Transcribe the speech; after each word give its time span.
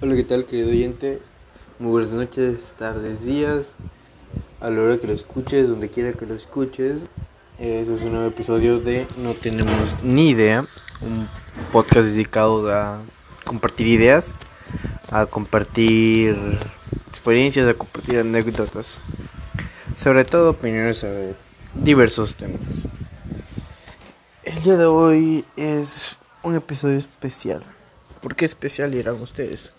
Hola, 0.00 0.14
¿qué 0.14 0.22
tal, 0.22 0.46
querido 0.46 0.68
oyente? 0.68 1.20
Muy 1.80 1.90
buenas 1.90 2.12
noches, 2.12 2.72
tardes, 2.78 3.24
días. 3.24 3.74
A 4.60 4.70
la 4.70 4.80
hora 4.80 4.98
que 4.98 5.08
lo 5.08 5.12
escuches, 5.12 5.66
donde 5.66 5.88
quiera 5.88 6.12
que 6.12 6.24
lo 6.24 6.36
escuches. 6.36 7.08
Este 7.58 7.94
es 7.94 8.02
un 8.02 8.12
nuevo 8.12 8.28
episodio 8.28 8.78
de 8.78 9.08
No 9.16 9.34
Tenemos 9.34 10.00
Ni 10.04 10.28
Idea. 10.28 10.64
Un 11.00 11.28
podcast 11.72 12.10
dedicado 12.10 12.72
a 12.72 13.02
compartir 13.44 13.88
ideas, 13.88 14.36
a 15.10 15.26
compartir 15.26 16.36
experiencias, 17.08 17.66
a 17.66 17.74
compartir 17.74 18.20
anécdotas. 18.20 19.00
Sobre 19.96 20.24
todo 20.24 20.50
opiniones 20.50 20.98
sobre 20.98 21.34
diversos 21.74 22.36
temas. 22.36 22.86
El 24.44 24.62
día 24.62 24.76
de 24.76 24.86
hoy 24.86 25.44
es 25.56 26.16
un 26.44 26.54
episodio 26.54 26.98
especial. 26.98 27.64
¿Por 28.20 28.36
qué 28.36 28.44
especial 28.44 28.92
dirán 28.92 29.20
ustedes? 29.20 29.72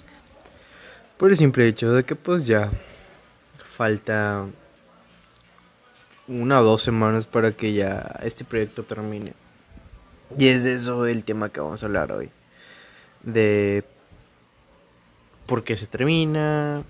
Por 1.20 1.32
el 1.32 1.38
simple 1.38 1.68
hecho 1.68 1.92
de 1.92 2.06
que 2.06 2.16
pues 2.16 2.48
ya 2.48 2.72
falta 3.66 4.46
una 6.30 6.62
o 6.62 6.64
dos 6.64 6.82
semanas 6.82 7.26
para 7.26 7.52
que 7.52 7.74
ya 7.74 8.22
este 8.24 8.46
proyecto 8.46 8.84
termine. 8.84 9.34
Y 10.38 10.48
es 10.48 10.64
de 10.64 10.76
eso 10.76 11.06
el 11.08 11.26
tema 11.26 11.50
que 11.50 11.60
vamos 11.60 11.84
a 11.84 11.88
hablar 11.88 12.14
hoy. 12.14 12.30
De 13.22 13.84
por 15.46 15.62
qué 15.62 15.76
se 15.76 15.88
termina, 15.88 16.84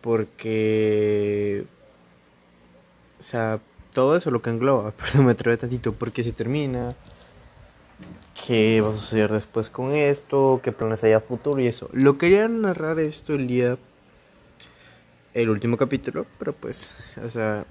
porque... 0.00 1.64
O 3.20 3.22
sea, 3.22 3.60
todo 3.92 4.16
eso 4.16 4.32
lo 4.32 4.42
que 4.42 4.50
engloba, 4.50 4.90
perdón, 4.96 5.26
me 5.26 5.32
atrevo 5.32 5.56
tantito, 5.56 5.92
por 5.92 6.10
qué 6.10 6.24
se 6.24 6.32
termina, 6.32 6.96
qué 8.34 8.80
va 8.80 8.90
a 8.90 8.96
suceder 8.96 9.32
después 9.32 9.70
con 9.70 9.92
esto, 9.92 10.60
qué 10.62 10.72
planes 10.72 11.04
hay 11.04 11.12
a 11.12 11.20
futuro 11.20 11.60
y 11.60 11.66
eso. 11.66 11.88
Lo 11.92 12.18
quería 12.18 12.48
narrar 12.48 12.98
esto 12.98 13.34
el 13.34 13.46
día, 13.46 13.78
el 15.34 15.50
último 15.50 15.76
capítulo, 15.76 16.26
pero 16.38 16.52
pues, 16.52 16.92
o 17.24 17.30
sea, 17.30 17.66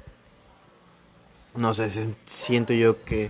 no 1.56 1.74
sé, 1.74 1.90
siento 2.26 2.74
yo 2.74 3.04
que 3.04 3.30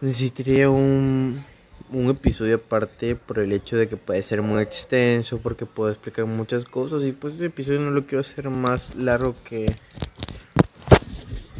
necesitaría 0.00 0.70
un, 0.70 1.44
un 1.92 2.10
episodio 2.10 2.56
aparte 2.56 3.16
por 3.16 3.38
el 3.38 3.52
hecho 3.52 3.76
de 3.76 3.88
que 3.88 3.96
puede 3.96 4.22
ser 4.22 4.42
muy 4.42 4.62
extenso, 4.62 5.38
porque 5.38 5.66
puedo 5.66 5.90
explicar 5.90 6.26
muchas 6.26 6.64
cosas 6.64 7.02
y 7.04 7.12
pues 7.12 7.34
ese 7.34 7.46
episodio 7.46 7.80
no 7.80 7.90
lo 7.90 8.06
quiero 8.06 8.20
hacer 8.20 8.50
más 8.50 8.94
largo 8.94 9.34
que, 9.44 9.76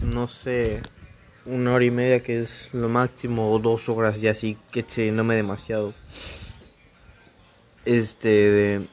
no 0.03 0.27
sé, 0.27 0.83
una 1.49 1.73
hora 1.73 1.85
y 1.85 1.91
media 1.91 2.23
que 2.23 2.41
es 2.41 2.71
lo 2.73 2.89
máximo 2.89 3.51
o 3.51 3.59
dos 3.59 3.89
horas 3.89 4.21
ya 4.21 4.33
así 4.33 4.59
que 4.71 4.85
no 5.13 5.25
me 5.25 5.35
demasiado. 5.35 5.95
Este 7.85 8.29
de 8.29 8.87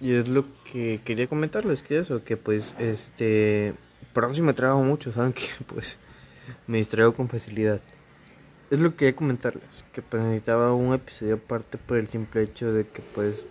y 0.00 0.14
es 0.14 0.28
lo 0.28 0.46
que 0.64 1.00
quería 1.04 1.28
comentarles 1.28 1.82
que 1.82 1.98
eso 1.98 2.24
que 2.24 2.36
pues 2.36 2.74
este 2.78 3.74
perdón 4.14 4.34
si 4.34 4.42
me 4.42 4.54
trabajo 4.54 4.82
mucho 4.82 5.12
saben 5.14 5.32
que 5.32 5.46
pues 5.66 5.98
me 6.66 6.78
distraigo 6.78 7.12
con 7.14 7.28
facilidad. 7.28 7.80
Es 8.70 8.80
lo 8.80 8.90
que 8.90 8.96
quería 8.96 9.16
comentarles 9.16 9.84
que 9.92 10.00
pues 10.00 10.22
necesitaba 10.22 10.72
un 10.72 10.94
episodio 10.94 11.34
aparte 11.34 11.76
por 11.76 11.98
el 11.98 12.08
simple 12.08 12.42
hecho 12.42 12.72
de 12.72 12.86
que 12.88 13.02
pues 13.14 13.46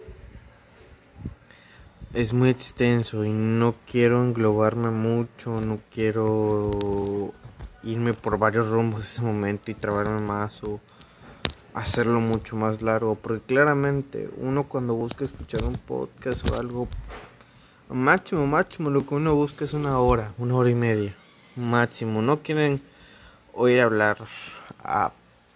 es 2.13 2.33
muy 2.33 2.49
extenso 2.49 3.23
y 3.23 3.31
no 3.31 3.75
quiero 3.89 4.23
englobarme 4.23 4.89
mucho, 4.89 5.61
no 5.61 5.79
quiero 5.93 7.31
irme 7.83 8.13
por 8.13 8.37
varios 8.37 8.69
rumbos 8.69 8.99
en 8.99 9.05
ese 9.05 9.21
momento 9.21 9.71
y 9.71 9.75
trabarme 9.75 10.19
más 10.19 10.61
o 10.63 10.81
hacerlo 11.73 12.19
mucho 12.19 12.57
más 12.57 12.81
largo, 12.81 13.15
porque 13.15 13.45
claramente 13.45 14.29
uno 14.37 14.67
cuando 14.67 14.93
busca 14.93 15.23
escuchar 15.23 15.63
un 15.63 15.75
podcast 15.75 16.49
o 16.49 16.55
algo, 16.55 16.89
máximo, 17.89 18.45
máximo, 18.45 18.89
lo 18.89 19.05
que 19.05 19.15
uno 19.15 19.33
busca 19.35 19.63
es 19.63 19.73
una 19.73 19.97
hora, 19.99 20.33
una 20.37 20.55
hora 20.55 20.69
y 20.69 20.75
media, 20.75 21.13
máximo, 21.55 22.21
no 22.21 22.41
quieren 22.41 22.81
oír 23.53 23.79
hablar 23.79 24.17
a 24.83 25.13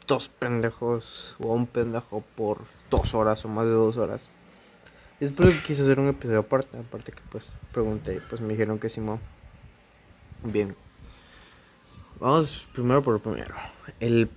dos 0.08 0.30
pendejos 0.30 1.36
o 1.40 1.52
a 1.52 1.56
un 1.56 1.68
pendejo 1.68 2.24
por 2.36 2.60
dos 2.90 3.14
horas 3.14 3.44
o 3.44 3.50
más 3.50 3.66
de 3.66 3.72
dos 3.72 3.98
horas. 3.98 4.32
Es 5.20 5.32
porque 5.32 5.58
quise 5.66 5.84
hacer 5.84 6.00
un 6.00 6.08
episodio 6.08 6.40
aparte, 6.40 6.78
aparte 6.78 7.14
que 7.14 7.22
pues 7.32 7.54
pregunté, 7.72 8.22
pues 8.30 8.42
me 8.42 8.50
dijeron 8.50 8.80
que 8.80 8.90
sí, 8.90 9.02
Bien. 10.44 10.76
Vamos 12.20 12.68
primero 12.74 13.02
por 13.02 13.20
primero. 13.22 13.56
El, 14.00 14.30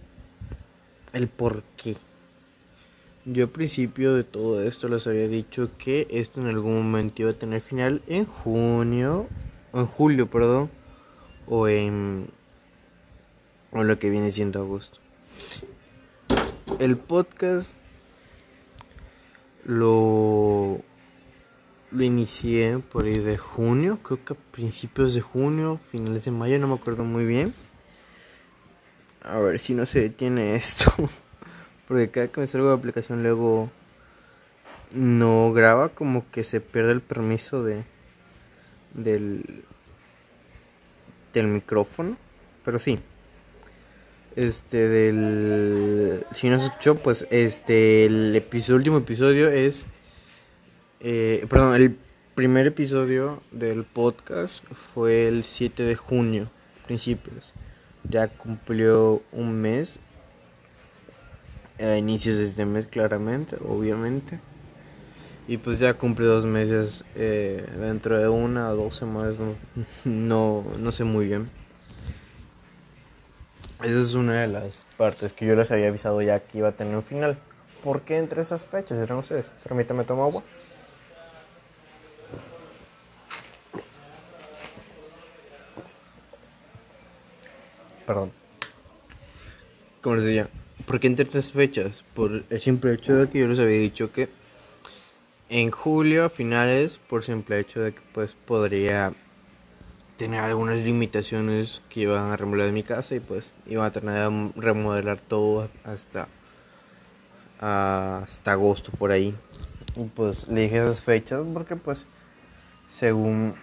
el 1.13 1.29
por 1.29 1.63
qué. 1.77 1.97
Yo 3.25 3.45
al 3.45 3.51
principio 3.51 4.15
de 4.15 4.25
todo 4.25 4.63
esto 4.63 4.89
les 4.89 5.07
había 5.07 5.29
dicho 5.29 5.71
que 5.79 6.07
esto 6.11 6.41
en 6.41 6.47
algún 6.47 6.77
momento 6.77 7.23
iba 7.23 7.33
a 7.33 7.35
tener 7.35 7.61
final 7.61 8.01
en 8.07 8.25
junio, 8.25 9.27
o 9.73 9.81
en 9.81 9.87
julio, 9.87 10.29
perdón, 10.29 10.71
o 11.47 11.69
en, 11.69 12.31
o 13.73 13.83
lo 13.83 13.99
que 13.99 14.11
viene 14.11 14.31
siendo 14.31 14.61
agosto. 14.61 15.01
El 16.79 16.97
podcast 16.97 17.75
lo, 19.69 20.81
lo 21.91 22.03
inicié 22.03 22.79
por 22.79 23.05
ahí 23.05 23.19
de 23.19 23.37
junio, 23.37 23.99
creo 24.03 24.25
que 24.25 24.33
a 24.33 24.37
principios 24.51 25.13
de 25.13 25.21
junio, 25.21 25.79
finales 25.91 26.25
de 26.25 26.31
mayo, 26.31 26.59
no 26.59 26.69
me 26.69 26.75
acuerdo 26.75 27.05
muy 27.05 27.27
bien. 27.27 27.53
A 29.23 29.39
ver 29.39 29.61
si 29.61 29.75
no 29.75 29.85
se 29.85 30.01
detiene 30.01 30.57
esto. 30.57 30.91
Porque 31.87 32.11
cada 32.11 32.29
que 32.29 32.41
me 32.41 32.47
salgo 32.47 32.69
de 32.69 32.77
aplicación 32.77 33.23
luego 33.23 33.71
no 34.93 35.53
graba, 35.53 35.91
como 35.91 36.31
que 36.31 36.45
se 36.45 36.63
pierde 36.63 36.93
el 36.93 37.03
permiso 37.03 37.63
de 37.63 37.85
del 38.95 39.65
del 41.35 41.47
micrófono. 41.47 42.17
Pero 42.65 42.79
sí 42.79 42.99
este 44.39 44.89
del 44.89 46.25
si 46.33 46.49
no 46.49 46.61
se 46.61 46.67
escuchó 46.67 46.95
pues 46.95 47.27
este 47.31 48.07
el 48.07 48.37
episodio 48.37 48.77
último 48.77 48.99
episodio 48.99 49.51
es 49.51 49.85
eh, 51.01 51.45
perdón 51.49 51.75
el 51.75 51.97
primer 52.37 52.69
episodio 52.69 53.43
del 53.51 53.83
podcast 53.83 54.65
fue 54.95 55.27
el 55.27 55.43
7 55.43 55.83
de 55.83 55.97
junio 55.97 56.49
principios. 56.87 57.53
Ya 58.09 58.29
cumplió 58.29 59.23
un 59.33 59.61
mes 59.61 59.99
a 61.81 61.97
inicios 61.97 62.39
de 62.39 62.45
este 62.45 62.65
mes 62.65 62.87
claramente 62.87 63.57
obviamente. 63.69 64.39
Y 65.49 65.57
pues 65.57 65.81
ya 65.81 65.95
cumple 65.95 66.27
dos 66.27 66.47
meses 66.47 67.05
eh, 67.17 67.67
dentro 67.81 68.17
de 68.19 68.29
una 68.29 68.71
o 68.71 68.77
dos 68.77 68.95
semanas 68.95 69.39
no, 70.05 70.65
no 70.79 70.93
sé 70.93 71.03
muy 71.03 71.27
bien 71.27 71.58
esa 73.83 74.01
es 74.01 74.15
una 74.15 74.41
de 74.41 74.49
las 74.49 74.85
partes 74.97 75.33
que 75.33 75.47
yo 75.47 75.55
les 75.55 75.71
había 75.71 75.89
avisado 75.89 76.21
ya 76.21 76.41
que 76.41 76.59
iba 76.59 76.69
a 76.69 76.73
tener 76.73 76.97
un 76.97 77.03
final. 77.03 77.39
¿Por 77.83 78.03
qué 78.03 78.17
entre 78.17 78.41
esas 78.41 78.67
fechas 78.67 78.99
eran 78.99 79.19
ustedes? 79.19 79.53
Permítame 79.63 80.05
tomar 80.05 80.27
agua. 80.27 80.43
Perdón. 88.05 88.33
Como 90.01 90.17
les 90.17 90.25
decía, 90.25 90.49
¿por 90.87 90.99
qué 90.99 91.07
entre 91.07 91.25
estas 91.25 91.53
fechas? 91.53 92.05
Por 92.15 92.45
el 92.49 92.61
simple 92.61 92.95
hecho 92.95 93.15
de 93.15 93.29
que 93.29 93.41
yo 93.41 93.49
les 93.49 93.59
había 93.59 93.79
dicho 93.79 94.11
que 94.11 94.29
en 95.51 95.71
julio 95.71 96.25
a 96.25 96.31
finales, 96.31 96.99
por 96.99 97.25
simple 97.25 97.61
hecho 97.61 97.81
de 97.81 97.93
que 97.93 98.01
pues 98.13 98.35
podría 98.35 99.13
tener 100.19 100.41
algunas 100.41 100.79
limitaciones 100.79 101.81
que 101.89 102.01
iban 102.01 102.33
a 102.33 102.37
remodelar 102.37 102.73
mi 102.73 102.83
casa 102.83 103.15
y 103.15 103.21
pues 103.21 103.55
iban 103.67 103.87
a 103.87 103.93
tener 103.93 104.17
a 104.17 104.51
remodelar 104.57 105.21
todo 105.21 105.69
hasta 105.85 106.27
hasta 107.61 108.53
agosto 108.53 108.91
por 108.93 109.13
ahí. 109.13 109.35
Y 109.97 110.05
pues 110.05 110.49
le 110.49 110.63
dije 110.63 110.77
esas 110.77 111.03
fechas 111.03 111.45
porque 111.55 111.77
pues 111.77 112.05
según 112.89 113.55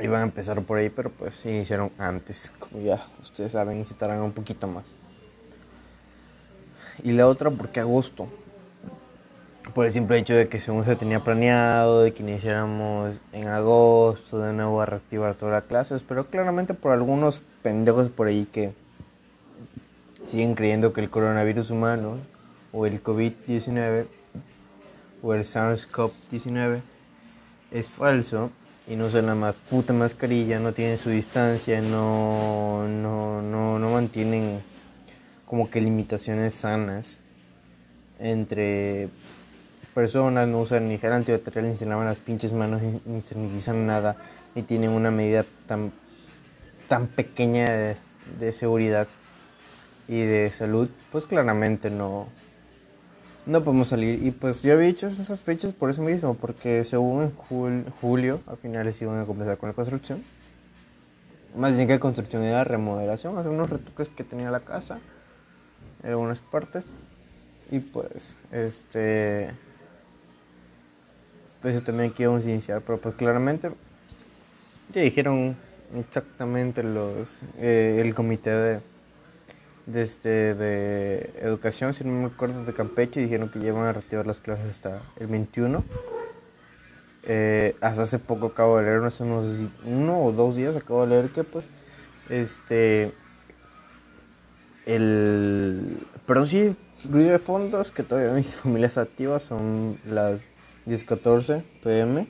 iban 0.00 0.20
a 0.20 0.24
empezar 0.24 0.60
por 0.62 0.78
ahí 0.78 0.90
pero 0.90 1.10
pues 1.10 1.34
iniciaron 1.46 1.92
antes. 1.98 2.52
Como 2.58 2.82
ya 2.82 3.06
ustedes 3.22 3.52
saben 3.52 3.78
necesitarán 3.78 4.20
un 4.22 4.32
poquito 4.32 4.66
más. 4.66 4.98
Y 7.04 7.12
la 7.12 7.28
otra 7.28 7.50
porque 7.50 7.78
agosto 7.78 8.28
por 9.74 9.86
el 9.86 9.92
simple 9.92 10.18
hecho 10.18 10.34
de 10.34 10.48
que 10.48 10.60
según 10.60 10.84
se 10.84 10.96
tenía 10.96 11.22
planeado, 11.22 12.02
de 12.02 12.12
que 12.12 12.22
iniciáramos 12.22 13.20
en 13.32 13.48
agosto 13.48 14.38
de 14.38 14.52
nuevo 14.52 14.80
a 14.80 14.86
reactivar 14.86 15.34
todas 15.34 15.54
las 15.54 15.64
clases, 15.64 16.02
pero 16.06 16.26
claramente 16.26 16.74
por 16.74 16.92
algunos 16.92 17.42
pendejos 17.62 18.08
por 18.08 18.28
ahí 18.28 18.46
que 18.50 18.72
siguen 20.26 20.54
creyendo 20.54 20.92
que 20.92 21.00
el 21.00 21.10
coronavirus 21.10 21.70
humano 21.70 22.18
o 22.72 22.86
el 22.86 23.02
COVID-19 23.02 24.06
o 25.22 25.34
el 25.34 25.44
SARS-CoV-19 25.44 26.80
es 27.70 27.88
falso 27.88 28.50
y 28.86 28.96
no 28.96 29.06
usan 29.06 29.26
la 29.26 29.34
más 29.34 29.54
puta 29.68 29.92
mascarilla, 29.92 30.60
no 30.60 30.72
tienen 30.72 30.98
su 30.98 31.10
distancia, 31.10 31.80
no, 31.80 32.86
no, 32.88 33.42
no, 33.42 33.78
no 33.78 33.90
mantienen 33.90 34.60
como 35.44 35.70
que 35.70 35.80
limitaciones 35.80 36.54
sanas 36.54 37.18
entre 38.18 39.08
personas, 39.96 40.46
no 40.46 40.60
usan 40.60 40.90
ni 40.90 40.98
gel 40.98 41.14
antibacterial, 41.14 41.70
ni 41.70 41.74
se 41.74 41.86
lavan 41.86 42.04
las 42.04 42.20
pinches 42.20 42.52
manos, 42.52 42.82
ni, 42.82 43.00
ni 43.06 43.22
sanitizan 43.22 43.86
nada, 43.86 44.18
ni 44.54 44.60
tienen 44.60 44.90
una 44.90 45.10
medida 45.10 45.46
tan, 45.64 45.90
tan 46.86 47.06
pequeña 47.06 47.70
de, 47.70 47.96
de 48.38 48.52
seguridad 48.52 49.08
y 50.06 50.20
de 50.20 50.50
salud, 50.50 50.90
pues 51.10 51.24
claramente 51.24 51.88
no, 51.88 52.28
no 53.46 53.64
podemos 53.64 53.88
salir. 53.88 54.22
Y 54.22 54.32
pues 54.32 54.62
yo 54.62 54.74
había 54.74 54.86
dicho 54.86 55.06
esas 55.06 55.40
fechas 55.40 55.72
por 55.72 55.88
eso 55.88 56.02
mismo, 56.02 56.34
porque 56.34 56.84
según 56.84 57.32
julio, 58.02 58.40
a 58.46 58.56
finales 58.56 59.00
iban 59.00 59.18
a 59.18 59.24
comenzar 59.24 59.56
con 59.56 59.70
la 59.70 59.74
construcción. 59.74 60.22
Más 61.56 61.74
bien 61.74 61.88
que 61.88 61.98
construcción 61.98 62.42
era 62.42 62.64
remodelación, 62.64 63.38
hacer 63.38 63.50
unos 63.50 63.70
retoques 63.70 64.10
que 64.10 64.24
tenía 64.24 64.50
la 64.50 64.60
casa 64.60 64.98
en 66.02 66.10
algunas 66.10 66.40
partes. 66.40 66.90
Y 67.70 67.78
pues, 67.78 68.36
este. 68.52 69.54
Pues 71.66 71.74
eso 71.74 71.84
también 71.84 72.14
a 72.16 72.22
iniciar, 72.48 72.80
pero 72.82 73.00
pues 73.00 73.16
claramente 73.16 73.72
ya 74.94 75.00
dijeron 75.00 75.56
exactamente 75.98 76.84
los 76.84 77.40
eh, 77.58 78.00
el 78.00 78.14
comité 78.14 78.80
de 79.86 80.02
este, 80.02 80.54
de 80.54 81.32
educación, 81.40 81.92
si 81.92 82.04
no 82.04 82.12
me 82.12 82.26
acuerdo, 82.26 82.64
de 82.64 82.72
Campeche, 82.72 83.20
dijeron 83.20 83.48
que 83.48 83.58
llevan 83.58 83.82
a 83.82 83.92
retirar 83.92 84.28
las 84.28 84.38
clases 84.38 84.66
hasta 84.66 85.02
el 85.16 85.26
21. 85.26 85.82
Eh, 87.24 87.74
hasta 87.80 88.02
hace 88.02 88.20
poco 88.20 88.46
acabo 88.46 88.78
de 88.78 88.84
leer, 88.84 89.02
hace 89.02 89.24
unos 89.24 89.58
uno 89.84 90.22
o 90.22 90.30
dos 90.30 90.54
días 90.54 90.76
acabo 90.76 91.00
de 91.00 91.08
leer 91.08 91.30
que 91.30 91.42
pues, 91.42 91.68
este, 92.28 93.12
el, 94.84 95.98
perdón, 96.28 96.46
sí, 96.46 96.76
ruido 97.10 97.32
de 97.32 97.40
fondos, 97.40 97.90
que 97.90 98.04
todavía 98.04 98.34
mis 98.34 98.54
familias 98.62 98.98
activas 98.98 99.42
son 99.42 99.98
las 100.06 100.48
10.14 100.86 101.62
pm. 101.82 102.28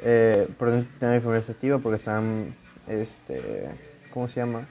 Eh, 0.00 0.48
perdón, 0.58 0.88
mi 1.00 1.20
familia 1.20 1.44
activa 1.48 1.78
porque 1.78 1.96
están, 1.96 2.54
este, 2.88 3.70
¿cómo 4.12 4.28
se 4.28 4.40
llama? 4.40 4.66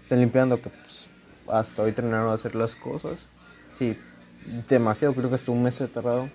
Están 0.00 0.20
limpiando, 0.20 0.62
que 0.62 0.70
pues, 0.70 1.08
hasta 1.48 1.82
hoy 1.82 1.92
terminaron 1.92 2.28
de 2.28 2.34
hacer 2.34 2.54
las 2.54 2.76
cosas. 2.76 3.26
Sí, 3.78 3.98
demasiado, 4.68 5.14
creo 5.14 5.28
que 5.28 5.34
hasta 5.34 5.50
un 5.50 5.62
mes 5.62 5.82
tardado. 5.92 6.30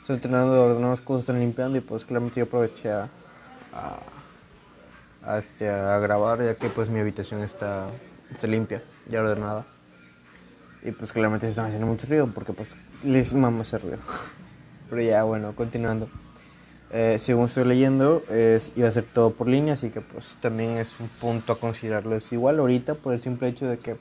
Estoy 0.00 0.18
terminando 0.18 0.54
de 0.54 0.60
ordenar 0.60 0.90
las 0.90 1.02
cosas, 1.02 1.24
están 1.24 1.40
limpiando 1.40 1.76
y 1.76 1.82
pues 1.82 2.06
claramente 2.06 2.40
yo 2.40 2.46
aproveché 2.46 2.90
a, 2.90 3.08
este, 5.38 5.68
a, 5.68 5.98
grabar 5.98 6.42
ya 6.42 6.54
que 6.54 6.70
pues 6.70 6.88
mi 6.88 7.00
habitación 7.00 7.42
está, 7.42 7.88
está 8.30 8.46
limpia, 8.46 8.82
ya 9.06 9.20
ordenada. 9.20 9.66
Y 10.82 10.92
pues 10.92 11.12
claramente 11.12 11.46
se 11.46 11.50
están 11.50 11.66
haciendo 11.66 11.86
mucho 11.86 12.06
ruido 12.06 12.26
porque 12.28 12.54
pues 12.54 12.74
les 13.04 13.34
mama 13.34 13.60
hacer 13.60 13.82
ruido. 13.82 13.98
Pero 14.90 15.02
ya 15.02 15.22
bueno, 15.22 15.54
continuando. 15.54 16.08
Eh, 16.92 17.16
según 17.20 17.44
estoy 17.44 17.64
leyendo, 17.64 18.24
iba 18.74 18.88
a 18.88 18.90
ser 18.90 19.04
todo 19.04 19.32
por 19.32 19.48
línea, 19.48 19.74
así 19.74 19.90
que 19.90 20.00
pues 20.00 20.36
también 20.40 20.72
es 20.72 20.98
un 20.98 21.08
punto 21.08 21.52
a 21.52 21.60
considerarlo. 21.60 22.16
Es 22.16 22.32
igual 22.32 22.58
ahorita 22.58 22.94
por 22.94 23.14
el 23.14 23.22
simple 23.22 23.46
hecho 23.48 23.66
de 23.66 23.78
que 23.78 23.96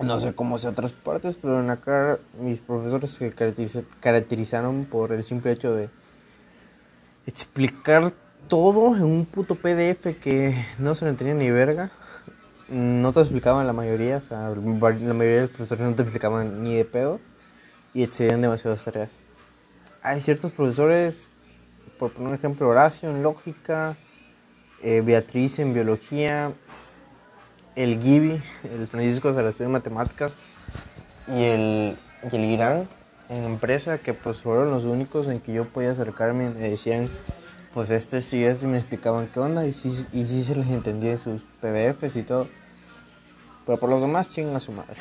no 0.00 0.18
sé 0.18 0.34
cómo 0.34 0.58
sea 0.58 0.70
otras 0.70 0.92
partes, 0.92 1.36
pero 1.36 1.60
en 1.60 1.68
acá 1.68 2.18
mis 2.40 2.60
profesores 2.60 3.10
se 3.10 3.34
caracterizaron 4.00 4.86
por 4.86 5.12
el 5.12 5.24
simple 5.24 5.52
hecho 5.52 5.74
de 5.74 5.90
explicar 7.26 8.12
todo 8.48 8.96
en 8.96 9.02
un 9.02 9.26
puto 9.26 9.56
PDF 9.56 10.18
que 10.22 10.64
no 10.78 10.94
se 10.94 11.04
lo 11.04 11.10
entendía 11.10 11.34
ni 11.34 11.50
verga. 11.50 11.90
No 12.68 13.12
te 13.12 13.20
explicaban 13.20 13.66
la 13.66 13.72
mayoría, 13.74 14.16
o 14.16 14.22
sea, 14.22 14.48
la 14.48 15.14
mayoría 15.14 15.36
de 15.36 15.40
los 15.42 15.50
profesores 15.50 15.86
no 15.86 15.94
te 15.94 16.02
explicaban 16.02 16.62
ni 16.62 16.74
de 16.74 16.84
pedo 16.84 17.20
y 17.96 18.02
excedían 18.04 18.42
demasiadas 18.42 18.84
tareas 18.84 19.18
hay 20.06 20.20
ciertos 20.20 20.52
profesores, 20.52 21.32
por 21.98 22.12
poner 22.12 22.28
un 22.28 22.34
ejemplo, 22.36 22.68
Horacio 22.68 23.10
en 23.10 23.24
lógica, 23.24 23.96
eh, 24.80 25.02
Beatriz 25.04 25.58
en 25.58 25.74
biología, 25.74 26.52
el 27.74 28.00
Gibi, 28.00 28.40
el 28.62 28.86
Francisco 28.86 29.32
de 29.32 29.42
la 29.42 29.50
de 29.50 29.66
Matemáticas 29.66 30.36
y 31.26 31.42
el, 31.42 31.96
y 32.30 32.36
el 32.36 32.44
Irán 32.44 32.88
en 33.28 33.42
empresa, 33.42 33.98
que 33.98 34.14
pues 34.14 34.42
fueron 34.42 34.70
los 34.70 34.84
únicos 34.84 35.26
en 35.26 35.40
que 35.40 35.52
yo 35.52 35.64
podía 35.64 35.90
acercarme 35.90 36.50
y 36.50 36.54
me 36.54 36.70
decían, 36.70 37.10
pues 37.74 37.90
esto, 37.90 38.16
esto, 38.16 38.36
y 38.36 38.66
me 38.68 38.78
explicaban 38.78 39.26
qué 39.26 39.40
onda, 39.40 39.66
y 39.66 39.72
sí, 39.72 40.06
y 40.12 40.24
sí 40.24 40.44
se 40.44 40.54
les 40.54 40.68
entendía 40.68 41.16
sus 41.16 41.42
PDFs 41.60 42.14
y 42.14 42.22
todo. 42.22 42.46
Pero 43.66 43.80
por 43.80 43.90
los 43.90 44.02
demás, 44.02 44.28
chingan 44.28 44.54
a 44.54 44.60
su 44.60 44.70
madre. 44.70 44.96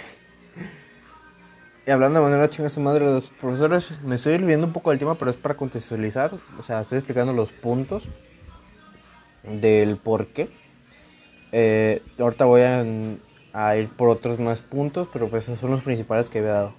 Y 1.87 1.91
hablando 1.91 2.19
de 2.19 2.25
manera 2.25 2.49
chinga 2.49 2.69
su 2.69 2.79
madre, 2.79 3.05
los 3.05 3.29
profesores, 3.29 4.01
me 4.01 4.15
estoy 4.15 4.33
olvidando 4.33 4.65
un 4.65 4.73
poco 4.73 4.89
del 4.89 4.97
tema, 4.97 5.15
pero 5.15 5.29
es 5.29 5.37
para 5.37 5.53
contextualizar. 5.53 6.31
O 6.59 6.63
sea, 6.63 6.81
estoy 6.81 6.97
explicando 6.97 7.31
los 7.31 7.51
puntos 7.51 8.09
del 9.43 9.97
por 9.97 10.27
qué. 10.27 10.49
Eh, 11.51 12.01
ahorita 12.17 12.45
voy 12.45 12.61
a, 12.61 13.77
ir 13.77 13.89
por 13.89 14.09
otros 14.09 14.39
más 14.39 14.61
puntos, 14.61 15.07
pero 15.13 15.29
pues 15.29 15.43
esos 15.43 15.59
son 15.59 15.71
los 15.71 15.83
principales 15.83 16.31
que 16.31 16.39
había 16.39 16.53
dado. 16.53 16.75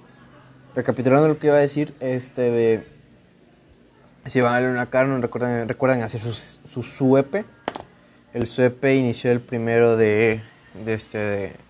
Recapitulando 0.75 1.29
lo 1.29 1.39
que 1.39 1.47
iba 1.47 1.57
a 1.57 1.61
decir, 1.61 1.95
este 2.01 2.51
de. 2.51 2.87
Si 4.27 4.41
van 4.41 4.55
a 4.55 4.59
leer 4.59 4.73
una 4.73 4.87
carne, 4.87 5.21
recuerden, 5.21 5.69
recuerden 5.69 6.03
hacer 6.03 6.21
su, 6.21 6.33
su 6.33 6.83
SUEPE. 6.83 7.45
El 8.35 8.49
SUEPE 8.49 8.97
inició 8.97 9.31
el 9.31 9.41
primero 9.41 9.97
de, 9.97 10.43
de 10.85 10.95
este. 10.95 11.19
De, 11.19 11.66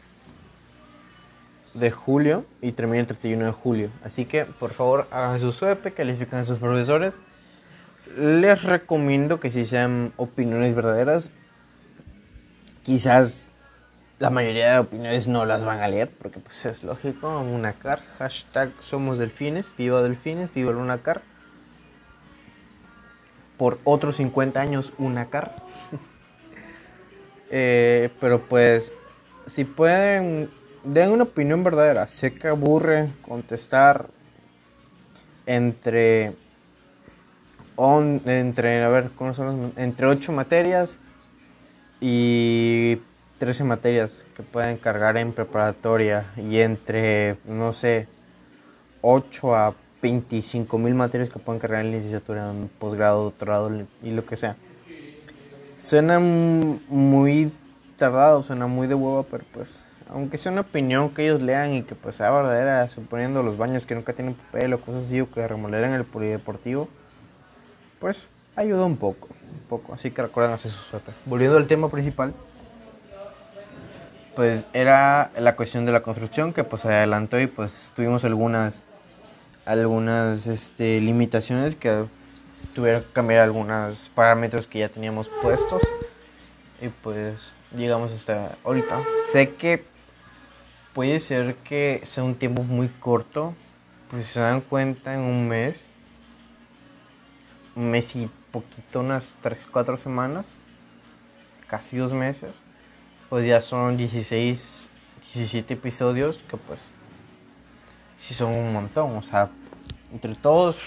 de 1.78 1.90
julio 1.90 2.44
y 2.61 2.73
termina 2.73 3.00
el 3.00 3.06
31 3.06 3.46
de 3.46 3.52
julio. 3.52 3.90
Así 4.05 4.25
que 4.25 4.44
por 4.44 4.73
favor 4.73 5.06
hagan 5.11 5.38
su 5.40 5.52
suepe, 5.52 5.93
califican 5.93 6.40
a 6.40 6.44
sus 6.44 6.58
profesores. 6.58 7.20
Les 8.17 8.62
recomiendo 8.62 9.40
que 9.40 9.50
si 9.50 9.64
sean 9.64 10.12
opiniones 10.17 10.75
verdaderas, 10.75 11.31
quizás 12.82 13.46
la 14.19 14.31
mayoría 14.31 14.73
de 14.73 14.78
opiniones 14.78 15.28
no 15.28 15.44
las 15.44 15.64
van 15.64 15.81
a 15.81 15.88
leer, 15.88 16.11
porque 16.11 16.38
pues 16.38 16.64
es 16.64 16.82
lógico, 16.82 17.40
Unacar, 17.40 18.00
hashtag 18.19 18.70
somos 18.81 19.19
delfines, 19.19 19.75
viva 19.76 20.02
delfines, 20.02 20.55
viva 20.55 20.70
el 20.70 20.76
Unacar. 20.76 21.20
Por 23.58 23.79
otros 23.84 24.17
50 24.17 24.61
años 24.61 24.93
Unacar. 24.99 25.56
eh, 27.50 28.11
pero 28.20 28.40
pues, 28.43 28.93
si 29.46 29.64
pueden 29.64 30.49
den 30.86 31.10
una 31.10 31.24
opinión 31.24 31.64
verdadera. 31.64 32.08
Sé 32.08 32.32
que 32.32 32.48
aburre 32.48 33.10
contestar 33.22 34.06
entre 35.46 36.34
entre 37.78 38.82
a 38.82 38.88
ver 38.88 39.10
¿cómo 39.16 39.34
son 39.34 39.72
entre 39.76 40.06
8 40.06 40.32
materias 40.32 40.98
y 42.00 42.98
13 43.38 43.64
materias 43.64 44.19
que 44.34 44.43
pueden 44.43 44.78
cargar 44.78 45.19
en 45.19 45.32
preparatoria 45.32 46.32
y 46.36 46.60
entre 46.60 47.36
no 47.44 47.74
sé 47.74 48.08
8 49.02 49.56
a 49.56 49.74
25 50.00 50.78
mil 50.78 50.94
materias 50.94 51.28
que 51.28 51.38
pueden 51.38 51.60
cargar 51.60 51.84
en 51.84 51.93
licenciatura, 51.93 52.50
en 52.50 52.69
posgrado, 52.78 53.24
doctorado 53.24 53.70
y 54.02 54.10
lo 54.10 54.24
que 54.24 54.36
sea. 54.36 54.56
Suena 55.76 56.19
muy 56.19 57.52
tardado, 57.98 58.43
suena 58.43 58.66
muy 58.66 58.86
de 58.86 58.94
huevo, 58.94 59.26
pero 59.31 59.44
pues 59.52 59.81
aunque 60.10 60.39
sea 60.39 60.53
una 60.53 60.63
opinión 60.63 61.10
que 61.10 61.25
ellos 61.25 61.43
lean 61.43 61.75
y 61.75 61.82
que 61.82 61.94
pues 61.94 62.17
sea 62.17 62.31
verdadera, 62.31 62.89
suponiendo 62.91 63.43
los 63.43 63.56
baños 63.56 63.86
que 63.86 63.94
nunca 63.94 64.13
tienen 64.13 64.34
papel 64.34 64.72
o 64.75 64.81
cosas 64.81 65.06
así, 65.06 65.20
o 65.20 65.31
que 65.31 65.46
remoleran 65.46 65.93
el 65.93 66.05
polideportivo, 66.05 66.89
pues 67.98 68.27
ayuda 68.55 68.84
un 68.84 68.96
poco, 68.96 69.29
un 69.29 69.69
poco, 69.69 69.94
así 69.94 70.10
que 70.10 70.22
recuerden 70.22 70.53
hacer 70.53 70.70
su 70.70 70.81
suerte. 70.81 71.13
Volviendo 71.25 71.56
al 71.56 71.67
tema 71.67 71.89
principal, 71.89 72.32
pues 74.34 74.67
era 74.72 75.31
la 75.39 75.56
cuestión 75.56 75.86
de 75.86 75.93
la 75.93 76.03
construcción 76.03 76.53
que 76.53 76.63
pues 76.63 76.84
adelantó 76.84 77.41
y 77.41 77.46
pues 77.46 77.93
tuvimos 77.96 78.25
algunas, 78.25 78.84
algunas 79.65 80.46
este, 80.46 81.01
limitaciones 81.01 81.75
que 81.75 82.05
tuvieron 82.75 83.03
que 83.03 83.13
cambiar 83.13 83.41
algunos 83.41 84.10
parámetros 84.15 84.67
que 84.67 84.81
ya 84.81 84.89
teníamos 84.91 85.31
puestos 85.41 85.82
y 86.82 86.89
pues 86.89 87.55
llegamos 87.75 88.13
hasta 88.13 88.56
ahorita. 88.63 89.01
Sé 89.32 89.55
que 89.55 89.95
puede 90.96 91.20
ser 91.20 91.56
que 91.56 92.00
sea 92.05 92.24
un 92.24 92.36
tiempo 92.36 92.62
muy 92.62 92.88
corto, 92.88 93.55
pues 94.08 94.24
si 94.24 94.32
se 94.32 94.41
dan 94.41 94.62
cuenta 94.62 95.12
en 95.12 95.20
un 95.20 95.46
mes, 95.46 95.84
un 97.74 97.91
mes 97.91 98.17
y 98.17 98.31
poquito, 98.50 99.00
unas 99.00 99.34
3, 99.43 99.69
4 99.70 99.98
semanas, 99.98 100.56
casi 101.69 101.98
dos 101.98 102.15
meses, 102.15 102.55
pues 103.29 103.46
ya 103.46 103.60
son 103.60 103.98
16, 103.98 104.88
17 105.34 105.74
episodios 105.74 106.41
que 106.48 106.56
pues 106.56 106.88
sí 108.17 108.32
son 108.32 108.53
un 108.53 108.72
montón, 108.72 109.19
o 109.19 109.22
sea, 109.22 109.50
entre 110.15 110.34
todos, 110.34 110.79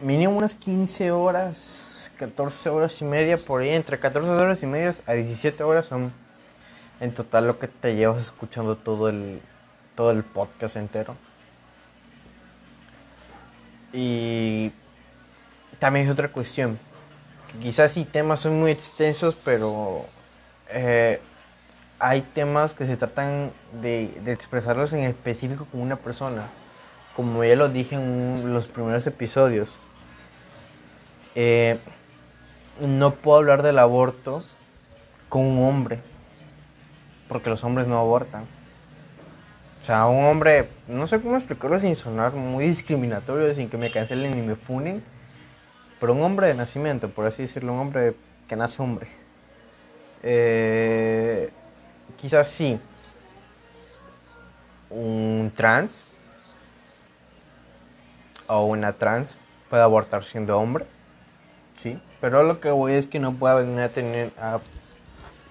mínimo 0.00 0.36
unas 0.36 0.56
15 0.56 1.12
horas, 1.12 2.10
14 2.16 2.68
horas 2.68 3.00
y 3.00 3.04
media 3.04 3.38
por 3.38 3.60
ahí, 3.60 3.68
entre 3.68 4.00
14 4.00 4.28
horas 4.28 4.60
y 4.60 4.66
media 4.66 4.92
a 5.06 5.12
17 5.12 5.62
horas 5.62 5.86
son 5.86 6.12
En 7.02 7.12
total 7.12 7.48
lo 7.48 7.58
que 7.58 7.66
te 7.66 7.96
llevas 7.96 8.20
escuchando 8.20 8.76
todo 8.76 9.08
el, 9.08 9.40
todo 9.96 10.12
el 10.12 10.22
podcast 10.22 10.76
entero. 10.76 11.16
Y 13.92 14.70
también 15.80 16.06
es 16.06 16.12
otra 16.12 16.28
cuestión. 16.28 16.78
quizás 17.60 17.90
sí 17.90 18.04
temas 18.04 18.38
son 18.38 18.60
muy 18.60 18.70
extensos, 18.70 19.34
pero 19.34 20.06
eh, 20.68 21.20
hay 21.98 22.20
temas 22.20 22.72
que 22.72 22.86
se 22.86 22.96
tratan 22.96 23.50
de, 23.82 24.16
de, 24.24 24.30
expresarlos 24.30 24.92
en 24.92 25.00
específico 25.00 25.66
con 25.72 25.80
una 25.80 25.96
persona. 25.96 26.50
Como 27.16 27.42
ya 27.42 27.56
lo 27.56 27.68
dije 27.68 27.96
en 27.96 28.54
los 28.54 28.68
primeros 28.68 29.04
episodios. 29.08 29.80
Eh, 31.34 31.80
no 32.80 33.10
puedo 33.10 33.38
hablar 33.38 33.64
del 33.64 33.80
aborto 33.80 34.44
con 35.28 35.42
un 35.42 35.68
hombre. 35.68 36.11
Porque 37.32 37.48
los 37.48 37.64
hombres 37.64 37.86
no 37.86 37.98
abortan. 37.98 38.42
O 39.80 39.84
sea, 39.86 40.04
un 40.04 40.26
hombre, 40.26 40.68
no 40.86 41.06
sé 41.06 41.18
cómo 41.18 41.38
explicarlo 41.38 41.78
sin 41.78 41.96
sonar 41.96 42.34
muy 42.34 42.66
discriminatorio, 42.66 43.54
sin 43.54 43.70
que 43.70 43.78
me 43.78 43.90
cancelen 43.90 44.32
ni 44.32 44.42
me 44.42 44.54
funen, 44.54 45.02
pero 45.98 46.12
un 46.12 46.20
hombre 46.20 46.48
de 46.48 46.54
nacimiento, 46.54 47.08
por 47.08 47.24
así 47.24 47.40
decirlo, 47.40 47.72
un 47.72 47.78
hombre 47.78 48.14
que 48.46 48.54
nace 48.54 48.82
hombre. 48.82 49.08
Eh, 50.22 51.50
quizás 52.20 52.48
sí, 52.48 52.78
un 54.90 55.50
trans 55.56 56.10
o 58.46 58.66
una 58.66 58.92
trans 58.92 59.38
puede 59.70 59.82
abortar 59.82 60.22
siendo 60.24 60.58
hombre, 60.58 60.84
sí, 61.78 61.98
pero 62.20 62.42
lo 62.42 62.60
que 62.60 62.70
voy 62.70 62.92
es 62.92 63.06
que 63.06 63.18
no 63.18 63.32
pueda 63.32 63.54
venir 63.54 63.80
a 63.80 63.88
tener 63.88 64.32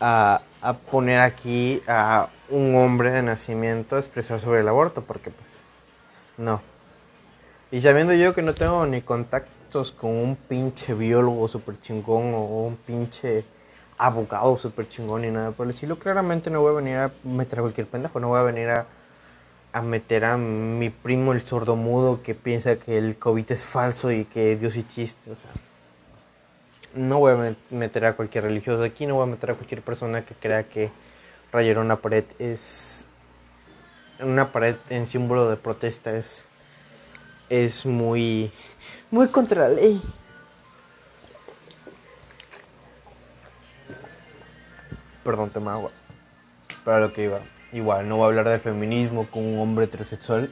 a 0.01 0.41
poner 0.89 1.19
aquí 1.19 1.81
a 1.87 2.29
un 2.49 2.75
hombre 2.75 3.11
de 3.11 3.23
nacimiento 3.23 3.97
expresar 3.97 4.39
sobre 4.39 4.59
el 4.59 4.67
aborto, 4.67 5.01
porque 5.01 5.31
pues 5.31 5.63
no. 6.37 6.61
Y 7.71 7.81
sabiendo 7.81 8.13
yo 8.13 8.35
que 8.35 8.41
no 8.41 8.53
tengo 8.53 8.85
ni 8.85 9.01
contactos 9.01 9.91
con 9.91 10.11
un 10.11 10.35
pinche 10.35 10.93
biólogo 10.93 11.47
super 11.47 11.79
chingón 11.79 12.33
o 12.33 12.65
un 12.67 12.75
pinche 12.75 13.45
abogado 13.97 14.57
super 14.57 14.87
chingón 14.89 15.21
ni 15.21 15.31
nada 15.31 15.51
por 15.51 15.65
el 15.65 15.73
estilo, 15.73 15.97
claramente 15.97 16.49
no 16.49 16.61
voy 16.61 16.71
a 16.71 16.75
venir 16.75 16.97
a 16.97 17.11
meter 17.23 17.59
a 17.59 17.61
cualquier 17.61 17.87
pendejo, 17.87 18.19
no 18.19 18.27
voy 18.27 18.39
a 18.39 18.43
venir 18.43 18.69
a, 18.69 18.85
a 19.71 19.81
meter 19.81 20.25
a 20.25 20.37
mi 20.37 20.89
primo 20.89 21.31
el 21.31 21.41
sordomudo 21.41 22.21
que 22.21 22.35
piensa 22.35 22.75
que 22.75 22.97
el 22.97 23.17
COVID 23.17 23.51
es 23.51 23.63
falso 23.63 24.11
y 24.11 24.25
que 24.25 24.57
Dios 24.57 24.75
y 24.75 24.83
chiste, 24.83 25.31
o 25.31 25.35
sea 25.35 25.51
no 26.93 27.19
voy 27.19 27.33
a 27.33 27.55
meter 27.69 28.05
a 28.05 28.15
cualquier 28.15 28.45
religioso 28.45 28.83
aquí, 28.83 29.05
no 29.05 29.15
voy 29.15 29.23
a 29.23 29.31
meter 29.31 29.51
a 29.51 29.55
cualquier 29.55 29.81
persona 29.81 30.25
que 30.25 30.35
crea 30.35 30.63
que 30.63 30.91
rayar 31.51 31.79
una 31.79 31.97
pared 31.97 32.25
es 32.39 33.07
una 34.19 34.51
pared 34.51 34.75
en 34.89 35.07
símbolo 35.07 35.49
de 35.49 35.57
protesta 35.57 36.15
es 36.15 36.45
es 37.49 37.85
muy 37.85 38.51
muy 39.09 39.27
contra 39.27 39.67
la 39.67 39.75
ley. 39.75 40.01
Perdón, 45.23 45.49
toma 45.51 45.73
agua. 45.73 45.91
Para 46.83 46.99
lo 46.99 47.13
que 47.13 47.25
iba. 47.25 47.41
Igual, 47.73 48.09
no 48.09 48.17
voy 48.17 48.25
a 48.25 48.27
hablar 48.27 48.49
del 48.49 48.59
feminismo 48.59 49.27
con 49.29 49.45
un 49.45 49.59
hombre 49.59 49.85
heterosexual. 49.85 50.51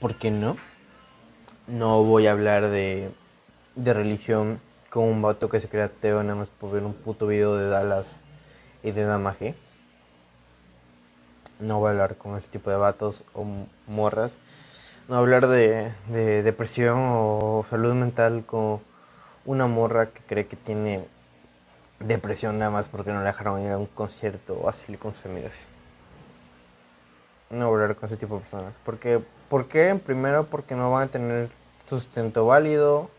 ¿Por 0.00 0.16
qué 0.16 0.30
no? 0.30 0.56
No 1.66 2.02
voy 2.02 2.26
a 2.26 2.32
hablar 2.32 2.68
de 2.68 3.10
de 3.76 3.92
religión 3.92 4.60
con 4.90 5.04
un 5.04 5.22
vato 5.22 5.48
que 5.48 5.60
se 5.60 5.68
crea 5.68 5.86
ateo 5.86 6.22
nada 6.22 6.36
más 6.36 6.50
por 6.50 6.70
ver 6.70 6.84
un 6.84 6.94
puto 6.94 7.26
video 7.26 7.56
de 7.56 7.68
Dallas 7.68 8.16
y 8.82 8.92
de 8.92 9.04
Namaje. 9.04 9.54
No 11.58 11.78
voy 11.78 11.88
a 11.88 11.90
hablar 11.92 12.16
con 12.16 12.36
ese 12.36 12.48
tipo 12.48 12.70
de 12.70 12.76
vatos 12.76 13.24
o 13.34 13.44
morras. 13.86 14.36
No 15.08 15.16
a 15.16 15.18
hablar 15.18 15.48
de, 15.48 15.92
de 16.08 16.42
depresión 16.42 16.98
o 17.00 17.66
salud 17.68 17.94
mental 17.94 18.44
con 18.46 18.80
una 19.44 19.66
morra 19.66 20.06
que 20.06 20.20
cree 20.22 20.46
que 20.46 20.56
tiene 20.56 21.04
depresión 22.00 22.58
nada 22.58 22.70
más 22.70 22.88
porque 22.88 23.12
no 23.12 23.20
le 23.20 23.26
dejaron 23.26 23.60
ir 23.62 23.70
a 23.72 23.78
un 23.78 23.86
concierto 23.86 24.54
o 24.54 24.68
así 24.68 24.96
con 24.96 25.14
sus 25.14 25.26
amigas. 25.26 25.66
No 27.50 27.66
a 27.66 27.68
hablar 27.68 27.96
con 27.96 28.06
ese 28.06 28.16
tipo 28.16 28.36
de 28.36 28.40
personas. 28.42 28.74
Porque, 28.84 29.20
¿Por 29.48 29.68
qué? 29.68 29.94
Primero 29.94 30.46
porque 30.46 30.74
no 30.74 30.90
van 30.90 31.08
a 31.08 31.10
tener 31.10 31.50
sustento 31.86 32.46
válido 32.46 33.10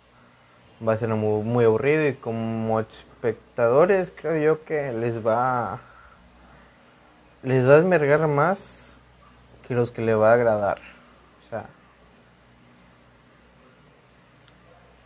va 0.86 0.94
a 0.94 0.98
ser 0.98 1.10
muy, 1.10 1.65
aburrido 1.65 2.08
y 2.08 2.13
como 2.13 2.79
espectadores 2.79 4.12
creo 4.15 4.38
yo 4.38 4.65
que 4.65 4.91
les 4.91 5.25
va 5.25 5.79
les 7.44 7.67
va 7.70 7.75
a 7.75 7.77
esmergar 7.77 8.27
más 8.27 9.00
que 9.67 9.75
los 9.75 9.91
que 9.91 10.01
le 10.01 10.15
va 10.15 10.32
a 10.32 10.34
agradar. 10.34 10.79
O 11.39 11.48
sea, 11.48 11.67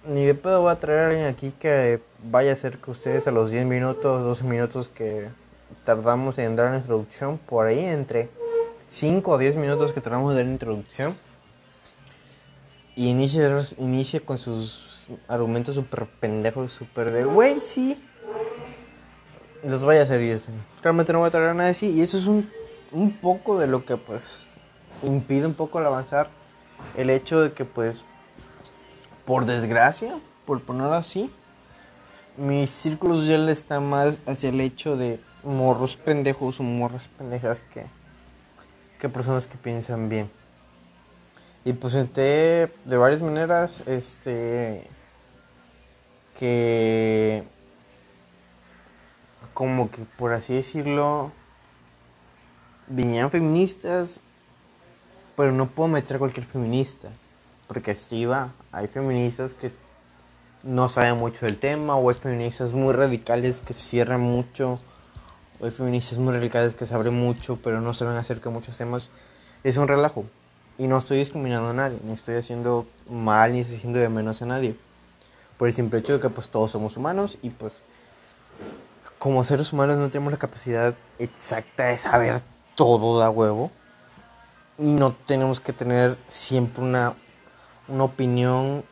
ni 0.08 0.26
de 0.26 0.34
pedo 0.36 0.62
voy 0.62 0.72
a 0.72 0.80
traer 0.80 1.00
a 1.00 1.08
alguien 1.08 1.26
aquí 1.26 1.52
que 1.52 2.02
vaya 2.24 2.52
a 2.52 2.54
hacer 2.54 2.78
que 2.78 2.92
ustedes 2.92 3.28
a 3.28 3.32
los 3.32 3.52
10 3.52 3.66
minutos, 3.66 4.24
12 4.24 4.44
minutos 4.46 4.88
que 4.88 5.28
tardamos 5.84 6.38
en 6.38 6.56
dar 6.56 6.72
la 6.72 6.78
introducción, 6.78 7.38
por 7.38 7.68
ahí 7.68 7.86
entre 7.86 8.30
5 8.88 9.32
o 9.32 9.38
10 9.38 9.58
minutos 9.58 9.92
que 9.92 10.02
tardamos 10.02 10.32
en 10.32 10.38
dar 10.38 10.46
la 10.46 10.52
introducción, 10.52 11.18
y 12.96 13.10
inicie, 13.10 13.50
inicie 13.78 14.22
con 14.22 14.38
sus 14.38 14.89
argumentos 15.28 15.76
súper 15.76 16.06
pendejos, 16.06 16.72
súper 16.72 17.12
de, 17.12 17.26
güey, 17.26 17.60
sí. 17.62 18.02
Los 19.64 19.84
vaya 19.84 20.02
a 20.02 20.04
hacer 20.04 20.22
irse. 20.22 20.52
Realmente 20.82 21.12
no 21.12 21.20
voy 21.20 21.28
a 21.28 21.32
traer 21.32 21.54
nada 21.56 21.70
así. 21.70 21.88
Y 21.92 22.02
eso 22.02 22.18
es 22.18 22.26
un, 22.28 22.50
un 22.92 23.12
poco 23.12 23.60
de 23.60 23.68
lo 23.68 23.86
que, 23.86 23.98
pues, 23.98 24.38
impide 25.04 25.46
un 25.46 25.54
poco 25.54 25.80
el 25.80 25.86
avanzar. 25.86 26.30
El 26.96 27.10
hecho 27.10 27.42
de 27.42 27.52
que, 27.54 27.66
pues, 27.66 28.06
por 29.26 29.46
desgracia, 29.46 30.18
por 30.46 30.62
ponerlo 30.62 30.94
así, 30.94 31.32
mi 32.38 32.68
círculo 32.68 33.16
social 33.16 33.50
está 33.50 33.80
más 33.80 34.20
hacia 34.26 34.50
el 34.50 34.62
hecho 34.62 34.96
de 34.96 35.20
morros 35.44 35.98
pendejos 35.98 36.60
o 36.60 36.64
morras 36.64 37.08
pendejas 37.18 37.62
que, 37.62 37.86
que 39.00 39.10
personas 39.10 39.46
que 39.46 39.58
piensan 39.58 40.10
bien. 40.10 40.32
Y 41.66 41.74
pues 41.74 41.94
de 41.94 42.70
varias 42.86 43.22
maneras, 43.22 43.84
este, 43.86 44.88
que 46.40 47.44
como 49.54 49.92
que 49.92 50.04
por 50.18 50.32
así 50.32 50.54
decirlo 50.54 51.34
vinieran 52.88 53.30
feministas 53.30 54.22
pero 55.36 55.52
no 55.52 55.68
puedo 55.68 55.90
meter 55.90 56.16
a 56.16 56.20
cualquier 56.20 56.46
feminista 56.46 57.10
porque 57.68 57.92
así 57.92 58.24
va 58.24 58.54
hay 58.72 58.88
feministas 58.88 59.54
que 59.54 59.74
no 60.64 60.88
saben 60.88 61.18
mucho 61.18 61.46
del 61.46 61.58
tema 61.58 61.98
o 61.98 62.10
hay 62.10 62.16
feministas 62.16 62.72
muy 62.72 62.94
radicales 62.94 63.60
que 63.60 63.74
se 63.74 63.82
cierran 63.82 64.22
mucho 64.22 64.80
o 65.60 65.66
hay 65.66 65.72
feministas 65.72 66.20
muy 66.20 66.34
radicales 66.34 66.74
que 66.74 66.86
se 66.86 66.96
abren 66.96 67.16
mucho 67.16 67.60
pero 67.62 67.82
no 67.82 67.94
saben 67.94 68.16
acerca 68.16 68.48
de 68.48 68.56
muchos 68.56 68.78
temas 68.78 69.12
es 69.66 69.76
un 69.76 69.90
relajo. 69.90 70.24
Y 70.78 70.88
no 70.88 70.98
estoy 70.98 71.18
discriminando 71.18 71.72
a 71.72 71.74
nadie 71.74 72.00
ni 72.06 72.14
estoy 72.14 72.36
haciendo 72.36 72.88
mal 73.10 73.52
ni 73.52 73.60
estoy 73.60 73.76
haciendo 73.76 74.00
de 74.00 74.08
menos 74.08 74.42
a 74.42 74.46
nadie 74.46 74.78
por 75.60 75.68
el 75.68 75.74
simple 75.74 76.00
hecho 76.00 76.14
de 76.14 76.20
que 76.22 76.30
pues 76.30 76.50
todos 76.50 76.72
somos 76.72 76.96
humanos 76.96 77.38
y 77.42 77.50
pues 77.50 77.84
como 79.20 79.44
seres 79.44 79.74
humanos 79.74 79.98
no 79.98 80.08
tenemos 80.08 80.32
la 80.32 80.40
capacidad 80.40 80.96
exacta 81.20 81.88
de 81.88 82.00
saber 82.00 82.40
todo 82.76 83.20
da 83.20 83.30
huevo 83.30 83.70
y 84.78 84.90
no 84.90 85.12
tenemos 85.28 85.60
que 85.60 85.74
tener 85.74 86.18
siempre 86.30 86.82
una, 86.82 87.14
una 87.90 88.06
opinión 88.06 88.86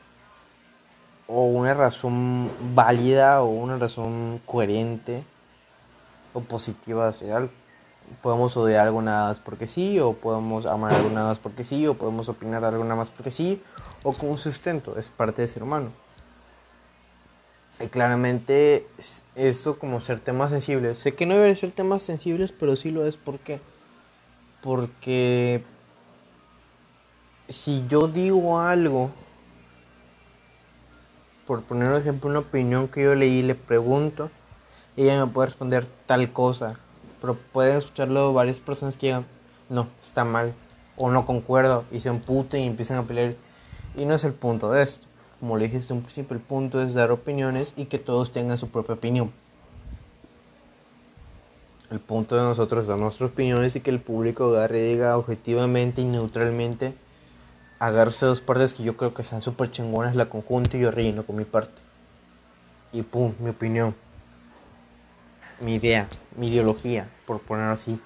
o 1.27 1.45
una 1.45 1.73
razón 1.73 2.51
válida 2.75 3.41
o 3.43 3.47
una 3.47 3.77
razón 3.77 4.41
coherente 4.45 5.23
o 6.33 6.41
positiva 6.41 7.07
hacer 7.07 7.31
algo. 7.31 7.51
Podemos 8.21 8.57
odiar 8.57 8.87
algo 8.87 9.01
nada 9.01 9.29
más 9.29 9.39
porque 9.39 9.69
sí, 9.69 10.01
o 10.01 10.11
podemos 10.11 10.65
amar 10.65 10.93
algo 10.93 11.09
nada 11.11 11.29
más 11.29 11.39
porque 11.39 11.63
sí, 11.63 11.87
o 11.87 11.93
podemos 11.93 12.27
opinar 12.27 12.65
algo 12.65 12.83
nada 12.83 12.97
más 12.97 13.09
porque 13.09 13.31
sí, 13.31 13.63
o 14.03 14.11
con 14.11 14.31
un 14.31 14.37
sustento, 14.37 14.97
es 14.97 15.11
parte 15.11 15.41
de 15.41 15.47
ser 15.47 15.63
humano. 15.63 15.91
Y 17.79 17.87
claramente 17.87 18.87
esto 19.35 19.77
como 19.77 20.01
ser 20.01 20.19
temas 20.19 20.51
sensibles. 20.51 20.97
Sé 20.97 21.13
que 21.13 21.25
no 21.25 21.35
deben 21.35 21.55
ser 21.55 21.71
temas 21.71 22.01
sensibles, 22.01 22.51
pero 22.51 22.75
sí 22.75 22.91
lo 22.91 23.05
es 23.05 23.17
porque 23.17 23.59
porque 24.61 25.63
si 27.47 27.85
yo 27.87 28.07
digo 28.07 28.59
algo 28.59 29.11
por 31.45 31.63
poner 31.63 31.89
un 31.89 32.01
ejemplo 32.01 32.29
una 32.29 32.39
opinión 32.39 32.87
que 32.87 33.03
yo 33.03 33.15
leí 33.15 33.41
le 33.41 33.55
pregunto 33.55 34.29
ella 34.97 35.23
me 35.25 35.31
puede 35.31 35.47
responder 35.47 35.87
tal 36.05 36.33
cosa 36.33 36.75
pero 37.21 37.35
pueden 37.35 37.77
escucharlo 37.77 38.33
varias 38.33 38.59
personas 38.59 38.97
que 38.97 39.07
digan 39.07 39.25
no 39.69 39.87
está 40.01 40.25
mal 40.25 40.53
o 40.97 41.09
no 41.09 41.25
concuerdo 41.25 41.85
y 41.91 42.01
se 42.01 42.09
emputen 42.09 42.61
y 42.61 42.67
empiezan 42.67 42.97
a 42.97 43.03
pelear 43.03 43.35
y 43.95 44.05
no 44.05 44.15
es 44.15 44.23
el 44.23 44.33
punto 44.33 44.71
de 44.71 44.83
esto 44.83 45.06
como 45.39 45.57
le 45.57 45.65
dije 45.65 45.77
desde 45.77 45.93
un 45.93 46.01
principio, 46.01 46.35
el 46.35 46.41
punto 46.41 46.81
es 46.81 46.93
dar 46.93 47.11
opiniones 47.11 47.73
y 47.77 47.85
que 47.85 47.99
todos 47.99 48.31
tengan 48.31 48.57
su 48.57 48.69
propia 48.69 48.95
opinión. 48.95 49.31
El 51.89 51.99
punto 51.99 52.35
de 52.35 52.41
nosotros 52.41 52.81
es 52.81 52.87
dar 52.87 52.97
nuestras 52.97 53.29
opiniones 53.29 53.75
y 53.75 53.81
que 53.81 53.91
el 53.91 54.01
público 54.01 54.47
agarre 54.47 54.79
y 54.79 54.93
diga 54.93 55.17
objetivamente 55.17 56.01
y 56.01 56.05
neutralmente. 56.05 56.95
Agarre 57.79 58.11
dos 58.19 58.41
partes 58.41 58.73
que 58.73 58.83
yo 58.83 58.97
creo 58.97 59.13
que 59.13 59.21
están 59.21 59.41
súper 59.41 59.71
chingonas 59.71 60.15
la 60.15 60.27
conjunta 60.27 60.75
y 60.75 60.81
yo 60.81 60.91
relleno 60.91 61.25
con 61.25 61.35
mi 61.35 61.45
parte. 61.45 61.81
Y 62.91 63.03
pum, 63.03 63.33
mi 63.39 63.51
opinión. 63.51 63.95
Mi 65.61 65.75
idea, 65.75 66.09
mi 66.35 66.49
ideología, 66.49 67.09
por 67.25 67.39
ponerlo 67.39 67.73
así. 67.73 68.01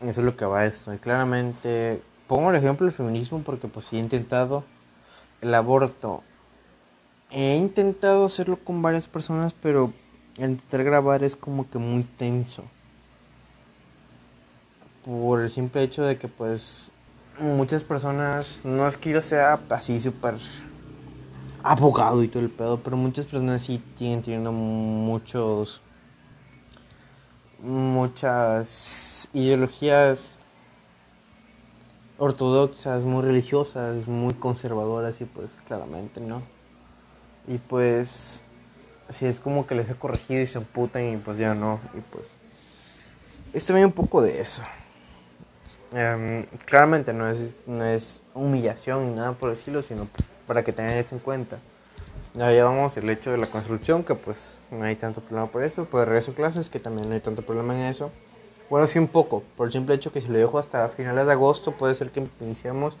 Eso 0.00 0.20
es 0.20 0.24
lo 0.26 0.36
que 0.36 0.44
va 0.44 0.60
a 0.60 0.66
esto. 0.66 0.92
Y 0.92 0.98
claramente, 0.98 2.02
pongo 2.26 2.50
el 2.50 2.56
ejemplo 2.56 2.84
del 2.84 2.94
feminismo 2.94 3.40
porque 3.42 3.68
pues 3.68 3.86
sí 3.86 3.96
he 3.96 4.00
intentado 4.00 4.64
el 5.40 5.54
aborto. 5.54 6.22
He 7.30 7.56
intentado 7.56 8.26
hacerlo 8.26 8.58
con 8.58 8.80
varias 8.82 9.06
personas, 9.06 9.54
pero 9.60 9.92
el 10.38 10.50
intentar 10.50 10.84
grabar 10.84 11.22
es 11.22 11.36
como 11.36 11.68
que 11.68 11.78
muy 11.78 12.02
tenso. 12.02 12.64
Por 15.04 15.40
el 15.40 15.50
simple 15.50 15.82
hecho 15.82 16.02
de 16.02 16.18
que 16.18 16.28
pues 16.28 16.90
muchas 17.38 17.84
personas, 17.84 18.64
no 18.64 18.86
es 18.86 18.96
que 18.96 19.10
yo 19.10 19.22
sea 19.22 19.60
así 19.70 20.00
súper 20.00 20.36
abogado 21.62 22.22
y 22.22 22.28
todo 22.28 22.42
el 22.42 22.50
pedo, 22.50 22.78
pero 22.78 22.96
muchas 22.96 23.26
personas 23.26 23.62
sí 23.62 23.82
tienen 23.96 24.22
teniendo 24.22 24.52
muchos 24.52 25.82
muchas 27.60 29.28
ideologías 29.32 30.37
ortodoxas, 32.18 33.02
muy 33.02 33.22
religiosas, 33.22 34.06
muy 34.06 34.34
conservadoras 34.34 35.20
y 35.20 35.24
pues 35.24 35.50
claramente 35.66 36.20
no. 36.20 36.42
Y 37.46 37.58
pues 37.58 38.42
si 39.08 39.26
es 39.26 39.40
como 39.40 39.66
que 39.66 39.74
les 39.74 39.88
he 39.88 39.94
corregido 39.94 40.42
y 40.42 40.46
se 40.46 40.58
emputan 40.58 41.14
y 41.14 41.16
pues 41.16 41.38
ya 41.38 41.54
no. 41.54 41.80
Y 41.96 42.00
pues 42.00 42.32
es 43.52 43.64
también 43.64 43.86
un 43.86 43.92
poco 43.92 44.20
de 44.20 44.40
eso. 44.40 44.62
Em, 45.92 46.44
claramente 46.66 47.14
no 47.14 47.28
es, 47.28 47.60
no 47.66 47.82
es 47.84 48.20
humillación 48.34 49.06
ni 49.06 49.16
nada 49.16 49.32
por 49.32 49.50
decirlo, 49.50 49.82
sino 49.82 50.06
para 50.46 50.62
que 50.62 50.72
tengan 50.72 50.94
eso 50.94 51.14
en 51.14 51.20
cuenta. 51.20 51.58
Ya 52.34 52.50
llevamos 52.50 52.96
el 52.96 53.08
hecho 53.08 53.30
de 53.30 53.38
la 53.38 53.46
construcción, 53.46 54.04
que 54.04 54.14
pues 54.14 54.60
no 54.70 54.84
hay 54.84 54.96
tanto 54.96 55.20
problema 55.20 55.50
por 55.50 55.62
eso. 55.62 55.86
Por 55.86 56.00
el 56.00 56.06
regreso 56.06 56.32
a 56.32 56.34
clases, 56.34 56.68
que 56.68 56.78
también 56.78 57.08
no 57.08 57.14
hay 57.14 57.20
tanto 57.20 57.42
problema 57.42 57.74
en 57.74 57.82
eso. 57.82 58.12
Bueno, 58.70 58.86
sí 58.86 58.98
un 58.98 59.08
poco, 59.08 59.42
por 59.56 59.68
el 59.68 59.72
simple 59.72 59.94
hecho 59.94 60.12
que 60.12 60.20
si 60.20 60.28
lo 60.28 60.38
dejo 60.38 60.58
hasta 60.58 60.88
finales 60.90 61.24
de 61.24 61.32
agosto, 61.32 61.72
puede 61.72 61.94
ser 61.94 62.10
que 62.10 62.26
iniciemos. 62.40 62.98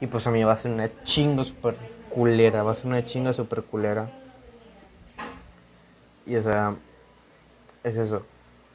Y 0.00 0.06
pues 0.06 0.26
a 0.26 0.30
mí 0.30 0.42
va 0.42 0.52
a 0.52 0.56
ser 0.56 0.72
una 0.72 0.90
chinga 1.04 1.44
super 1.44 1.76
culera, 2.08 2.62
va 2.62 2.72
a 2.72 2.74
ser 2.74 2.86
una 2.86 3.04
chinga 3.04 3.34
super 3.34 3.62
culera. 3.62 4.10
Y 6.24 6.36
o 6.36 6.42
sea, 6.42 6.76
es 7.84 7.96
eso. 7.96 8.24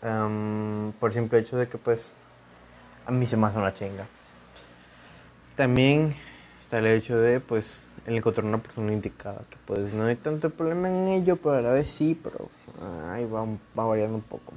Em, 0.03 0.91
por 0.93 1.09
el 1.09 1.13
simple 1.13 1.39
hecho 1.39 1.57
de 1.57 1.67
que 1.67 1.77
pues 1.77 2.13
a 3.05 3.11
mí 3.11 3.25
se 3.25 3.35
me 3.35 3.47
hace 3.47 3.57
una 3.57 3.73
chinga. 3.73 4.05
También 5.55 6.15
está 6.59 6.77
el 6.77 6.87
hecho 6.87 7.17
de 7.17 7.39
pues 7.39 7.85
el 8.05 8.15
encontrar 8.15 8.45
una 8.45 8.59
persona 8.59 8.93
indicada, 8.93 9.41
que 9.49 9.57
pues 9.65 9.91
no 9.93 10.05
hay 10.05 10.15
tanto 10.15 10.51
problema 10.51 10.87
en 10.87 11.07
ello, 11.07 11.37
pero 11.37 11.55
a 11.55 11.61
la 11.61 11.71
vez 11.71 11.89
sí, 11.89 12.19
pero 12.21 12.49
ahí 13.09 13.25
va, 13.25 13.45
va 13.77 13.85
variando 13.85 14.17
un 14.17 14.23
poco. 14.23 14.53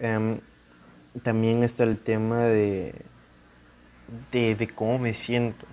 Em, 0.00 0.40
también 1.22 1.62
está 1.62 1.84
el 1.84 1.98
tema 1.98 2.44
de, 2.44 2.94
de, 4.32 4.54
de 4.54 4.68
cómo 4.68 4.98
me 4.98 5.14
siento. 5.14 5.66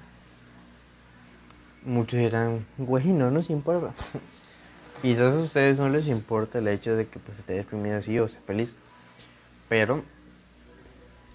Muchos 1.84 2.20
dirán, 2.20 2.66
güey, 2.78 3.14
no 3.14 3.32
nos 3.32 3.50
importa. 3.50 3.94
Quizás 5.02 5.36
a 5.36 5.40
ustedes 5.40 5.80
no 5.80 5.90
les 5.90 6.08
importa 6.08 6.58
el 6.58 6.68
hecho 6.68 6.96
de 6.96 7.08
que 7.08 7.20
pues 7.20 7.40
esté 7.40 7.54
deprimido 7.54 7.98
así 7.98 8.20
o 8.20 8.28
sea 8.28 8.42
feliz. 8.42 8.76
Pero 9.70 10.04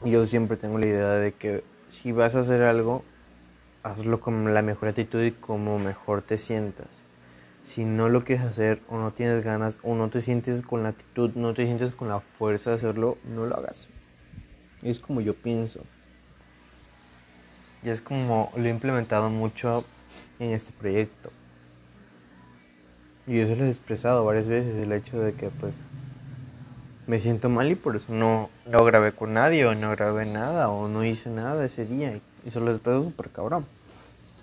yo 0.05 0.27
siempre 0.27 0.57
tengo 0.57 0.79
la 0.79 0.87
idea 0.87 1.13
de 1.15 1.33
que 1.33 1.63
si 1.91 2.13
vas 2.13 2.35
a 2.35 2.41
hacer 2.41 2.63
algo, 2.63 3.05
hazlo 3.83 4.21
con 4.21 4.53
la 4.53 4.63
mejor 4.63 4.89
actitud 4.89 5.23
y 5.23 5.31
como 5.31 5.79
mejor 5.79 6.23
te 6.23 6.39
sientas. 6.39 7.02
Si 7.65 7.85
no 7.85 8.09
lo 8.09 8.25
quieres 8.25 8.45
hacer 8.45 8.81
o 8.89 8.99
no 8.99 9.13
tienes 9.13 9.45
ganas 9.45 9.79
o 9.83 9.95
no 9.95 10.09
te 10.09 10.21
sientes 10.21 10.63
con 10.63 10.83
la 10.83 10.91
actitud, 10.91 11.31
no 11.35 11.55
te 11.55 11.65
sientes 11.65 11.93
con 11.93 12.09
la 12.09 12.21
fuerza 12.21 12.71
de 12.71 12.77
hacerlo, 12.77 13.19
no 13.25 13.47
lo 13.47 13.57
hagas. 13.57 13.91
Es 14.83 14.99
como 14.99 15.21
yo 15.21 15.35
pienso. 15.35 15.81
Y 17.85 17.91
es 17.91 18.01
como 18.01 18.53
lo 18.57 18.65
he 18.65 18.69
implementado 18.69 19.31
mucho 19.31 19.85
en 20.41 20.51
este 20.53 20.73
proyecto. 20.73 21.31
Y 23.27 23.39
eso 23.39 23.55
lo 23.55 23.65
he 23.65 23.71
expresado 23.71 24.25
varias 24.25 24.49
veces, 24.49 24.75
el 24.77 24.93
hecho 24.93 25.21
de 25.21 25.33
que 25.35 25.49
pues 25.49 25.83
me 27.07 27.21
siento 27.21 27.49
mal 27.49 27.71
y 27.71 27.77
por 27.77 27.95
eso 27.95 28.13
no, 28.13 28.51
no 28.67 28.85
grabé 28.85 29.13
con 29.13 29.35
nadie 29.35 29.65
o 29.67 29.75
no 29.75 29.91
grabé 29.91 30.27
nada 30.27 30.69
o 30.69 30.89
no 30.89 31.05
hice 31.05 31.31
nada 31.31 31.65
ese 31.65 31.87
día. 31.87 32.17
Y 32.45 32.49
eso 32.49 32.59
lo 32.59 32.73
expreso 32.73 33.05
súper 33.05 33.31
cabrón. 33.31 33.67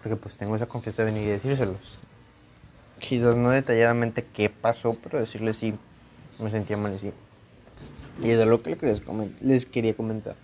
Porque 0.01 0.15
pues 0.15 0.37
tengo 0.37 0.55
esa 0.55 0.67
confianza 0.67 1.03
de 1.03 1.11
venir 1.11 1.27
y 1.27 1.31
decírselos. 1.31 1.99
Quizás 2.99 3.35
no 3.35 3.49
detalladamente 3.49 4.25
qué 4.33 4.49
pasó, 4.49 4.97
pero 5.01 5.19
decirles 5.19 5.57
sí, 5.57 5.73
me 6.39 6.49
sentía 6.49 6.77
mal 6.77 6.93
y 6.93 6.99
sí. 6.99 7.11
Y 8.21 8.31
eso 8.31 8.43
es 8.43 8.47
lo 8.47 8.61
que 8.61 8.77
les 9.41 9.65
quería 9.65 9.93
comentar. 9.93 10.35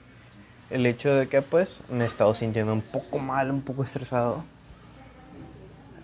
El 0.69 0.85
hecho 0.85 1.13
de 1.13 1.27
que 1.27 1.41
pues 1.41 1.81
me 1.89 2.05
he 2.05 2.07
estado 2.07 2.33
sintiendo 2.33 2.73
un 2.73 2.81
poco 2.81 3.19
mal, 3.19 3.51
un 3.51 3.61
poco 3.61 3.83
estresado 3.83 4.43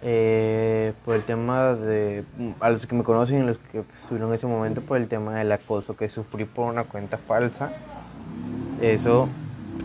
eh, 0.04 0.94
por 1.06 1.16
el 1.16 1.24
tema 1.24 1.74
de, 1.74 2.24
a 2.60 2.72
los 2.72 2.88
que 2.88 2.96
me 2.96 3.04
conocen 3.04 3.44
y 3.44 3.46
los 3.46 3.58
que 3.58 3.84
estuvieron 3.94 4.30
en 4.30 4.36
ese 4.36 4.48
momento, 4.48 4.82
por 4.82 4.98
el 4.98 5.08
tema 5.08 5.36
del 5.36 5.52
acoso 5.52 5.96
que 5.96 6.10
sufrí 6.10 6.46
por 6.46 6.72
una 6.72 6.84
cuenta 6.84 7.18
falsa. 7.18 7.72
Eso, 8.82 9.30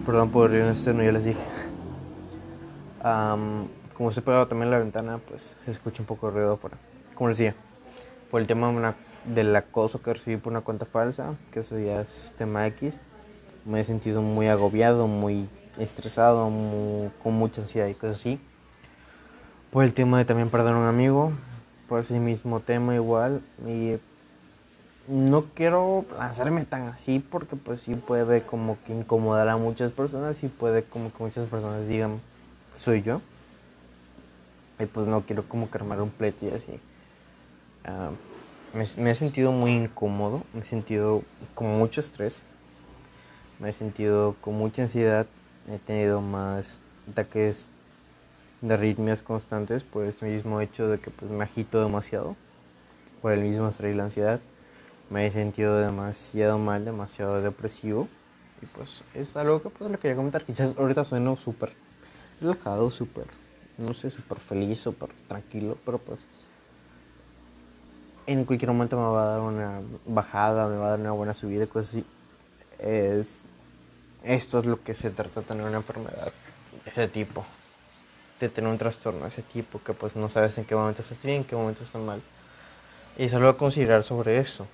perdón 0.06 0.30
por 0.30 0.50
no 0.50 1.02
ya 1.02 1.12
les 1.12 1.24
dije. 1.26 1.44
Como 3.96 4.12
se 4.12 4.22
pegado 4.22 4.46
también 4.46 4.70
la 4.70 4.78
ventana, 4.78 5.18
pues 5.18 5.56
se 5.64 5.70
escucha 5.70 6.02
un 6.02 6.06
poco 6.06 6.26
de 6.26 6.34
ruido 6.34 6.52
afuera. 6.54 6.76
Como 7.14 7.30
decía, 7.30 7.54
por 8.30 8.40
el 8.40 8.46
tema 8.46 8.94
del 9.24 9.54
acoso 9.56 10.02
que 10.02 10.12
recibí 10.12 10.36
por 10.36 10.52
una 10.52 10.60
cuenta 10.60 10.84
falsa, 10.84 11.34
que 11.52 11.60
eso 11.60 11.78
ya 11.78 12.00
es 12.00 12.32
tema 12.36 12.66
X, 12.66 12.94
me 13.64 13.80
he 13.80 13.84
sentido 13.84 14.22
muy 14.22 14.48
agobiado, 14.48 15.08
muy 15.08 15.48
estresado, 15.78 16.50
con 17.22 17.34
mucha 17.34 17.62
ansiedad 17.62 17.88
y 17.88 17.94
cosas 17.94 18.16
así 18.16 18.40
por 19.76 19.84
el 19.84 19.92
tema 19.92 20.16
de 20.16 20.24
también 20.24 20.48
perder 20.48 20.72
a 20.72 20.78
un 20.78 20.86
amigo, 20.86 21.32
por 21.86 22.00
ese 22.00 22.18
mismo 22.18 22.60
tema 22.60 22.94
igual. 22.94 23.42
Y 23.66 23.96
no 25.06 25.44
quiero 25.54 26.06
lanzarme 26.18 26.64
tan 26.64 26.88
así 26.88 27.18
porque 27.18 27.56
pues 27.56 27.82
sí 27.82 27.94
puede 27.94 28.40
como 28.40 28.78
que 28.86 28.94
incomodar 28.94 29.50
a 29.50 29.58
muchas 29.58 29.92
personas 29.92 30.42
y 30.42 30.48
puede 30.48 30.82
como 30.82 31.12
que 31.12 31.22
muchas 31.22 31.44
personas 31.44 31.86
digan, 31.86 32.22
soy 32.74 33.02
yo. 33.02 33.20
Y 34.78 34.86
pues 34.86 35.06
no 35.06 35.22
quiero 35.22 35.48
como 35.48 35.70
que 35.70 35.78
un 35.78 36.10
pleito 36.10 36.46
y 36.46 36.50
así. 36.50 36.80
Ah, 37.84 38.10
me, 38.74 38.84
me, 39.02 39.10
he 39.10 39.14
sentido 39.14 39.52
muy 39.52 39.72
incómodo, 39.72 40.42
me 40.52 40.60
he 40.60 40.64
sentido 40.64 41.22
con 41.54 41.68
mucho 41.78 42.00
estrés, 42.00 42.42
me 43.58 43.70
he 43.70 43.72
sentido 43.72 44.36
con 44.40 44.54
mucha 44.54 44.82
ansiedad, 44.82 45.26
he 45.68 45.78
tenido 45.78 46.20
más 46.20 46.78
ataques 47.10 47.68
de 48.60 48.74
arritmias 48.74 49.22
constantes 49.22 49.82
por 49.82 50.04
este 50.04 50.26
mismo 50.26 50.60
hecho 50.60 50.88
de 50.88 50.98
que 50.98 51.10
pues 51.10 51.30
me 51.30 51.44
agito 51.44 51.82
demasiado, 51.82 52.36
por 53.22 53.32
el 53.32 53.40
mismo 53.40 53.68
estrés 53.68 53.94
y 53.94 53.96
la 53.96 54.04
ansiedad. 54.04 54.40
Me 55.08 55.24
he 55.24 55.30
sentido 55.30 55.78
demasiado 55.78 56.58
mal, 56.58 56.84
demasiado 56.84 57.40
depresivo 57.40 58.08
y 58.60 58.66
pues 58.66 59.04
es 59.14 59.36
algo 59.36 59.62
que 59.62 59.70
pues 59.70 59.90
le 59.90 59.98
quería 59.98 60.16
comentar. 60.16 60.44
Quizás 60.44 60.76
ahorita 60.76 61.04
sueno 61.04 61.36
súper 61.36 61.72
relajado, 62.40 62.90
súper, 62.90 63.26
no 63.78 63.94
sé, 63.94 64.10
súper 64.10 64.38
feliz, 64.38 64.80
súper 64.80 65.10
tranquilo, 65.28 65.76
pero 65.84 65.98
pues 65.98 66.26
en 68.26 68.44
cualquier 68.44 68.70
momento 68.72 68.96
me 68.96 69.02
va 69.02 69.22
a 69.22 69.30
dar 69.32 69.40
una 69.40 69.80
bajada, 70.06 70.68
me 70.68 70.76
va 70.76 70.86
a 70.86 70.90
dar 70.90 71.00
una 71.00 71.12
buena 71.12 71.34
subida 71.34 71.66
cosas 71.66 71.88
así. 71.90 72.04
Es, 72.78 73.44
esto 74.24 74.60
es 74.60 74.66
lo 74.66 74.82
que 74.82 74.94
se 74.94 75.10
trata 75.10 75.40
de 75.40 75.46
tener 75.46 75.64
una 75.64 75.76
enfermedad 75.78 76.32
ese 76.84 77.08
tipo 77.08 77.44
de 78.40 78.48
tener 78.48 78.70
un 78.70 78.78
trastorno 78.78 79.26
ese 79.26 79.42
tipo, 79.42 79.80
que 79.82 79.92
pues 79.94 80.14
no 80.14 80.28
sabes 80.28 80.58
en 80.58 80.64
qué 80.64 80.74
momento 80.74 81.02
estás 81.02 81.22
bien, 81.22 81.38
en 81.38 81.44
qué 81.44 81.56
momento 81.56 81.82
estás 81.82 82.02
mal. 82.02 82.22
Y 83.16 83.28
solo 83.28 83.48
a 83.48 83.56
considerar 83.56 84.04
sobre 84.04 84.38
eso. 84.38 84.66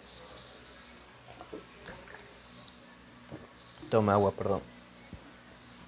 Toma 3.88 4.14
agua, 4.14 4.32
perdón. 4.32 4.71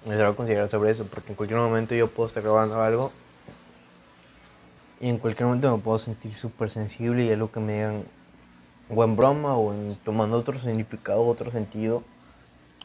Solo 0.05 0.27
a 0.27 0.35
considerar 0.35 0.69
sobre 0.69 0.91
eso, 0.91 1.05
porque 1.05 1.31
en 1.31 1.35
cualquier 1.35 1.59
momento 1.59 1.95
yo 1.95 2.07
puedo 2.07 2.27
estar 2.27 2.43
grabando 2.43 2.79
algo 2.79 3.11
y 4.99 5.09
en 5.09 5.17
cualquier 5.17 5.47
momento 5.47 5.75
me 5.75 5.81
puedo 5.81 5.97
sentir 5.97 6.35
súper 6.35 6.69
sensible 6.69 7.25
y 7.25 7.31
algo 7.31 7.51
que 7.51 7.59
me 7.59 7.73
digan 7.73 8.03
o 8.87 9.03
en 9.03 9.15
broma 9.15 9.57
o 9.57 9.73
tomando 10.03 10.37
otro 10.37 10.59
significado, 10.59 11.25
otro 11.25 11.49
sentido 11.49 12.03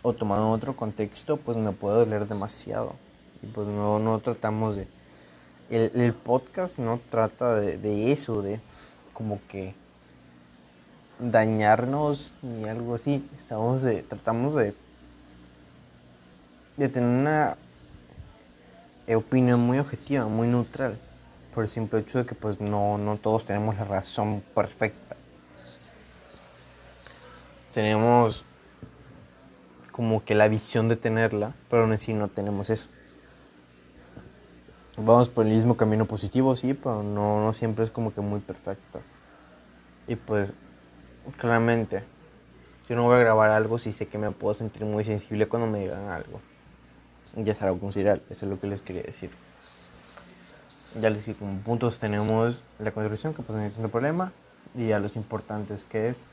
o 0.01 0.15
tomando 0.15 0.51
otro 0.51 0.75
contexto, 0.75 1.37
pues 1.37 1.59
me 1.59 1.73
puede 1.73 1.99
doler 1.99 2.27
demasiado. 2.27 2.95
Y 3.43 3.47
pues 3.49 3.69
no, 3.69 3.99
no 3.99 4.19
tratamos 4.21 4.77
de... 4.77 4.89
El, 5.69 6.15
podcast 6.15 6.79
no 6.79 6.99
trata 7.11 7.55
de, 7.55 8.13
eso, 8.13 8.43
de 8.43 8.61
como 9.13 9.41
que 9.47 9.75
dañarnos 11.19 12.33
ni 12.43 12.69
algo 12.69 12.95
así. 12.95 13.25
Estamos 13.41 13.83
de, 13.83 14.03
tratamos 14.03 14.57
de, 14.57 14.75
de 16.81 16.89
tener 16.89 17.11
una 17.11 17.57
opinión 19.15 19.61
muy 19.61 19.79
objetiva, 19.79 20.27
muy 20.27 20.49
neutral, 20.49 20.99
por 21.55 21.65
el 21.65 21.69
simple 21.69 22.01
hecho 22.01 22.19
de 22.19 22.27
que 22.27 22.35
pues 22.35 22.61
no, 22.61 22.97
no 22.97 23.17
todos 23.19 23.45
tenemos 23.45 23.77
la 23.77 23.85
razón 23.85 24.43
perfecta. 24.55 25.17
Tenemos 27.73 28.45
como 29.93 30.25
que 30.25 30.35
la 30.35 30.49
visión 30.49 30.89
de 30.89 30.97
tenerla, 30.97 31.53
pero 31.69 31.83
aún 31.83 31.93
así 31.93 32.15
no 32.15 32.29
tenemos 32.29 32.71
eso. 32.71 32.89
Vamos 34.97 35.29
por 35.29 35.47
el 35.47 35.53
mismo 35.53 35.77
camino 35.77 36.07
positivo, 36.07 36.57
sí, 36.57 36.75
pero 36.75 37.03
no, 37.03 37.45
no 37.45 37.53
siempre 37.53 37.85
es 37.85 37.91
como 37.91 38.15
que 38.15 38.21
muy 38.21 38.41
perfecto. 38.41 39.01
Y 40.09 40.17
pues, 40.17 40.53
claramente, 41.37 42.03
yo 42.89 42.97
no 42.97 43.05
voy 43.05 43.17
a 43.17 43.19
grabar 43.19 43.51
algo 43.51 43.79
si 43.79 43.93
sé 43.93 44.09
que 44.09 44.19
me 44.19 44.31
puedo 44.31 44.55
sentir 44.55 44.85
muy 44.85 45.05
sensible 45.05 45.47
cuando 45.47 45.69
me 45.69 45.81
digan 45.81 46.09
algo. 46.09 46.41
Ya 47.37 47.53
es 47.53 47.63
algo 47.63 47.89
eso 47.89 48.23
es 48.31 48.43
lo 48.43 48.59
que 48.59 48.67
les 48.67 48.83
quería 48.83 49.03
decir. 49.03 49.31
Ya 51.01 51.11
les 51.11 51.25
dije, 51.25 51.39
como 51.39 51.61
puntos 51.61 51.99
tenemos 51.99 52.63
la 52.79 52.91
construcción, 52.91 53.35
que 53.35 53.43
pues 53.43 53.57
no 53.57 53.65
es 53.65 53.77
un 53.79 53.89
problema, 53.91 54.33
y 54.75 54.89
ya 54.89 54.99
los 54.99 55.17
importantes 55.17 55.85
que 55.85 56.09
es 56.09 56.25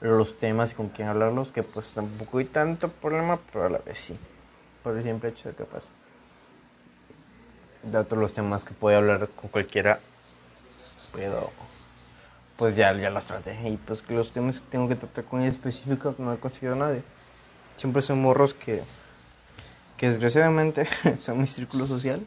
los 0.00 0.38
temas 0.38 0.72
y 0.72 0.74
con 0.74 0.88
quién 0.88 1.08
hablarlos, 1.08 1.52
que 1.52 1.62
pues 1.62 1.90
tampoco 1.90 2.38
hay 2.38 2.46
tanto 2.46 2.88
problema, 2.88 3.38
pero 3.52 3.66
a 3.66 3.68
la 3.70 3.78
vez 3.78 3.98
sí. 3.98 4.16
Por 4.82 4.96
el 4.96 5.02
simple 5.02 5.30
hecho 5.30 5.48
de 5.50 5.54
que 5.54 5.64
pues, 5.64 5.88
de 7.82 7.98
otros 7.98 8.20
los 8.20 8.32
temas 8.32 8.64
que 8.64 8.72
puedo 8.74 8.96
hablar 8.96 9.28
con 9.28 9.50
cualquiera, 9.50 10.00
puedo 11.12 11.50
pues 12.56 12.76
ya, 12.76 12.92
ya 12.94 13.10
los 13.10 13.24
traté. 13.24 13.56
Y 13.68 13.76
pues 13.76 14.08
los 14.08 14.32
temas 14.32 14.60
que 14.60 14.66
tengo 14.70 14.88
que 14.88 14.96
tratar 14.96 15.24
con 15.24 15.40
ella 15.40 15.50
específico 15.50 16.14
no 16.18 16.32
he 16.32 16.38
conseguido 16.38 16.74
nadie. 16.74 17.02
Siempre 17.76 18.02
son 18.02 18.22
morros 18.22 18.54
que, 18.54 18.82
que 19.96 20.08
desgraciadamente 20.08 20.86
son 21.20 21.40
mi 21.40 21.46
círculo 21.46 21.86
social. 21.86 22.26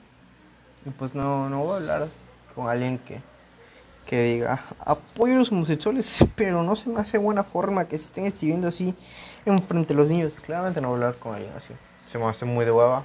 Y 0.85 0.89
pues 0.91 1.13
no, 1.13 1.49
no 1.49 1.59
voy 1.59 1.73
a 1.73 1.75
hablar 1.77 2.07
con 2.55 2.69
alguien 2.69 2.97
que, 2.99 3.21
que 4.05 4.23
diga 4.23 4.63
apoyo 4.79 5.35
a 5.35 5.37
los 5.37 5.51
homosexuales, 5.51 6.17
pero 6.35 6.63
no 6.63 6.75
se 6.75 6.89
me 6.89 6.99
hace 6.99 7.17
buena 7.17 7.43
forma 7.43 7.85
que 7.85 7.97
se 7.97 8.05
estén 8.05 8.25
exhibiendo 8.25 8.67
así 8.67 8.95
enfrente 9.45 9.93
de 9.93 9.99
los 9.99 10.09
niños. 10.09 10.35
Claramente 10.35 10.81
no 10.81 10.89
voy 10.89 11.01
a 11.01 11.07
hablar 11.07 11.19
con 11.19 11.35
alguien 11.35 11.53
así. 11.55 11.73
Se 12.11 12.17
me 12.17 12.25
hace 12.25 12.45
muy 12.45 12.65
de 12.65 12.71
hueva. 12.71 13.03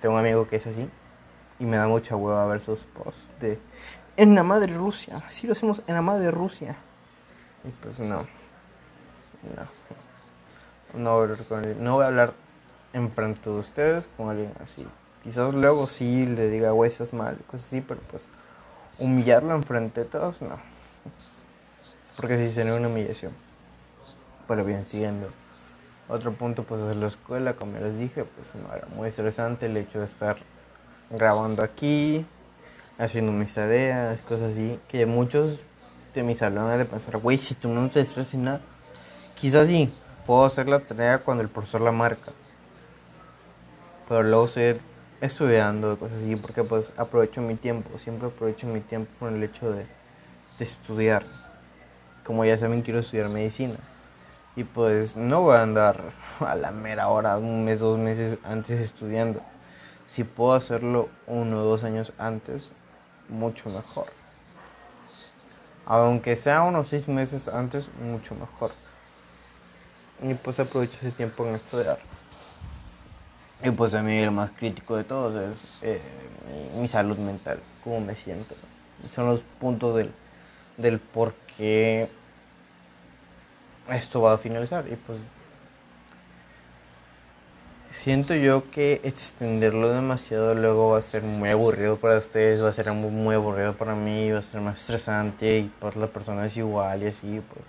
Tengo 0.00 0.14
un 0.14 0.20
amigo 0.20 0.46
que 0.46 0.56
es 0.56 0.66
así. 0.66 0.88
Y 1.58 1.64
me 1.64 1.76
da 1.76 1.86
mucha 1.88 2.16
hueva 2.16 2.46
ver 2.46 2.60
sus 2.60 2.80
posts 2.80 3.30
de 3.40 3.58
en 4.16 4.34
la 4.34 4.42
madre 4.42 4.74
Rusia. 4.74 5.22
Así 5.26 5.46
lo 5.46 5.52
hacemos 5.52 5.82
en 5.86 5.94
la 5.94 6.02
madre 6.02 6.30
Rusia. 6.30 6.76
Y 7.64 7.70
pues 7.70 7.98
no. 7.98 8.26
No. 9.56 9.84
No 10.94 11.14
voy 11.14 11.20
a 11.20 11.32
hablar, 11.32 11.46
con 11.46 11.84
no 11.84 11.94
voy 11.94 12.04
a 12.04 12.06
hablar 12.06 12.43
en 12.94 13.10
frente 13.10 13.50
de 13.50 13.56
ustedes 13.56 14.08
con 14.16 14.30
alguien 14.30 14.52
así. 14.62 14.86
Quizás 15.22 15.52
luego 15.52 15.86
sí 15.86 16.24
le 16.24 16.48
diga, 16.48 16.70
güey, 16.70 16.90
estás 16.90 17.12
mal, 17.12 17.36
cosas 17.46 17.66
así, 17.66 17.80
pero 17.82 18.00
pues 18.10 18.24
humillarlo 18.98 19.54
enfrente 19.54 20.04
de 20.04 20.06
todos, 20.06 20.40
no. 20.40 20.58
Porque 22.16 22.38
sí 22.38 22.54
sería 22.54 22.74
una 22.74 22.88
humillación. 22.88 23.32
Pero 24.46 24.64
bien, 24.64 24.84
siguiendo. 24.84 25.28
Otro 26.08 26.32
punto, 26.34 26.64
pues 26.64 26.80
es 26.82 26.96
la 26.96 27.06
escuela, 27.06 27.54
como 27.54 27.78
les 27.78 27.98
dije, 27.98 28.24
pues 28.24 28.54
no 28.54 28.72
era 28.74 28.86
muy 28.88 29.08
estresante 29.08 29.66
el 29.66 29.76
hecho 29.76 29.98
de 30.00 30.04
estar 30.04 30.36
grabando 31.10 31.62
aquí, 31.62 32.26
haciendo 32.98 33.32
mis 33.32 33.52
tareas, 33.54 34.20
cosas 34.20 34.52
así, 34.52 34.78
que 34.88 35.06
muchos 35.06 35.60
de 36.14 36.22
mis 36.22 36.42
alumnos 36.42 36.78
de 36.78 36.84
pensar, 36.84 37.16
güey, 37.16 37.38
si 37.38 37.54
tú 37.54 37.68
no 37.68 37.88
te 37.90 38.00
estresas 38.00 38.34
nada, 38.34 38.60
quizás 39.34 39.68
sí, 39.68 39.92
puedo 40.26 40.44
hacer 40.44 40.68
la 40.68 40.80
tarea 40.80 41.18
cuando 41.18 41.42
el 41.42 41.48
profesor 41.48 41.80
la 41.80 41.90
marca, 41.90 42.32
pero 44.08 44.22
luego 44.22 44.48
seguir 44.48 44.80
estudiando, 45.20 45.98
cosas 45.98 46.18
así, 46.18 46.36
porque 46.36 46.62
pues 46.62 46.92
aprovecho 46.96 47.40
mi 47.40 47.54
tiempo, 47.54 47.98
siempre 47.98 48.28
aprovecho 48.28 48.66
mi 48.66 48.80
tiempo 48.80 49.10
con 49.18 49.34
el 49.34 49.42
hecho 49.42 49.72
de, 49.72 49.86
de 50.58 50.64
estudiar. 50.64 51.24
Como 52.24 52.44
ya 52.44 52.56
saben, 52.56 52.82
quiero 52.82 53.00
estudiar 53.00 53.28
medicina. 53.28 53.76
Y 54.56 54.64
pues 54.64 55.16
no 55.16 55.42
voy 55.42 55.56
a 55.56 55.62
andar 55.62 56.12
a 56.40 56.54
la 56.54 56.70
mera 56.70 57.08
hora, 57.08 57.36
un 57.38 57.64
mes, 57.64 57.80
dos 57.80 57.98
meses 57.98 58.38
antes 58.44 58.80
estudiando. 58.80 59.40
Si 60.06 60.24
puedo 60.24 60.52
hacerlo 60.52 61.08
uno 61.26 61.60
o 61.60 61.64
dos 61.64 61.82
años 61.82 62.12
antes, 62.18 62.72
mucho 63.28 63.70
mejor. 63.70 64.06
Aunque 65.86 66.36
sea 66.36 66.62
unos 66.62 66.88
seis 66.88 67.08
meses 67.08 67.48
antes, 67.48 67.90
mucho 68.00 68.34
mejor. 68.34 68.72
Y 70.22 70.34
pues 70.34 70.60
aprovecho 70.60 70.98
ese 70.98 71.10
tiempo 71.10 71.44
en 71.46 71.54
estudiar. 71.54 71.98
Y 73.64 73.70
pues 73.70 73.94
a 73.94 74.02
mí 74.02 74.18
el 74.18 74.30
más 74.30 74.50
crítico 74.50 74.96
de 74.96 75.04
todos 75.04 75.36
es 75.36 75.66
eh, 75.82 76.00
mi, 76.76 76.86
salud 76.86 77.16
mental, 77.16 77.60
cómo 77.82 78.00
me 78.00 78.14
siento. 78.14 78.54
Son 79.10 79.26
los 79.26 79.40
puntos 79.40 79.96
del, 79.96 80.12
del 80.76 80.98
por 80.98 81.34
qué 81.56 82.08
esto 83.90 84.20
va 84.20 84.34
a 84.34 84.38
finalizar. 84.38 84.86
Y 84.86 84.96
pues 84.96 85.18
Siento 87.94 88.34
yo 88.34 88.70
que 88.70 89.00
extenderlo 89.04 89.88
demasiado 89.88 90.52
luego 90.54 90.90
va 90.90 90.98
a 90.98 91.02
ser 91.02 91.22
muy 91.22 91.48
aburrido 91.48 91.96
para 91.96 92.18
ustedes, 92.18 92.62
va 92.62 92.68
a 92.68 92.72
ser 92.72 92.92
muy, 92.92 93.36
aburrido 93.36 93.74
para 93.76 93.94
mí, 93.94 94.32
va 94.32 94.40
a 94.40 94.42
ser 94.42 94.60
más 94.60 94.80
estresante 94.80 95.60
y 95.60 95.70
para 95.80 95.98
las 96.00 96.10
personas 96.10 96.54
igual 96.56 97.04
y 97.04 97.06
así, 97.06 97.40
pues. 97.52 97.64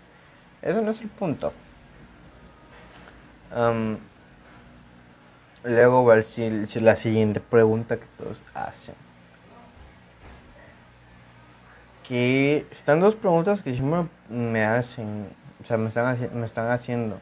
Eso 0.63 0.81
no 0.81 0.91
es 0.91 0.99
el 0.99 1.09
punto. 1.09 1.53
Luego 5.65 6.05
va 6.05 6.15
la 6.15 6.95
siguiente 6.95 7.39
pregunta 7.39 7.97
que 7.97 8.05
todos 8.17 8.43
hacen. 8.53 8.95
Que 12.07 12.65
están 12.71 12.99
dos 12.99 13.15
preguntas 13.15 13.61
que 13.61 13.73
siempre 13.73 14.07
me 14.29 14.63
hacen, 14.63 15.27
o 15.61 15.65
sea, 15.65 15.77
me 15.77 15.89
están, 15.89 16.29
me 16.33 16.45
están 16.45 16.69
haciendo. 16.71 17.19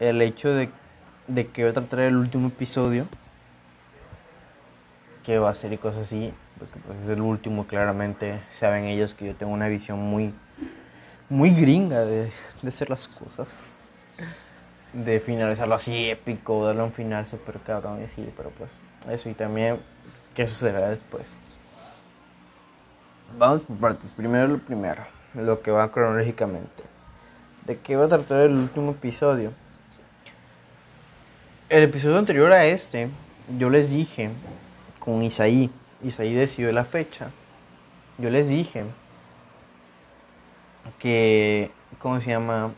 El 0.00 0.22
hecho 0.22 0.52
de 0.52 0.70
de 1.26 1.46
que 1.46 1.62
voy 1.62 1.70
a 1.70 1.74
tratar 1.74 2.00
el 2.00 2.16
último 2.16 2.48
episodio, 2.48 3.06
que 5.24 5.38
va 5.38 5.50
a 5.50 5.54
ser 5.54 5.72
y 5.72 5.78
cosas 5.78 6.04
así, 6.04 6.32
porque 6.58 6.78
pues 6.86 7.00
es 7.00 7.08
el 7.08 7.20
último, 7.20 7.66
claramente 7.66 8.40
saben 8.50 8.84
ellos 8.84 9.14
que 9.14 9.26
yo 9.26 9.34
tengo 9.34 9.52
una 9.52 9.68
visión 9.68 9.98
muy, 9.98 10.34
muy 11.28 11.50
gringa 11.50 12.00
de, 12.04 12.32
de 12.62 12.68
hacer 12.68 12.90
las 12.90 13.08
cosas, 13.08 13.64
de 14.92 15.20
finalizarlo 15.20 15.74
así 15.74 16.10
épico, 16.10 16.66
darle 16.66 16.82
un 16.82 16.92
final 16.92 17.26
súper 17.26 17.60
cabrón 17.60 18.00
y 18.00 18.04
así, 18.04 18.32
pero 18.36 18.50
pues 18.50 18.70
eso 19.10 19.28
y 19.28 19.34
también 19.34 19.80
qué 20.34 20.46
sucederá 20.46 20.90
después. 20.90 21.34
Vamos 23.38 23.62
por 23.62 23.76
partes, 23.78 24.10
primero 24.10 24.46
lo 24.46 24.58
primero, 24.58 25.06
lo 25.34 25.62
que 25.62 25.70
va 25.70 25.90
cronológicamente. 25.90 26.82
¿De 27.64 27.78
qué 27.78 27.96
va 27.96 28.04
a 28.04 28.08
tratar 28.08 28.40
el 28.40 28.52
último 28.52 28.90
episodio? 28.90 29.52
el 31.72 31.84
episodio 31.84 32.18
anterior 32.18 32.52
a 32.52 32.66
este, 32.66 33.08
yo 33.58 33.70
les 33.70 33.90
dije 33.90 34.28
con 34.98 35.22
Isaí, 35.22 35.70
Isaí 36.02 36.34
decidió 36.34 36.70
la 36.70 36.84
fecha, 36.84 37.30
yo 38.18 38.28
les 38.28 38.46
dije 38.46 38.84
que, 40.98 41.70
¿cómo 41.98 42.20
se 42.20 42.26
llama? 42.26 42.74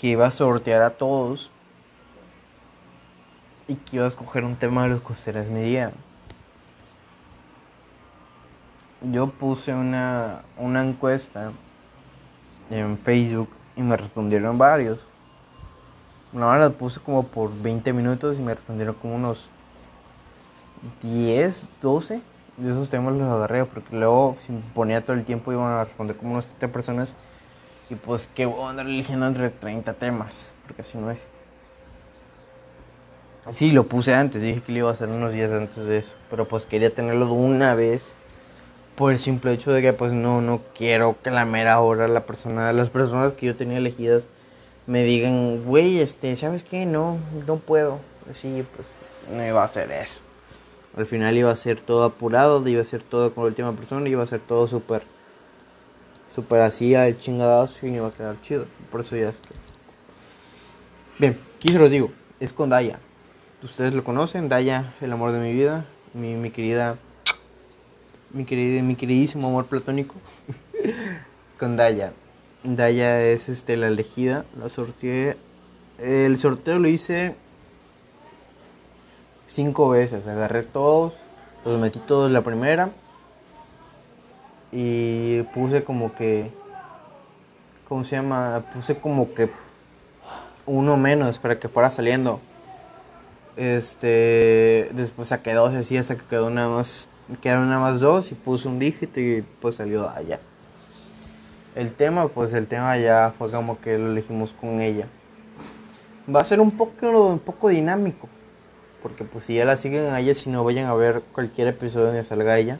Que 0.00 0.08
iba 0.08 0.26
a 0.26 0.30
sortear 0.30 0.80
a 0.80 0.90
todos 0.90 1.50
y 3.68 3.74
que 3.74 3.96
iba 3.96 4.06
a 4.06 4.08
escoger 4.08 4.44
un 4.44 4.56
tema 4.56 4.84
de 4.84 4.88
los 4.88 5.02
que 5.02 5.12
ustedes 5.12 5.48
me 5.50 5.62
dieran. 5.62 5.92
Yo 9.12 9.28
puse 9.28 9.74
una, 9.74 10.40
una 10.56 10.82
encuesta 10.82 11.52
en 12.70 12.96
Facebook 12.96 13.50
y 13.76 13.82
me 13.82 13.96
respondieron 13.96 14.56
varios. 14.56 14.98
Una 16.32 16.56
la 16.58 16.70
puse 16.70 17.00
como 17.00 17.24
por 17.24 17.54
20 17.60 17.92
minutos 17.92 18.38
y 18.38 18.42
me 18.42 18.54
respondieron 18.54 18.94
como 18.94 19.16
unos 19.16 19.50
10, 21.02 21.66
12 21.82 22.22
de 22.56 22.70
esos 22.70 22.90
temas 22.90 23.14
los 23.14 23.28
agarré 23.28 23.64
porque 23.64 23.96
luego 23.96 24.36
si 24.40 24.52
ponía 24.74 25.00
todo 25.00 25.14
el 25.16 25.24
tiempo 25.24 25.52
iban 25.52 25.72
a 25.72 25.84
responder 25.84 26.16
como 26.16 26.32
unos 26.32 26.46
30 26.46 26.68
personas 26.68 27.16
y 27.90 27.96
pues 27.96 28.28
que 28.34 28.46
voy 28.46 28.62
a 28.62 28.70
andar 28.70 28.86
eligiendo 28.86 29.26
entre 29.26 29.50
30 29.50 29.94
temas 29.94 30.52
porque 30.64 30.82
así 30.82 30.96
no 30.96 31.10
es. 31.10 31.28
Sí, 33.52 33.72
lo 33.72 33.84
puse 33.84 34.14
antes, 34.14 34.40
dije 34.40 34.62
que 34.62 34.70
lo 34.72 34.78
iba 34.78 34.90
a 34.90 34.92
hacer 34.92 35.08
unos 35.08 35.32
días 35.32 35.50
antes 35.50 35.86
de 35.86 35.98
eso, 35.98 36.12
pero 36.30 36.46
pues 36.46 36.66
quería 36.66 36.94
tenerlo 36.94 37.26
de 37.26 37.32
una 37.32 37.74
vez 37.74 38.12
por 38.94 39.12
el 39.12 39.18
simple 39.18 39.52
hecho 39.52 39.72
de 39.72 39.82
que 39.82 39.92
pues 39.92 40.12
no, 40.12 40.40
no 40.40 40.60
quiero 40.74 41.16
que 41.22 41.30
la 41.30 41.44
mera 41.44 41.80
hora 41.80 42.06
la 42.06 42.26
persona, 42.26 42.72
las 42.72 42.90
personas 42.90 43.32
que 43.32 43.46
yo 43.46 43.56
tenía 43.56 43.78
elegidas 43.78 44.28
me 44.86 45.02
digan, 45.02 45.64
güey, 45.64 46.00
este, 46.00 46.36
¿sabes 46.36 46.64
qué? 46.64 46.86
No, 46.86 47.18
no 47.46 47.56
puedo. 47.56 47.98
Sí, 48.34 48.64
pues 48.76 48.88
no 49.32 49.44
iba 49.44 49.62
a 49.62 49.64
hacer 49.64 49.90
eso. 49.90 50.20
Al 50.96 51.06
final 51.06 51.36
iba 51.36 51.50
a 51.50 51.56
ser 51.56 51.80
todo 51.80 52.04
apurado, 52.04 52.66
iba 52.68 52.82
a 52.82 52.84
ser 52.84 53.02
todo 53.02 53.34
con 53.34 53.44
la 53.44 53.48
última 53.48 53.72
persona, 53.72 54.08
iba 54.08 54.22
a 54.22 54.26
ser 54.26 54.40
todo 54.40 54.68
súper 54.68 55.02
super 56.32 56.60
así 56.60 56.94
al 56.94 57.18
chingadazo 57.18 57.86
y 57.86 57.90
no 57.90 57.96
iba 57.96 58.08
a 58.08 58.12
quedar 58.12 58.40
chido. 58.40 58.66
Por 58.90 59.00
eso 59.00 59.16
ya 59.16 59.28
es 59.28 59.40
que. 59.40 59.54
Bien, 61.18 61.38
aquí 61.56 61.70
se 61.70 61.78
los 61.78 61.90
digo, 61.90 62.10
es 62.38 62.52
con 62.52 62.70
Daya. 62.70 62.98
Ustedes 63.62 63.92
lo 63.92 64.04
conocen, 64.04 64.48
Daya, 64.48 64.94
el 65.00 65.12
amor 65.12 65.32
de 65.32 65.40
mi 65.40 65.52
vida, 65.52 65.84
mi, 66.14 66.34
mi 66.34 66.50
querida, 66.50 66.96
mi, 68.32 68.44
querida, 68.44 68.82
mi 68.82 68.96
queridísimo 68.96 69.48
amor 69.48 69.66
platónico. 69.66 70.14
con 71.58 71.76
Daya. 71.76 72.12
Daya 72.62 73.22
es 73.22 73.48
este, 73.48 73.76
la 73.76 73.88
elegida, 73.88 74.44
la 74.58 74.68
sorteé. 74.68 75.36
El 75.98 76.38
sorteo 76.38 76.78
lo 76.78 76.88
hice 76.88 77.34
cinco 79.46 79.90
veces. 79.90 80.26
Agarré 80.26 80.62
todos, 80.62 81.12
los 81.64 81.78
metí 81.78 81.98
todos 81.98 82.30
la 82.32 82.42
primera. 82.42 82.90
Y 84.72 85.42
puse 85.54 85.84
como 85.84 86.14
que. 86.14 86.50
¿Cómo 87.88 88.04
se 88.04 88.16
llama? 88.16 88.64
Puse 88.72 88.96
como 88.96 89.34
que 89.34 89.50
uno 90.66 90.96
menos 90.96 91.38
para 91.38 91.58
que 91.58 91.68
fuera 91.68 91.90
saliendo. 91.90 92.40
Este. 93.56 94.90
Después 94.92 95.28
saqué 95.28 95.54
dos 95.54 95.74
así 95.74 95.96
hasta 95.96 96.16
que 96.16 96.24
quedó 96.24 96.50
nada 96.50 96.68
más. 96.68 97.08
Quedaron 97.40 97.68
nada 97.68 97.80
más 97.80 98.00
dos 98.00 98.32
y 98.32 98.34
puse 98.34 98.66
un 98.66 98.78
dígito 98.78 99.20
y 99.20 99.44
pues 99.60 99.76
salió 99.76 100.08
allá. 100.08 100.40
El 101.76 101.92
tema, 101.92 102.26
pues 102.28 102.52
el 102.54 102.66
tema 102.66 102.98
ya 102.98 103.32
fue 103.36 103.50
como 103.50 103.80
que 103.80 103.96
lo 103.96 104.10
elegimos 104.10 104.52
con 104.52 104.80
ella. 104.80 105.06
Va 106.32 106.40
a 106.40 106.44
ser 106.44 106.60
un 106.60 106.72
poco, 106.72 107.08
un 107.28 107.38
poco 107.38 107.68
dinámico 107.68 108.28
porque 109.02 109.24
pues 109.24 109.44
si 109.44 109.54
ya 109.54 109.64
la 109.64 109.76
siguen 109.76 110.06
a 110.06 110.20
ella, 110.20 110.34
si 110.34 110.50
no 110.50 110.64
vayan 110.64 110.86
a 110.86 110.94
ver 110.94 111.22
cualquier 111.32 111.68
episodio 111.68 112.06
donde 112.06 112.24
salga 112.24 112.58
ella. 112.58 112.78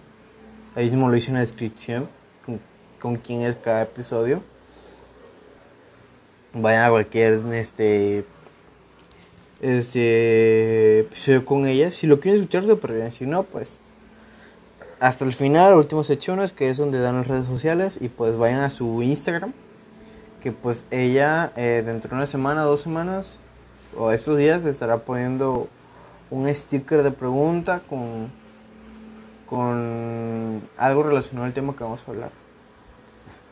Ahí 0.74 0.88
mismo 0.88 1.08
lo 1.08 1.16
hice 1.16 1.28
en 1.28 1.34
la 1.34 1.40
descripción 1.40 2.08
con, 3.00 3.16
quién 3.16 3.42
es 3.42 3.56
cada 3.56 3.82
episodio. 3.82 4.42
Vayan 6.52 6.84
a 6.84 6.90
cualquier 6.90 7.40
este 7.52 8.24
este 9.60 11.00
episodio 11.00 11.44
con 11.44 11.66
ella. 11.66 11.90
Si 11.92 12.06
lo 12.06 12.20
quieren 12.20 12.40
escuchar 12.40 12.66
súper 12.66 12.92
bien, 12.92 13.10
si 13.10 13.26
no, 13.26 13.42
pues 13.42 13.80
hasta 15.00 15.24
el 15.24 15.32
final, 15.32 15.74
últimas 15.74 16.06
secciones, 16.06 16.52
que 16.52 16.68
es 16.70 16.76
donde 16.76 17.00
dan 17.00 17.16
las 17.16 17.26
redes 17.26 17.46
sociales. 17.46 17.98
Y 18.00 18.08
pues 18.08 18.36
vayan 18.36 18.60
a 18.60 18.70
su 18.70 19.02
Instagram. 19.02 19.52
Que 20.40 20.52
pues 20.52 20.84
ella 20.90 21.52
eh, 21.56 21.82
dentro 21.84 22.10
de 22.10 22.16
una 22.16 22.26
semana, 22.26 22.62
dos 22.62 22.80
semanas, 22.80 23.36
o 23.96 24.12
estos 24.12 24.38
días 24.38 24.64
estará 24.64 24.98
poniendo 24.98 25.68
un 26.30 26.54
sticker 26.54 27.02
de 27.02 27.10
pregunta 27.10 27.82
con, 27.88 28.30
con 29.50 30.62
algo 30.78 31.02
relacionado 31.02 31.46
al 31.46 31.52
tema 31.52 31.74
que 31.74 31.82
vamos 31.82 32.00
a 32.06 32.10
hablar. 32.10 32.30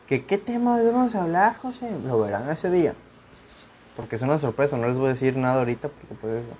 ¿Qué, 0.07 0.25
¿Qué 0.25 0.37
tema 0.37 0.79
debemos 0.79 1.13
hablar, 1.13 1.57
José? 1.57 1.91
Lo 2.07 2.21
verán 2.21 2.49
ese 2.49 2.71
día. 2.71 2.95
Porque 3.97 4.15
es 4.15 4.21
una 4.21 4.39
sorpresa, 4.39 4.77
no 4.77 4.87
les 4.87 4.97
voy 4.97 5.07
a 5.07 5.09
decir 5.09 5.35
nada 5.35 5.59
ahorita 5.59 5.89
porque 5.89 6.15
pues 6.15 6.45
eso. 6.45 6.51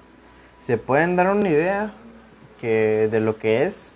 Se 0.61 0.77
pueden 0.77 1.15
dar 1.15 1.33
una 1.33 1.47
idea 1.47 1.93
que 2.59 3.07
de 3.09 3.21
lo 3.21 3.37
que 3.37 3.63
es, 3.63 3.95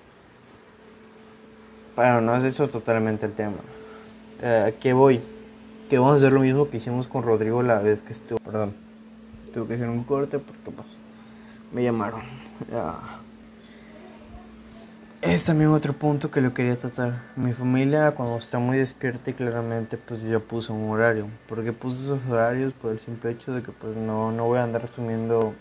pero 1.96 2.22
no 2.22 2.36
es 2.38 2.46
hecho 2.46 2.70
totalmente 2.70 3.26
el 3.26 3.34
tema. 3.34 3.58
Eh, 4.42 4.76
¿Qué 4.80 4.94
voy? 4.94 5.22
Que 5.90 6.00
vamos 6.00 6.14
a 6.14 6.16
hacer 6.16 6.32
lo 6.32 6.40
mismo 6.40 6.70
que 6.70 6.78
hicimos 6.78 7.08
con 7.08 7.24
Rodrigo 7.24 7.62
la 7.62 7.80
vez 7.80 8.02
que 8.02 8.14
estuvo. 8.14 8.40
Perdón, 8.40 8.74
tuve 9.54 9.68
que 9.68 9.74
hacer 9.74 9.90
un 9.90 10.06
corte 10.06 10.40
porque 10.40 10.72
pasó 10.72 10.98
me 11.74 11.84
llamaron. 11.84 12.22
Es 15.26 15.46
también 15.46 15.70
otro 15.70 15.94
punto 15.94 16.30
que 16.30 16.42
lo 16.42 16.54
quería 16.54 16.78
tratar. 16.78 17.14
Mi 17.38 17.54
familia 17.54 18.12
cuando 18.12 18.38
está 18.38 18.60
muy 18.60 18.78
despierta 18.78 19.32
y 19.32 19.34
claramente 19.34 19.98
pues 19.98 20.22
yo 20.24 20.44
puse 20.44 20.74
un 20.74 20.90
horario. 20.90 21.30
porque 21.48 21.72
puse 21.72 21.96
esos 21.96 22.20
horarios? 22.30 22.74
Por 22.74 22.92
el 22.92 23.00
simple 23.00 23.32
hecho 23.32 23.54
de 23.54 23.64
que 23.64 23.72
pues 23.72 23.96
no, 23.96 24.34
no 24.34 24.48
voy 24.48 24.60
a 24.60 24.64
andar 24.64 24.84
asumiendo 24.84 25.54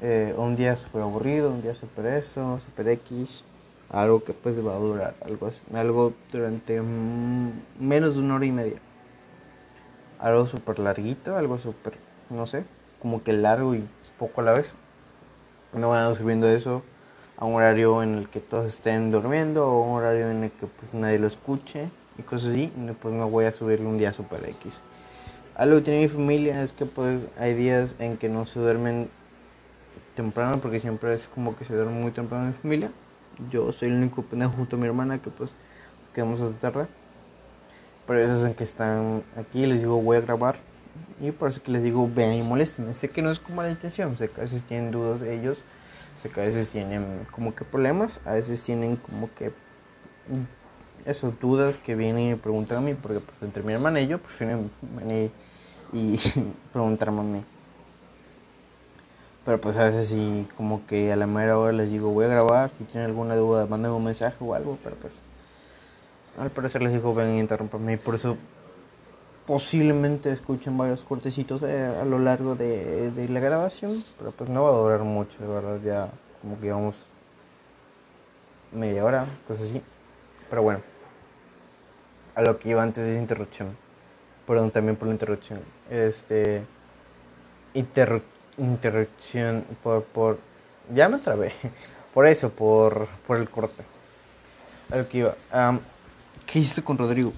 eh, 0.00 0.34
un 0.38 0.56
día 0.56 0.74
súper 0.78 1.02
aburrido, 1.02 1.50
un 1.50 1.60
día 1.60 1.74
súper 1.74 2.06
eso, 2.06 2.58
súper 2.60 2.88
X. 2.88 3.44
Algo 3.90 4.24
que 4.24 4.32
pues 4.32 4.56
va 4.66 4.74
a 4.74 4.78
durar, 4.78 5.16
algo, 5.22 5.50
algo 5.74 6.14
durante 6.32 6.80
menos 6.80 8.14
de 8.14 8.20
una 8.22 8.36
hora 8.36 8.46
y 8.46 8.52
media. 8.52 8.78
Algo 10.18 10.46
súper 10.46 10.78
larguito, 10.78 11.36
algo 11.36 11.58
súper, 11.58 11.98
no 12.30 12.46
sé, 12.46 12.64
como 13.02 13.22
que 13.22 13.34
largo 13.34 13.74
y 13.74 13.86
poco 14.18 14.40
a 14.40 14.44
la 14.44 14.52
vez. 14.52 14.72
No 15.74 15.90
van 15.90 16.14
subiendo 16.14 16.48
eso 16.48 16.82
a 17.40 17.46
un 17.46 17.54
horario 17.54 18.02
en 18.02 18.14
el 18.14 18.28
que 18.28 18.38
todos 18.38 18.66
estén 18.66 19.10
durmiendo 19.10 19.66
o 19.66 19.82
un 19.82 19.96
horario 19.96 20.30
en 20.30 20.44
el 20.44 20.50
que 20.50 20.66
pues 20.66 20.94
nadie 20.94 21.18
lo 21.18 21.26
escuche 21.26 21.88
y 22.18 22.22
cosas 22.22 22.50
así. 22.50 22.72
Pues 23.00 23.14
no 23.14 23.28
voy 23.28 23.46
a 23.46 23.52
subirle 23.52 23.86
un 23.86 23.98
día 23.98 24.12
super 24.12 24.44
X. 24.48 24.82
Algo 25.56 25.76
que 25.76 25.82
tiene 25.82 26.02
mi 26.02 26.08
familia 26.08 26.62
es 26.62 26.72
que 26.72 26.86
pues 26.86 27.28
hay 27.38 27.54
días 27.54 27.96
en 27.98 28.18
que 28.18 28.28
no 28.28 28.46
se 28.46 28.60
duermen 28.60 29.08
temprano 30.14 30.58
porque 30.60 30.80
siempre 30.80 31.14
es 31.14 31.28
como 31.28 31.56
que 31.56 31.64
se 31.64 31.74
duerme 31.74 31.98
muy 32.00 32.12
temprano 32.12 32.44
en 32.44 32.50
mi 32.50 32.56
familia. 32.58 32.92
Yo 33.50 33.72
soy 33.72 33.88
el 33.88 33.94
único 33.94 34.22
pendejo 34.22 34.52
junto 34.52 34.76
a 34.76 34.78
mi 34.78 34.86
hermana 34.86 35.20
que 35.20 35.30
pues 35.30 35.54
quedamos 36.14 36.40
hasta 36.42 36.70
tarde. 36.70 36.88
Pero 38.06 38.20
esos 38.20 38.44
en 38.44 38.54
que 38.54 38.64
están 38.64 39.22
aquí 39.36 39.64
les 39.64 39.80
digo 39.80 40.00
voy 40.00 40.18
a 40.18 40.20
grabar 40.20 40.56
y 41.20 41.30
por 41.32 41.48
eso 41.48 41.62
que 41.62 41.70
les 41.70 41.82
digo, 41.82 42.08
ven 42.12 42.32
y 42.34 42.42
molesten. 42.42 42.92
Sé 42.94 43.08
que 43.08 43.22
no 43.22 43.30
es 43.30 43.38
como 43.38 43.62
la 43.62 43.70
intención, 43.70 44.16
sé 44.16 44.28
que 44.28 44.40
a 44.40 44.44
veces 44.44 44.64
tienen 44.64 44.90
dudas 44.90 45.20
de 45.20 45.34
sé 46.20 46.28
que 46.28 46.40
a 46.40 46.44
veces 46.44 46.70
tienen 46.70 47.26
como 47.30 47.54
que 47.54 47.64
problemas, 47.64 48.20
a 48.26 48.34
veces 48.34 48.62
tienen 48.62 48.96
como 48.96 49.32
que 49.34 49.48
mm, 49.48 51.08
eso, 51.08 51.32
dudas 51.40 51.78
que 51.78 51.94
vienen 51.94 52.32
y 52.32 52.34
preguntan 52.34 52.78
a 52.78 52.80
mí, 52.82 52.94
porque 52.94 53.20
pues, 53.20 53.36
entre 53.42 53.62
mi 53.62 53.72
hermana 53.72 54.00
y 54.02 54.06
yo 54.06 54.18
prefieren 54.18 54.70
venir 54.98 55.30
y 55.94 56.18
preguntarme 56.72 57.20
a 57.20 57.24
mí. 57.24 57.44
Pero 59.46 59.60
pues 59.62 59.78
a 59.78 59.84
veces 59.84 60.08
sí, 60.08 60.46
como 60.58 60.86
que 60.86 61.10
a 61.10 61.16
la 61.16 61.26
mera 61.26 61.56
hora 61.58 61.72
les 61.72 61.90
digo, 61.90 62.10
voy 62.10 62.26
a 62.26 62.28
grabar, 62.28 62.70
si 62.70 62.84
tienen 62.84 63.08
alguna 63.08 63.34
duda, 63.36 63.64
mándenme 63.64 63.96
un 63.96 64.04
mensaje 64.04 64.36
o 64.40 64.52
algo, 64.52 64.78
pero 64.84 64.96
pues 64.96 65.22
al 66.38 66.50
parecer 66.50 66.82
les 66.82 66.92
digo, 66.92 67.14
ven 67.14 67.34
y 67.34 67.40
interrumpanme, 67.40 67.94
y 67.94 67.96
por 67.96 68.14
eso 68.14 68.36
posiblemente 69.50 70.30
escuchen 70.30 70.78
varios 70.78 71.02
cortecitos 71.02 71.64
a 71.64 72.04
lo 72.04 72.20
largo 72.20 72.54
de, 72.54 73.26
la 73.28 73.40
grabación, 73.40 74.04
pero 74.16 74.30
pues 74.30 74.48
no 74.48 74.62
va 74.62 74.70
a 74.70 74.74
durar 74.74 75.00
mucho, 75.00 75.38
de 75.40 75.48
verdad, 75.48 75.80
ya 75.84 76.08
como 76.40 76.60
que 76.60 76.70
vamos 76.70 76.94
media 78.70 79.04
hora, 79.04 79.26
cosas 79.48 79.70
así. 79.70 79.82
Pero 80.48 80.62
bueno, 80.62 80.82
a 82.36 82.42
lo 82.42 82.60
que 82.60 82.68
iba 82.68 82.80
antes 82.80 83.02
de 83.02 83.10
esa 83.10 83.20
interrupción, 83.20 83.76
perdón 84.46 84.70
también 84.70 84.94
por 84.94 85.08
la 85.08 85.14
interrupción, 85.14 85.58
este, 85.90 86.62
interrupción 87.74 89.64
por, 89.82 90.04
por, 90.04 90.38
ya 90.94 91.08
me 91.08 91.18
trabé, 91.18 91.52
por 92.14 92.24
eso, 92.24 92.50
por, 92.50 93.08
por 93.26 93.36
el 93.38 93.50
corte. 93.50 93.82
A 94.92 94.98
lo 94.98 95.08
que 95.08 95.18
iba, 95.18 95.34
¿qué 96.46 96.60
hiciste 96.60 96.84
con 96.84 96.96
Rodrigo? 96.96 97.32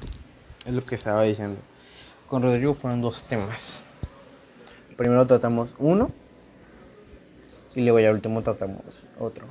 Es 0.67 0.75
lo 0.75 0.85
que 0.85 0.97
estaba 0.97 1.23
diciendo 1.23 1.59
con 2.33 2.43
Rodrigo 2.43 2.73
fueron 2.73 3.03
dos 3.03 3.25
temas. 3.25 3.83
Primero 4.97 5.27
tratamos 5.27 5.75
uno 5.79 6.11
y 7.75 7.83
luego 7.83 8.01
ya 8.01 8.11
último 8.11 8.41
tratamos 8.41 9.05
otro. 9.21 9.45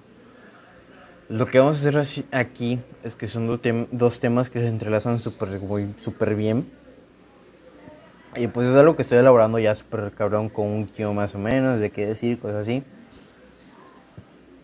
Lo 1.29 1.45
que 1.45 1.59
vamos 1.59 1.77
a 1.77 1.79
hacer 1.99 2.25
aquí 2.31 2.79
es 3.03 3.15
que 3.15 3.27
son 3.27 3.45
dos 3.91 4.19
temas 4.19 4.49
que 4.49 4.61
se 4.61 4.67
entrelazan 4.67 5.19
súper 5.19 5.61
super 5.99 6.33
bien. 6.33 6.65
Y 8.35 8.47
pues 8.47 8.69
es 8.69 8.75
algo 8.75 8.95
que 8.95 9.03
estoy 9.03 9.19
elaborando 9.19 9.59
ya 9.59 9.75
súper 9.75 10.11
cabrón 10.13 10.49
con 10.49 10.65
un 10.65 10.89
guion 10.91 11.15
más 11.15 11.35
o 11.35 11.37
menos 11.37 11.79
de 11.79 11.91
qué 11.91 12.07
decir, 12.07 12.39
cosas 12.39 12.61
así. 12.61 12.83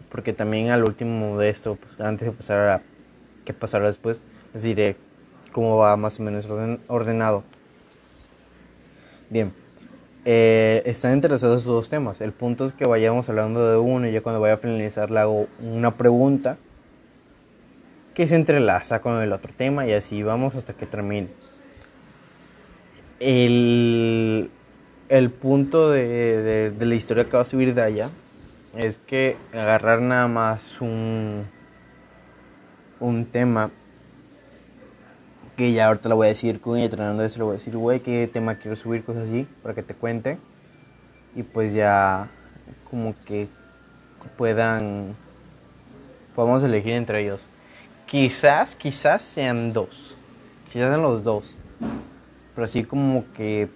Porque 0.10 0.34
también 0.34 0.72
al 0.72 0.84
último 0.84 1.38
de 1.38 1.50
esto, 1.52 1.76
pues, 1.76 2.00
antes 2.00 2.26
de 2.26 2.32
pasar 2.32 2.68
a 2.68 2.82
qué 3.46 3.54
pasará 3.54 3.86
después, 3.86 4.24
les 4.56 4.64
diré 4.64 4.96
cómo 5.52 5.78
va 5.78 5.96
más 5.98 6.20
o 6.20 6.24
menos 6.24 6.48
ordenado. 6.88 7.44
Bien, 9.30 9.52
eh, 10.24 10.84
están 10.86 11.14
interesados 11.14 11.62
esos 11.62 11.74
dos 11.74 11.90
temas. 11.90 12.22
El 12.22 12.32
punto 12.32 12.64
es 12.64 12.72
que 12.72 12.86
vayamos 12.86 13.28
hablando 13.28 13.70
de 13.70 13.78
uno 13.78 14.08
y 14.08 14.12
ya 14.12 14.22
cuando 14.22 14.40
vaya 14.40 14.54
a 14.54 14.58
finalizar 14.58 15.12
le 15.12 15.20
hago 15.20 15.48
una 15.62 15.92
pregunta 15.96 16.58
que 18.14 18.26
se 18.26 18.36
entrelaza 18.36 19.02
con 19.02 19.22
el 19.22 19.34
otro 19.34 19.54
tema 19.56 19.86
y 19.86 19.92
así 19.92 20.24
vamos 20.24 20.56
hasta 20.56 20.74
que 20.74 20.86
termine. 20.86 21.28
El, 23.20 24.50
el 25.10 25.30
punto 25.30 25.92
de, 25.92 26.72
de, 26.72 26.86
la 26.86 26.96
historia 26.96 27.26
que 27.26 27.36
va 27.36 27.42
a 27.42 27.46
subir 27.46 27.74
de 27.74 27.82
allá 27.82 28.10
es 28.76 29.00
que 29.00 29.38
agarrar 29.54 30.02
nada 30.02 30.28
más 30.28 30.82
un, 30.82 31.46
un 33.00 33.26
tema 33.26 33.72
que 35.58 35.74
ya 35.74 35.88
ahorita 35.88 36.08
lo 36.08 36.16
voy 36.16 36.28
a 36.28 36.30
decir, 36.30 36.62
con 36.62 36.78
entrenando 36.78 37.24
eso, 37.24 37.40
le 37.40 37.46
voy 37.46 37.56
a 37.56 37.58
decir, 37.58 37.76
güey, 37.76 38.00
qué 38.00 38.30
tema 38.32 38.60
quiero 38.60 38.76
subir, 38.76 39.04
cosas 39.04 39.28
así, 39.28 39.48
para 39.64 39.74
que 39.74 39.82
te 39.82 39.96
cuente. 39.96 40.38
Y 41.36 41.42
pues 41.42 41.74
ya, 41.74 42.30
como 42.90 43.16
que 43.26 43.48
puedan, 44.38 45.16
podamos 46.36 46.64
elegir 46.64 46.94
entre 46.94 47.24
ellos. 47.24 47.44
Quizás, 48.06 48.76
quizás 48.76 49.24
sean 49.24 49.74
dos. 49.74 50.16
si 50.72 50.80
hacen 50.80 51.02
los 51.02 51.24
dos, 51.24 51.58
pero 52.54 52.66
así 52.66 52.84
como 52.84 53.26
que 53.34 53.68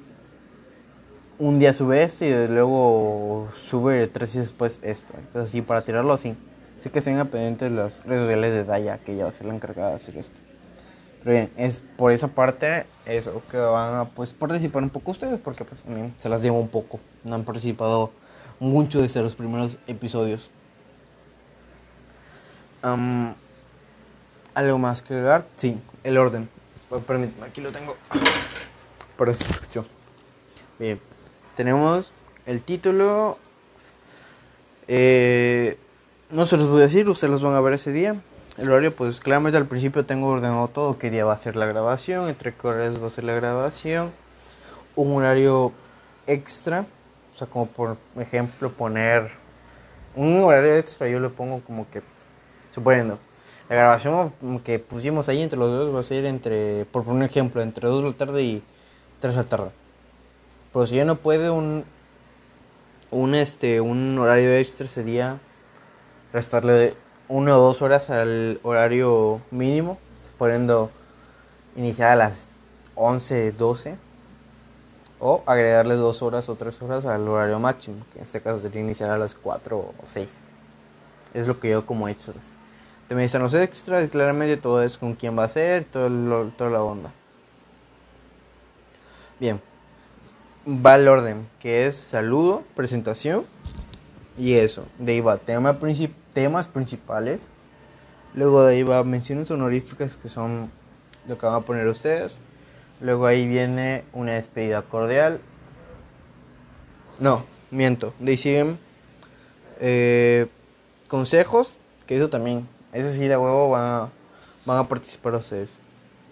un 1.40 1.58
día 1.58 1.74
sube 1.74 2.04
esto 2.04 2.26
y 2.26 2.48
luego 2.48 3.50
sube 3.56 4.06
tres 4.08 4.34
días 4.34 4.46
después 4.46 4.80
esto. 4.84 5.14
Entonces 5.18 5.50
así 5.50 5.62
para 5.64 5.82
tirarlo 5.82 6.14
así. 6.14 6.36
Así 6.80 6.92
que 6.92 7.00
estén 7.00 7.16
pendientes 7.28 7.72
las 7.72 8.04
redes 8.06 8.22
sociales 8.22 8.54
de 8.54 8.64
Daya, 8.66 9.00
que 9.00 9.14
ella 9.14 9.24
va 9.24 9.32
a 9.32 9.34
ser 9.34 9.48
la 9.48 9.56
encargada 9.56 9.90
de 9.90 9.96
hacer 9.96 10.18
esto. 10.18 10.51
Es 11.24 11.84
por 11.98 12.12
esa 12.12 12.30
parte 12.30 12.86
eso 13.06 13.44
que 13.52 13.58
van 13.58 13.96
a 13.96 14.06
pues, 14.06 14.34
participar 14.34 14.82
un 14.82 14.90
poco 14.90 15.12
ustedes, 15.12 15.40
porque 15.40 15.64
pues 15.66 15.86
se 16.18 16.30
las 16.30 16.42
llevo 16.42 16.60
un 16.60 16.70
poco. 16.70 17.00
No 17.24 17.36
han 17.36 17.44
participado 17.44 18.12
mucho 18.60 19.02
desde 19.02 19.22
los 19.22 19.36
primeros 19.36 19.78
episodios. 19.88 20.50
¿Algo 24.54 24.78
más 24.80 25.02
que 25.02 25.14
agregar? 25.14 25.46
Sí, 25.56 25.80
el 26.04 26.18
orden. 26.18 26.50
Permítame, 27.08 27.48
aquí 27.48 27.62
lo 27.62 27.72
tengo. 27.72 27.96
Por 29.16 29.30
eso 29.30 29.44
se 29.44 29.52
escuchó. 29.52 29.86
Bien, 30.80 31.00
tenemos 31.56 32.12
el 32.48 32.62
título. 32.62 33.38
Eh, 34.88 35.78
no 36.32 36.46
se 36.48 36.58
los 36.58 36.68
voy 36.68 36.80
a 36.80 36.84
decir, 36.84 37.08
ustedes 37.08 37.32
los 37.32 37.44
van 37.44 37.54
a 37.54 37.62
ver 37.62 37.74
ese 37.74 37.92
día. 37.92 38.20
El 38.58 38.70
horario, 38.70 38.94
pues 38.94 39.22
claramente 39.22 39.58
al 39.58 39.66
principio 39.66 40.06
tengo 40.06 40.28
ordenado 40.28 40.68
todo, 40.68 41.00
qué 41.00 41.10
día 41.10 41.24
va 41.24 41.34
a 41.34 41.38
ser 41.38 41.56
la 41.56 41.66
grabación, 41.66 42.28
entre 42.28 42.54
qué 42.54 42.68
horas 42.68 43.02
va 43.02 43.08
a 43.08 43.10
ser 43.10 43.24
la 43.24 43.34
grabación, 43.34 44.12
un 44.96 45.16
horario 45.16 45.72
extra, 46.28 46.86
o 47.34 47.38
sea, 47.38 47.48
como 47.48 47.68
por 47.68 47.98
ejemplo 48.18 48.70
poner 48.72 49.32
un 50.16 50.44
horario 50.44 50.76
extra, 50.76 51.08
yo 51.08 51.20
lo 51.20 51.32
pongo 51.32 51.62
como 51.62 51.90
que, 51.90 52.02
suponiendo, 52.74 53.20
la 53.70 53.76
grabación 53.78 54.34
que 54.66 54.80
pusimos 54.80 55.30
ahí 55.30 55.42
entre 55.42 55.58
los 55.58 55.70
dos 55.70 55.96
va 55.96 56.02
a 56.02 56.04
ser 56.04 56.26
entre, 56.26 56.84
por 56.92 57.06
poner 57.06 57.20
un 57.20 57.24
ejemplo, 57.24 57.62
entre 57.62 57.88
2 57.88 58.04
de 58.04 58.10
la 58.10 58.18
tarde 58.18 58.44
y 58.44 58.64
3 59.22 59.34
de 59.34 59.42
la 59.44 59.48
tarde. 59.48 59.72
Pero 60.74 60.86
si 60.88 60.98
ya 60.98 61.06
no 61.06 61.16
puede, 61.16 61.50
un, 61.50 61.86
un, 63.12 63.34
este, 63.34 63.80
un 63.80 64.20
horario 64.20 64.54
extra 64.58 64.88
sería 64.88 65.40
restarle 66.34 66.96
una 67.32 67.58
o 67.58 67.62
dos 67.62 67.82
horas 67.82 68.10
al 68.10 68.60
horario 68.62 69.42
mínimo, 69.52 69.98
poniendo 70.38 70.92
iniciar 71.78 72.12
a 72.12 72.16
las 72.18 72.50
11, 72.96 73.54
12, 73.54 73.96
o 75.18 75.42
agregarle 75.46 75.96
dos 75.96 76.22
horas 76.22 76.50
o 76.50 76.56
tres 76.56 76.82
horas 76.82 77.06
al 77.06 77.26
horario 77.28 77.58
máximo, 77.58 78.06
que 78.12 78.20
en 78.20 78.24
este 78.24 78.42
caso 78.42 78.60
sería 78.60 78.82
iniciar 78.82 79.10
a 79.12 79.18
las 79.18 79.34
4 79.34 79.78
o 79.78 79.94
6. 80.04 80.30
Es 81.34 81.48
lo 81.48 81.58
que 81.58 81.70
yo 81.70 81.86
como 81.86 82.10
extras. 82.10 82.52
También 83.08 83.28
están 83.28 83.44
los 83.44 83.54
extras, 83.54 84.10
claramente 84.10 84.58
todo 84.58 84.84
es 84.84 84.98
con 84.98 85.16
quién 85.16 85.38
va 85.38 85.46
a 85.46 85.50
ser, 85.50 85.86
todo 85.86 86.52
toda 86.58 86.70
la 86.70 86.84
onda. 86.84 87.12
Bien, 89.40 89.62
va 90.68 90.96
el 90.96 91.08
orden, 91.08 91.48
que 91.62 91.88
es 91.88 91.96
saludo, 91.96 92.64
presentación 92.76 93.46
y 94.38 94.56
eso. 94.56 94.86
De 95.00 95.14
ahí 95.14 95.22
va 95.22 95.38
tema 95.38 95.80
principal 95.80 96.21
temas 96.34 96.68
principales. 96.68 97.48
Luego 98.34 98.64
de 98.64 98.76
ahí 98.76 98.84
va 98.84 99.04
menciones 99.04 99.52
honoríficas 99.52 100.18
que 100.18 100.30
son 100.30 100.72
lo 101.28 101.38
que 101.38 101.46
van 101.46 101.56
a 101.56 101.62
poner 101.62 101.88
ustedes. 101.88 102.40
Luego 103.02 103.26
ahí 103.26 103.48
viene 103.48 104.06
una 104.14 104.34
despedida 104.34 104.82
cordial. 104.84 105.42
No, 107.20 107.46
miento. 107.72 108.14
De 108.20 108.32
ahí 108.32 108.38
siguen 108.38 108.80
eh, 109.80 110.48
consejos, 111.08 111.78
que 112.06 112.18
eso 112.18 112.30
también, 112.30 112.68
eso 112.94 113.12
sí, 113.12 113.28
de 113.28 113.38
huevo 113.38 113.70
van 113.70 114.10
a, 114.68 114.80
a 114.80 114.88
participar 114.88 115.36
ustedes. 115.36 115.78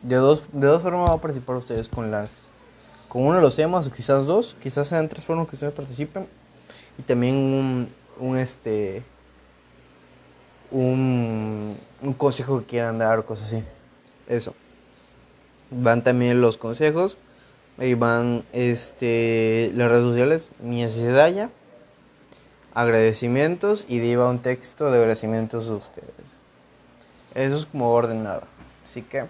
De 0.01 0.15
dos, 0.15 0.45
de 0.53 0.67
dos 0.67 0.81
formas 0.81 1.09
van 1.09 1.17
a 1.17 1.21
participar 1.21 1.57
ustedes 1.57 1.89
con 1.89 2.11
las 2.11 2.37
con 3.09 3.23
uno 3.23 3.37
de 3.37 3.41
los 3.41 3.55
temas, 3.55 3.87
o 3.87 3.91
quizás 3.91 4.27
dos, 4.27 4.55
quizás 4.61 4.87
sean 4.87 5.09
tres 5.09 5.25
formas 5.25 5.47
que 5.47 5.55
ustedes 5.55 5.73
participen. 5.73 6.27
Y 6.99 7.01
también 7.01 7.87
un 8.19 8.37
este 8.37 9.03
un, 10.71 11.77
consejo 12.17 12.59
que 12.59 12.65
quieran 12.65 12.99
dar 12.99 13.19
o 13.19 13.25
cosas 13.25 13.47
así. 13.47 13.63
Eso. 14.27 14.53
Van 15.71 16.03
también 16.03 16.41
los 16.41 16.57
consejos. 16.57 17.17
Ahí 17.77 17.93
van 17.93 18.43
este, 18.51 19.71
las 19.73 19.89
redes 19.89 20.03
sociales, 20.03 20.49
mi 20.59 20.85
Daya, 20.85 21.49
agradecimientos 22.73 23.85
y 23.87 23.99
de 23.99 24.17
un 24.17 24.39
texto 24.39 24.91
de 24.91 24.97
agradecimientos 24.97 25.71
a 25.71 25.75
ustedes. 25.75 26.09
Eso 27.35 27.55
es 27.55 27.65
como 27.65 27.91
ordenado. 27.91 28.43
Así 28.85 29.01
que 29.01 29.25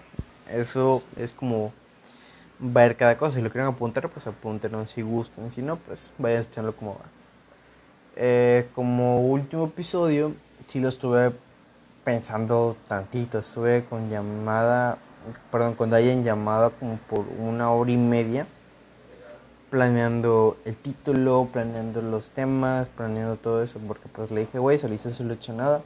eso 0.50 1.02
es 1.16 1.32
como 1.32 1.72
ver 2.58 2.96
cada 2.96 3.16
cosa. 3.16 3.36
Si 3.36 3.42
lo 3.42 3.50
quieren 3.50 3.68
apuntar, 3.68 4.08
pues 4.08 4.26
apúntenlo 4.26 4.86
si 4.86 5.02
gustan. 5.02 5.52
Si 5.52 5.62
no, 5.62 5.76
pues 5.76 6.10
vayan 6.18 6.42
echarlo 6.42 6.74
como 6.74 6.94
va. 6.94 7.04
Eh, 8.16 8.68
como 8.74 9.20
último 9.26 9.66
episodio, 9.66 10.34
sí 10.70 10.78
lo 10.78 10.88
estuve 10.88 11.32
pensando 12.04 12.76
tantito. 12.86 13.40
Estuve 13.40 13.84
con 13.84 14.08
llamada, 14.08 14.98
perdón, 15.50 15.74
con 15.74 15.92
en 15.92 16.22
llamada 16.22 16.70
como 16.70 16.96
por 16.96 17.26
una 17.38 17.72
hora 17.72 17.90
y 17.90 17.96
media, 17.96 18.46
planeando 19.68 20.56
el 20.64 20.76
título, 20.76 21.48
planeando 21.52 22.00
los 22.02 22.30
temas, 22.30 22.88
planeando 22.88 23.36
todo 23.36 23.64
eso, 23.64 23.80
porque 23.80 24.08
pues 24.08 24.30
le 24.30 24.42
dije, 24.42 24.60
güey, 24.60 24.78
saliste 24.78 25.10
nada 25.52 25.82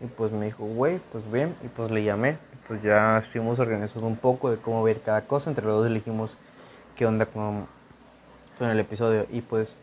Y 0.00 0.06
pues 0.06 0.32
me 0.32 0.46
dijo, 0.46 0.64
güey, 0.64 1.00
pues 1.12 1.30
bien, 1.30 1.54
y 1.62 1.68
pues 1.68 1.92
le 1.92 2.02
llamé. 2.02 2.30
Y 2.52 2.66
pues 2.66 2.82
ya 2.82 3.18
estuvimos 3.18 3.60
organizando 3.60 4.08
un 4.08 4.16
poco 4.16 4.50
de 4.50 4.56
cómo 4.56 4.82
ver 4.82 5.02
cada 5.02 5.24
cosa. 5.26 5.50
Entre 5.50 5.64
los 5.64 5.74
dos 5.78 5.86
elegimos 5.86 6.36
qué 6.96 7.06
onda 7.06 7.26
con, 7.26 7.68
con 8.58 8.70
el 8.70 8.80
episodio. 8.80 9.26
Y 9.30 9.40
pues 9.40 9.76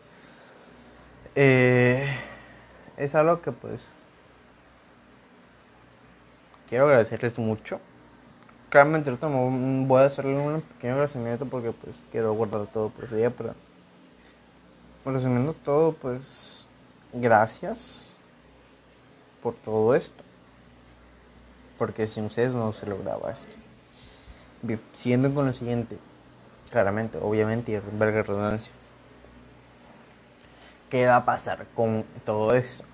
eh, 1.34 2.06
es 2.96 3.14
algo 3.14 3.40
que 3.40 3.52
pues 3.52 3.88
quiero 6.72 6.86
agradecerles 6.86 7.38
mucho. 7.38 7.78
Claramente 8.70 9.10
ahorita 9.10 9.26
voy 9.26 10.00
a 10.00 10.06
hacerle 10.06 10.38
un 10.38 10.62
pequeño 10.62 10.94
agradecimiento 10.94 11.44
porque 11.44 11.70
pues 11.70 12.02
quiero 12.10 12.32
guardar 12.32 12.66
todo 12.66 12.88
por 12.88 13.04
ese 13.04 13.16
día, 13.16 13.28
pero 13.28 13.54
resumiendo 15.04 15.52
todo, 15.52 15.92
pues 15.92 16.66
gracias 17.12 18.18
por 19.42 19.52
todo 19.52 19.94
esto. 19.94 20.24
Porque 21.76 22.06
sin 22.06 22.24
ustedes 22.24 22.54
no 22.54 22.72
se 22.72 22.86
lograba 22.86 23.30
esto. 23.30 23.54
Bien, 24.62 24.80
siguiendo 24.94 25.34
con 25.34 25.44
lo 25.44 25.52
siguiente, 25.52 25.98
claramente, 26.70 27.18
obviamente, 27.20 27.72
y 27.72 27.98
verga 27.98 28.22
redundancia. 28.22 28.72
¿Qué 30.88 31.04
va 31.04 31.16
a 31.16 31.24
pasar 31.26 31.66
con 31.74 32.06
todo 32.24 32.54
esto? 32.54 32.86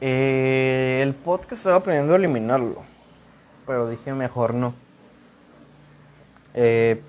Eh, 0.00 1.00
el 1.02 1.14
podcast 1.14 1.52
estaba 1.60 1.76
aprendiendo 1.76 2.14
a 2.14 2.16
eliminarlo, 2.16 2.82
pero 3.66 3.88
dije 3.88 4.14
mejor 4.14 4.54
no. 4.54 4.72
Eh, 6.54 7.02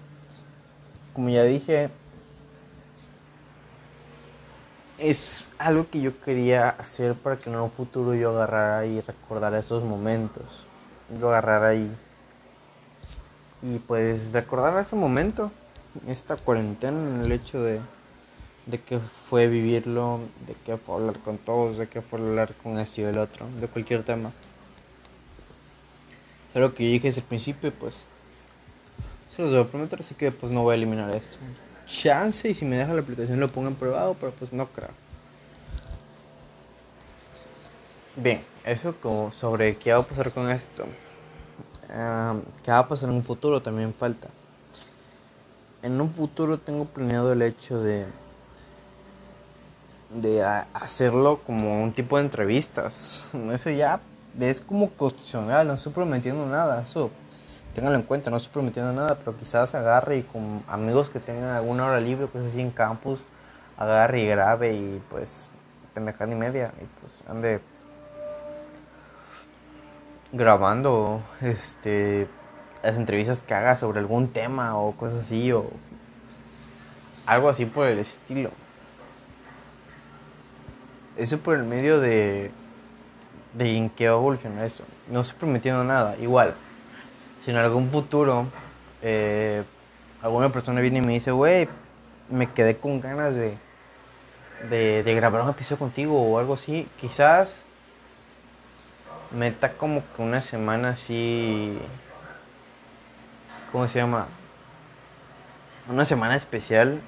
como 1.14 1.30
ya 1.30 1.44
dije, 1.44 1.90
es 4.98 5.48
algo 5.58 5.90
que 5.90 6.02
yo 6.02 6.20
quería 6.20 6.70
hacer 6.70 7.16
para 7.16 7.38
que 7.38 7.50
en 7.50 7.56
un 7.56 7.72
futuro 7.72 8.14
yo 8.14 8.32
agarrara 8.32 8.86
y 8.86 9.00
recordara 9.00 9.58
esos 9.60 9.84
momentos. 9.84 10.66
Yo 11.20 11.30
agarrara 11.30 11.74
y, 11.74 11.90
y 13.62 13.80
pues 13.80 14.34
recordar 14.34 14.78
ese 14.82 14.98
momento, 14.98 15.52
esta 16.08 16.36
cuarentena, 16.36 17.24
el 17.24 17.32
hecho 17.32 17.62
de 17.64 17.80
de 18.72 18.80
qué 18.82 19.00
fue 19.00 19.48
vivirlo, 19.48 20.20
de 20.48 20.56
qué 20.66 20.78
fue 20.78 20.96
hablar 20.96 21.20
con 21.20 21.38
todos, 21.38 21.78
de 21.78 21.88
qué 21.88 22.02
fue 22.02 22.20
hablar 22.20 22.56
con 22.56 22.80
este 22.80 23.02
y 23.02 23.04
el 23.04 23.18
otro, 23.18 23.46
de 23.60 23.68
cualquier 23.68 24.04
tema. 24.04 24.32
Es 26.50 26.56
algo 26.56 26.74
que 26.74 26.86
yo 26.86 26.92
dije 26.92 27.08
desde 27.08 27.22
el 27.22 27.28
principio 27.28 27.72
pues 27.74 28.06
se 29.28 29.42
los 29.42 29.52
voy 29.52 29.62
a 29.62 29.68
prometer, 29.68 30.00
así 30.00 30.16
que 30.16 30.32
pues 30.32 30.52
no 30.52 30.64
voy 30.64 30.74
a 30.74 30.76
eliminar 30.76 31.10
eso. 31.16 31.40
Chance 31.88 32.50
y 32.50 32.54
si 32.54 32.66
me 32.66 32.78
deja 32.78 32.94
la 32.94 33.02
aplicación 33.02 33.40
lo 33.40 33.50
pongo 33.50 33.68
en 33.68 33.76
privado, 33.76 34.16
pero 34.20 34.32
pues 34.34 34.52
no 34.52 34.68
creo. 34.68 34.90
Bien, 38.16 38.44
eso 38.66 38.96
como 39.00 39.32
sobre 39.32 39.78
qué 39.78 39.94
va 39.94 40.00
a 40.00 40.04
pasar 40.04 40.34
con 40.34 40.50
esto. 40.50 40.86
qué 42.64 42.72
va 42.72 42.80
a 42.80 42.88
pasar 42.88 43.10
en 43.10 43.16
un 43.16 43.24
futuro 43.24 43.62
también 43.62 43.94
falta. 43.94 44.28
En 45.82 46.00
un 46.00 46.12
futuro 46.12 46.60
tengo 46.60 46.86
planeado 46.86 47.32
el 47.32 47.42
hecho 47.42 47.82
de 47.82 48.06
de 50.14 50.44
hacerlo 50.74 51.40
como 51.46 51.84
un 51.84 51.94
tipo 51.94 52.18
de 52.18 52.24
entrevistas. 52.24 53.32
Eso 53.54 53.70
ya 53.70 54.02
es 54.40 54.62
como 54.62 54.90
constitucional, 54.92 55.68
no 55.68 55.74
estoy 55.74 55.92
prometiendo 55.92 56.46
nada, 56.46 56.84
eso 56.84 57.12
ténganlo 57.76 58.00
en 58.00 58.06
cuenta, 58.06 58.30
no 58.30 58.38
estoy 58.38 58.54
prometiendo 58.54 58.94
nada, 58.94 59.16
pero 59.16 59.36
quizás 59.36 59.76
agarre 59.76 60.20
y 60.20 60.24
con 60.24 60.64
amigos 60.68 61.10
que 61.10 61.20
tengan 61.20 61.50
alguna 61.50 61.86
hora 61.86 62.00
libre, 62.00 62.28
pues 62.28 62.46
así 62.46 62.62
en 62.62 62.72
campus, 62.72 63.26
agarre 63.78 64.22
y 64.22 64.28
grabe 64.28 64.74
y 64.74 65.02
pues 65.10 65.52
pendejada 65.94 66.32
y 66.32 66.36
media 66.36 66.72
y 66.82 66.86
pues 67.02 67.24
ande 67.28 67.60
grabando 70.32 71.22
este 71.42 72.30
las 72.84 72.96
entrevistas 72.96 73.42
que 73.42 73.54
haga 73.54 73.76
sobre 73.76 74.00
algún 74.00 74.30
tema 74.30 74.78
o 74.78 74.94
cosas 74.94 75.22
así 75.22 75.52
o 75.52 75.70
algo 77.26 77.50
así 77.50 77.66
por 77.66 77.88
el 77.88 78.00
estilo. 78.00 78.50
Eso 81.18 81.40
por 81.40 81.58
el 81.58 81.64
medio 81.64 82.00
de 82.00 82.52
de 83.54 83.76
en 83.76 83.90
qué 83.90 84.08
va 84.08 84.16
a 84.16 84.18
evolucionar 84.18 84.66
eso. 84.66 84.84
No 85.10 85.22
estoy 85.22 85.38
prometiendo 85.38 85.84
nada, 85.84 86.16
igual. 86.18 86.56
Si 87.44 87.52
en 87.52 87.58
algún 87.58 87.90
futuro 87.90 88.48
eh, 89.02 89.64
alguna 90.22 90.50
persona 90.50 90.82
viene 90.82 91.00
y 91.00 91.02
me 91.02 91.14
dice, 91.14 91.32
güey, 91.32 91.68
me 92.30 92.52
quedé 92.52 92.78
con 92.78 93.02
ganas 93.02 93.34
de, 93.36 93.58
de, 94.70 95.16
grabar 95.16 95.42
un 95.42 95.50
episodio 95.50 95.80
contigo 95.80 96.22
o 96.22 96.40
algo 96.40 96.54
así, 96.54 96.88
quizás 97.00 97.64
meta 99.32 99.74
como 99.74 100.02
que 100.16 100.22
una 100.22 100.42
semana 100.42 100.90
así, 100.90 101.78
¿cómo 103.72 103.88
se 103.88 104.00
llama? 104.00 104.28
Una 105.90 106.06
semana 106.06 106.36
especial 106.36 107.02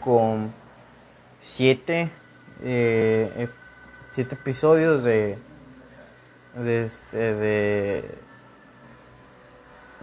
con 0.00 0.52
siete, 1.40 2.10
eh, 2.62 3.48
siete 4.10 4.34
episodios 4.34 5.02
de, 5.02 5.38
de 6.56 6.82
este, 6.82 7.34
de 7.34 8.14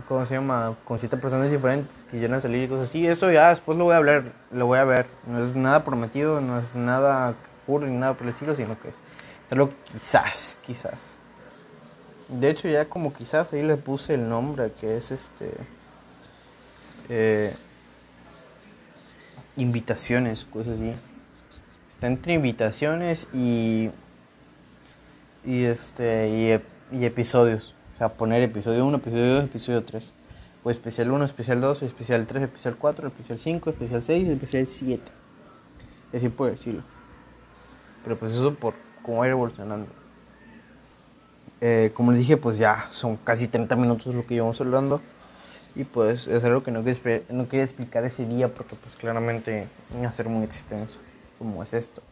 ¿cómo 0.08 0.26
se 0.26 0.36
llama? 0.36 0.76
Con 0.86 1.00
siete 1.00 1.18
personas 1.18 1.52
diferentes 1.52 2.06
que 2.10 2.18
quieran 2.18 2.42
salir 2.42 2.64
y 2.64 2.68
cosas 2.68 2.90
así. 2.90 3.06
Eso 3.06 3.32
ya 3.32 3.50
después 3.50 3.78
lo 3.78 3.86
voy 3.86 3.94
a 3.94 3.98
hablar, 3.98 4.34
lo 4.52 4.66
voy 4.66 4.80
a 4.80 4.84
ver. 4.84 5.08
No 5.26 5.44
es 5.44 5.56
nada 5.56 5.84
prometido, 5.84 6.42
no 6.42 6.60
es 6.60 6.76
nada 6.76 7.36
ocurre 7.64 7.88
ni 7.88 7.98
nada 7.98 8.14
por 8.14 8.24
el 8.24 8.30
estilo, 8.30 8.56
sino 8.56 8.80
que 8.80 8.90
es 8.90 8.96
pero 9.50 9.74
quizás, 9.92 10.58
quizás. 10.66 11.18
De 12.28 12.50
hecho 12.50 12.68
ya 12.68 12.86
como 12.86 13.12
quizás 13.12 13.52
ahí 13.52 13.64
le 13.64 13.76
puse 13.78 14.14
el 14.14 14.30
nombre 14.30 14.72
que 14.80 14.96
es 14.96 15.12
este... 15.12 15.52
Eh, 17.10 17.56
invitaciones, 19.58 20.46
cosas 20.46 20.76
así. 20.76 20.94
Está 22.00 22.08
entre 22.08 22.36
invitaciones 22.36 23.28
y... 23.34 23.90
Y 25.44 25.66
este... 25.66 26.62
Y, 26.94 26.98
y 26.98 27.04
episodios. 27.04 27.76
O 27.94 27.98
sea, 27.98 28.08
poner 28.08 28.42
episodio 28.42 28.86
1, 28.86 28.96
episodio 28.96 29.34
2, 29.34 29.44
episodio 29.44 29.84
3. 29.84 30.14
O 30.64 30.72
especial 30.72 31.12
1, 31.12 31.26
especial 31.26 31.60
2, 31.60 31.82
especial 31.82 32.26
3, 32.26 32.44
especial 32.44 32.78
4, 32.78 33.08
especial 33.10 33.38
5, 33.38 33.70
especial 33.72 34.02
6, 34.02 34.30
especial 34.30 34.68
7. 34.68 35.12
Y 36.14 36.16
así 36.16 36.30
puedo 36.30 36.52
decirlo. 36.52 36.84
Pero 38.06 38.18
pues 38.18 38.32
eso 38.32 38.56
por 38.56 38.76
cómo 39.04 39.26
ir 39.26 39.32
evolucionando. 39.32 39.88
Eh, 41.60 41.92
como 41.94 42.14
les 42.14 42.22
dije, 42.22 42.38
pues 42.38 42.58
ya 42.58 42.88
son 42.92 43.18
casi 43.18 43.50
30 43.50 43.76
minutos 43.76 44.16
lo 44.16 44.26
que 44.26 44.36
llevamos 44.36 44.62
hablando. 44.62 45.02
Y 45.76 45.84
pues 45.84 46.30
es 46.30 46.46
algo 46.46 46.64
que 46.64 46.72
no 46.72 46.82
quería, 46.82 47.24
no 47.28 47.50
quería 47.50 47.66
explicar 47.66 48.06
ese 48.06 48.26
día 48.26 48.54
porque 48.54 48.78
pues 48.78 48.96
claramente 48.96 49.68
iba 49.94 50.08
a 50.08 50.14
ser 50.14 50.30
muy 50.30 50.46
extenso 50.46 50.98
como 51.40 51.64
es 51.64 51.74
esto. 51.74 52.04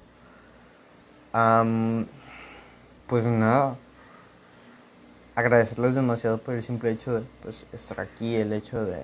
Pues 3.08 3.26
nada 3.26 3.78
agradecerles 5.38 5.94
demasiado 5.94 6.40
por 6.40 6.56
el 6.56 6.64
simple 6.64 6.90
hecho 6.90 7.14
de 7.14 7.28
pues, 7.44 7.68
estar 7.72 8.00
aquí, 8.00 8.36
el 8.36 8.52
hecho 8.54 8.84
de, 8.84 9.04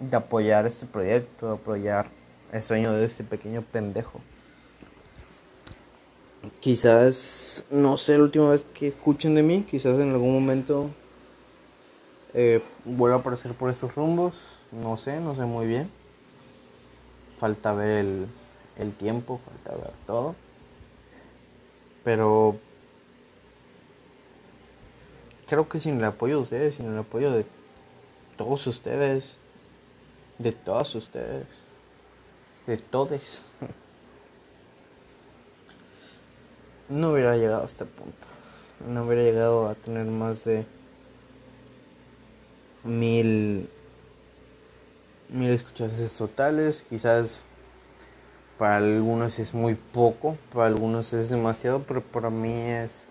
de 0.00 0.16
apoyar 0.16 0.66
este 0.66 0.86
proyecto, 0.86 1.52
apoyar 1.52 2.08
el 2.50 2.64
sueño 2.64 2.92
de 2.92 3.06
este 3.06 3.22
pequeño 3.22 3.62
pendejo. 3.62 4.20
Quizás, 6.58 7.64
no 7.70 7.96
sé, 7.96 8.18
la 8.18 8.24
última 8.24 8.50
vez 8.50 8.66
que 8.74 8.88
escuchen 8.88 9.36
de 9.36 9.44
mí, 9.44 9.64
quizás 9.70 10.00
en 10.00 10.10
algún 10.10 10.34
momento 10.34 10.90
eh, 12.34 12.60
vuelva 12.84 13.18
a 13.18 13.20
aparecer 13.20 13.54
por 13.54 13.70
estos 13.70 13.94
rumbos, 13.94 14.58
no 14.72 14.96
sé, 14.96 15.20
no 15.20 15.36
sé 15.36 15.42
muy 15.42 15.68
bien. 15.68 15.88
Falta 17.38 17.72
ver 17.72 17.90
el, 17.98 18.26
el 18.78 18.94
tiempo, 18.94 19.40
falta 19.44 19.76
ver 19.76 19.92
todo. 20.06 20.34
Pero 22.04 22.58
creo 25.46 25.68
que 25.68 25.78
sin 25.78 25.98
el 25.98 26.04
apoyo 26.04 26.36
de 26.36 26.42
ustedes, 26.42 26.74
sin 26.76 26.86
el 26.86 26.98
apoyo 26.98 27.32
de 27.32 27.44
todos 28.36 28.66
ustedes, 28.66 29.38
de 30.38 30.52
todos 30.52 30.94
ustedes, 30.94 31.64
de 32.66 32.76
todos, 32.76 33.54
no 36.88 37.12
hubiera 37.12 37.36
llegado 37.36 37.62
a 37.62 37.66
este 37.66 37.84
punto. 37.84 38.26
No 38.86 39.04
hubiera 39.04 39.22
llegado 39.22 39.68
a 39.68 39.74
tener 39.74 40.04
más 40.04 40.44
de 40.44 40.66
mil 42.84 43.68
mil 45.28 45.50
escuchas 45.50 46.14
totales. 46.16 46.84
Quizás 46.88 47.44
para 48.58 48.76
algunos 48.76 49.38
es 49.38 49.54
muy 49.54 49.74
poco, 49.74 50.36
para 50.52 50.66
algunos 50.66 51.12
es 51.12 51.28
demasiado, 51.28 51.82
pero 51.82 52.02
para 52.02 52.30
mí 52.30 52.52
es 52.52 53.06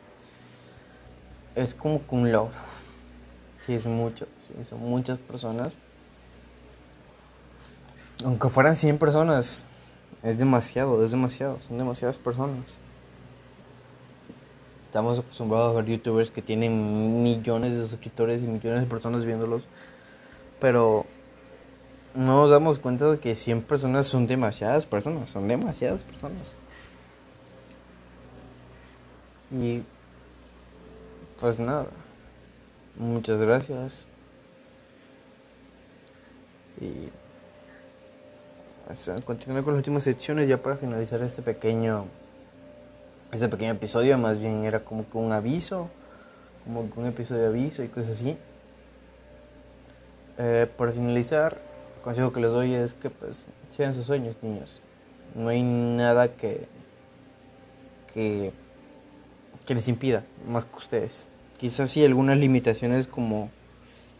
es 1.56 1.74
como 1.74 2.06
que 2.06 2.16
un 2.16 2.32
logro. 2.32 2.54
Sí, 3.60 3.74
es 3.74 3.88
mucho, 3.88 4.28
son 4.62 4.80
muchas 4.80 5.18
personas. 5.18 5.78
Aunque 8.24 8.50
fueran 8.50 8.76
100 8.76 8.98
personas, 8.98 9.66
es 10.22 10.38
demasiado, 10.38 11.04
es 11.04 11.12
demasiado, 11.12 11.60
son 11.62 11.78
demasiadas 11.78 12.18
personas. 12.18 12.78
Estamos 14.84 15.20
acostumbrados 15.20 15.74
a 15.74 15.76
ver 15.76 15.86
youtubers 15.86 16.32
que 16.32 16.42
tienen 16.42 17.24
millones 17.24 17.74
de 17.74 17.82
suscriptores 17.82 18.42
y 18.42 18.46
millones 18.46 18.82
de 18.82 18.88
personas 18.88 19.26
viéndolos, 19.26 19.64
pero 20.60 21.06
no 22.16 22.42
nos 22.42 22.50
damos 22.50 22.80
cuenta 22.80 23.12
de 23.12 23.20
que 23.20 23.36
100 23.36 23.64
personas 23.64 24.08
son 24.08 24.26
demasiadas 24.26 24.86
personas, 24.86 25.30
son 25.30 25.48
demasiadas 25.48 26.04
personas. 26.04 26.58
Y 29.52 29.84
pues 31.40 31.60
nada. 31.60 31.88
Muchas 32.98 33.40
gracias. 33.40 34.08
Y 36.80 37.10
continuando 39.26 39.64
con 39.64 39.74
las 39.74 39.80
últimas 39.80 40.04
secciones 40.04 40.48
ya 40.48 40.62
para 40.62 40.78
finalizar 40.78 41.22
este 41.22 41.42
pequeño 41.42 42.06
este 43.32 43.50
pequeño 43.50 43.72
episodio 43.72 44.18
más 44.18 44.40
bien 44.40 44.64
era 44.64 44.82
como 44.82 45.10
que 45.10 45.18
un 45.18 45.32
aviso 45.32 45.90
como 46.64 46.90
que 46.90 47.00
un 47.00 47.08
episodio 47.08 47.42
de 47.42 47.48
aviso 47.48 47.84
y 47.84 47.88
cosas 47.88 48.12
así 48.12 48.38
eh, 50.38 50.70
para 50.78 50.92
finalizar 50.92 51.60
consejo 52.06 52.32
que 52.32 52.40
les 52.40 52.54
doy 52.54 52.74
es 52.74 52.94
que 52.94 53.10
pues 53.10 53.44
sigan 53.68 53.94
sus 53.94 54.06
sueños 54.06 54.38
niños 54.42 54.82
no 55.36 55.50
hay 55.50 55.62
nada 55.62 56.34
que 56.38 56.68
que 59.66 59.74
les 59.74 59.88
impida, 59.88 60.24
más 60.48 60.66
que 60.66 60.76
ustedes. 60.78 61.28
Quizás 61.58 61.92
sí 61.92 62.06
algunas 62.06 62.38
limitaciones 62.38 63.08
como 63.08 63.50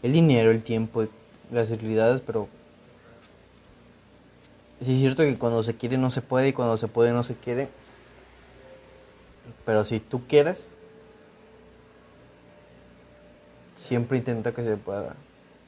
el 0.02 0.12
dinero, 0.12 0.50
el 0.50 0.62
tiempo, 0.62 1.06
las 1.50 1.70
habilidades, 1.70 2.20
pero 2.20 2.48
sí 4.82 4.92
es 4.92 4.98
cierto 4.98 5.22
que 5.22 5.38
cuando 5.38 5.62
se 5.62 5.76
quiere 5.76 5.96
no 5.96 6.10
se 6.10 6.20
puede 6.20 6.48
y 6.48 6.52
cuando 6.52 6.76
se 6.76 6.88
puede 6.88 7.12
no 7.12 7.22
se 7.22 7.36
quiere. 7.36 7.68
Pero 9.64 9.84
si 9.84 10.00
tú 10.00 10.26
quieres, 10.26 10.68
siempre 13.74 14.18
intenta 14.18 14.52
que 14.52 14.64
se 14.64 14.76
pueda. 14.76 15.16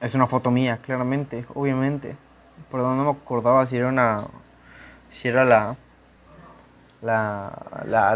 Es 0.01 0.15
una 0.15 0.27
foto 0.27 0.51
mía, 0.51 0.79
claramente, 0.83 1.45
obviamente. 1.55 2.17
Perdón, 2.71 2.97
no 2.97 3.05
me 3.05 3.11
acordaba 3.11 3.67
si 3.67 3.77
era 3.77 3.89
una. 3.89 4.27
Si 5.11 5.29
era 5.29 5.45
la. 5.45 5.77
La, 7.03 7.53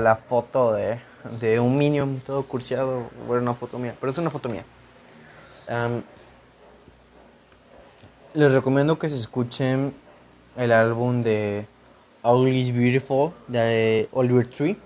la, 0.01 0.17
foto 0.17 0.73
de, 0.73 0.99
de, 1.39 1.61
un 1.61 1.77
Minion 1.77 2.19
todo 2.21 2.43
cursiado 2.45 3.11
o 3.29 3.33
era 3.33 3.43
una 3.43 3.53
foto 3.53 3.79
mía. 3.79 3.95
Pero 4.01 4.11
es 4.11 4.17
una 4.17 4.31
foto 4.31 4.49
mía. 4.49 4.65
les 8.33 8.53
recomiendo 8.53 8.99
que 8.99 9.11
se 9.11 9.17
escuchen 9.17 9.95
el 10.57 10.73
álbum 10.73 11.23
de 11.23 11.67
Ugly 12.23 12.61
is 12.61 12.71
Beautiful 12.71 13.33
de 13.49 14.09
Oliver 14.13 14.47
Tree. 14.47 14.77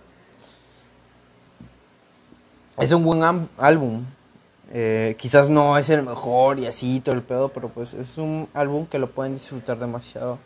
Es 2.78 2.92
un 2.92 3.04
buen 3.04 3.22
álbum. 3.58 4.04
Eh, 4.72 5.16
quizás 5.18 5.48
no 5.48 5.76
es 5.76 5.90
el 5.90 6.02
mejor 6.02 6.58
y 6.58 6.66
así 6.66 7.00
todo 7.00 7.14
el 7.14 7.22
pedo, 7.22 7.48
pero 7.48 7.68
pues 7.68 7.94
es 7.94 8.18
un 8.18 8.48
álbum 8.54 8.86
que 8.86 8.98
lo 8.98 9.10
pueden 9.10 9.34
disfrutar 9.34 9.78
demasiado. 9.78 10.38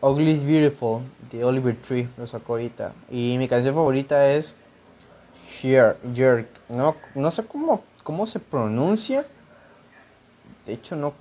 Ugly 0.00 0.30
is 0.30 0.44
Beautiful 0.44 1.02
de 1.30 1.44
Oliver 1.44 1.76
Tree, 1.76 2.08
lo 2.16 2.26
sacó 2.26 2.54
ahorita. 2.54 2.92
Y 3.10 3.36
mi 3.38 3.46
canción 3.46 3.74
favorita 3.74 4.32
es 4.32 4.56
Here, 5.62 5.96
Jerk. 6.14 6.48
No, 6.68 6.96
no 7.14 7.30
sé 7.30 7.44
cómo, 7.44 7.84
cómo 8.02 8.26
se 8.26 8.40
pronuncia. 8.40 9.26
De 10.66 10.72
hecho, 10.72 10.96
no, 10.96 11.12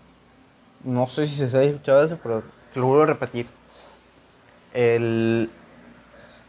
no 0.84 1.08
sé 1.08 1.28
si 1.28 1.36
se 1.36 1.58
ha 1.58 1.62
escuchado 1.62 2.04
eso, 2.04 2.18
pero 2.22 2.42
te 2.74 2.80
lo 2.80 2.88
vuelvo 2.88 3.04
a 3.04 3.08
repetir. 3.08 3.59
El, 4.74 5.50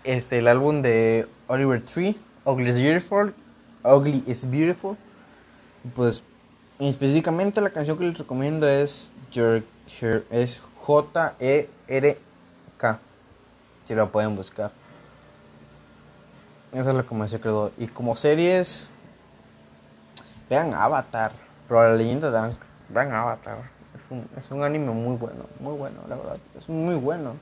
este, 0.05 0.39
el 0.39 0.49
álbum 0.49 0.83
de 0.83 1.29
Oliver 1.47 1.83
Tree, 1.83 2.17
Ugly 2.45 2.71
is 2.71 2.77
Beautiful. 2.77 3.35
Ugly 3.85 4.25
is 4.27 4.49
Beautiful. 4.49 4.97
Pues 5.95 6.23
específicamente 6.79 7.61
la 7.61 7.71
canción 7.71 7.99
que 7.99 8.05
les 8.05 8.19
recomiendo 8.19 8.69
es 8.69 9.13
Jerk, 9.31 9.65
J-E-R-K. 10.87 11.79
Si 13.85 13.95
lo 13.95 14.11
pueden 14.13 14.37
buscar. 14.37 14.73
Esa 16.73 16.91
es 16.91 16.97
la 16.97 17.03
comercial 17.03 17.41
que 17.41 17.85
Y 17.85 17.89
como 17.89 18.15
series, 18.15 18.89
vean 20.49 20.73
Avatar. 20.75 21.33
Pero 21.69 21.83
la 21.83 21.97
leyenda 21.97 22.31
de 22.31 22.39
Avatar. 23.01 23.59
Es 23.95 24.05
un, 24.09 24.27
es 24.37 24.51
un 24.51 24.63
anime 24.63 24.93
muy 24.93 25.17
bueno, 25.17 25.47
muy 25.59 25.77
bueno, 25.77 25.99
la 26.09 26.17
verdad. 26.17 26.39
Es 26.57 26.69
muy 26.69 26.95
bueno. 26.95 27.35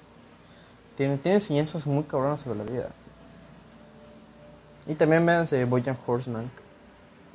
Tiene, 0.98 1.16
tiene 1.16 1.36
enseñanzas 1.36 1.86
muy 1.86 2.02
cabronas 2.02 2.40
sobre 2.40 2.58
la 2.58 2.64
vida. 2.64 2.88
Y 4.84 4.94
también 4.94 5.24
véanse 5.24 5.64
Boyan 5.64 5.96
Horseman. 6.04 6.50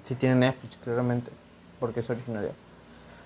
Si 0.03 0.16
tienen 0.16 0.41
Netflix, 0.41 0.76
claramente. 0.76 1.32
Porque 1.80 2.01
es 2.01 2.09
originaria. 2.09 2.51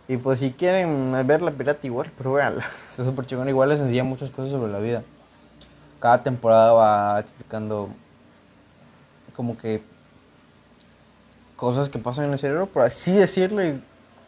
Y 0.07 0.17
pues 0.17 0.37
si 0.37 0.51
quieren 0.51 1.11
ver 1.25 1.41
la 1.41 1.49
pirata 1.49 1.87
igual, 1.87 2.11
pero 2.19 2.33
véanla. 2.33 2.63
Es 2.87 2.93
súper 3.03 3.25
chingón. 3.25 3.49
Igual 3.49 3.69
les 3.69 3.79
enseña 3.79 4.03
muchas 4.03 4.29
cosas 4.29 4.51
sobre 4.51 4.71
la 4.71 4.77
vida. 4.77 5.01
Cada 5.99 6.21
temporada 6.21 6.71
va 6.71 7.19
explicando 7.19 7.89
como 9.35 9.57
que 9.57 9.81
cosas 11.55 11.89
que 11.89 11.97
pasan 11.97 12.25
en 12.25 12.33
el 12.33 12.37
cerebro, 12.37 12.67
por 12.67 12.83
así 12.83 13.11
decirlo, 13.11 13.65
y 13.65 13.81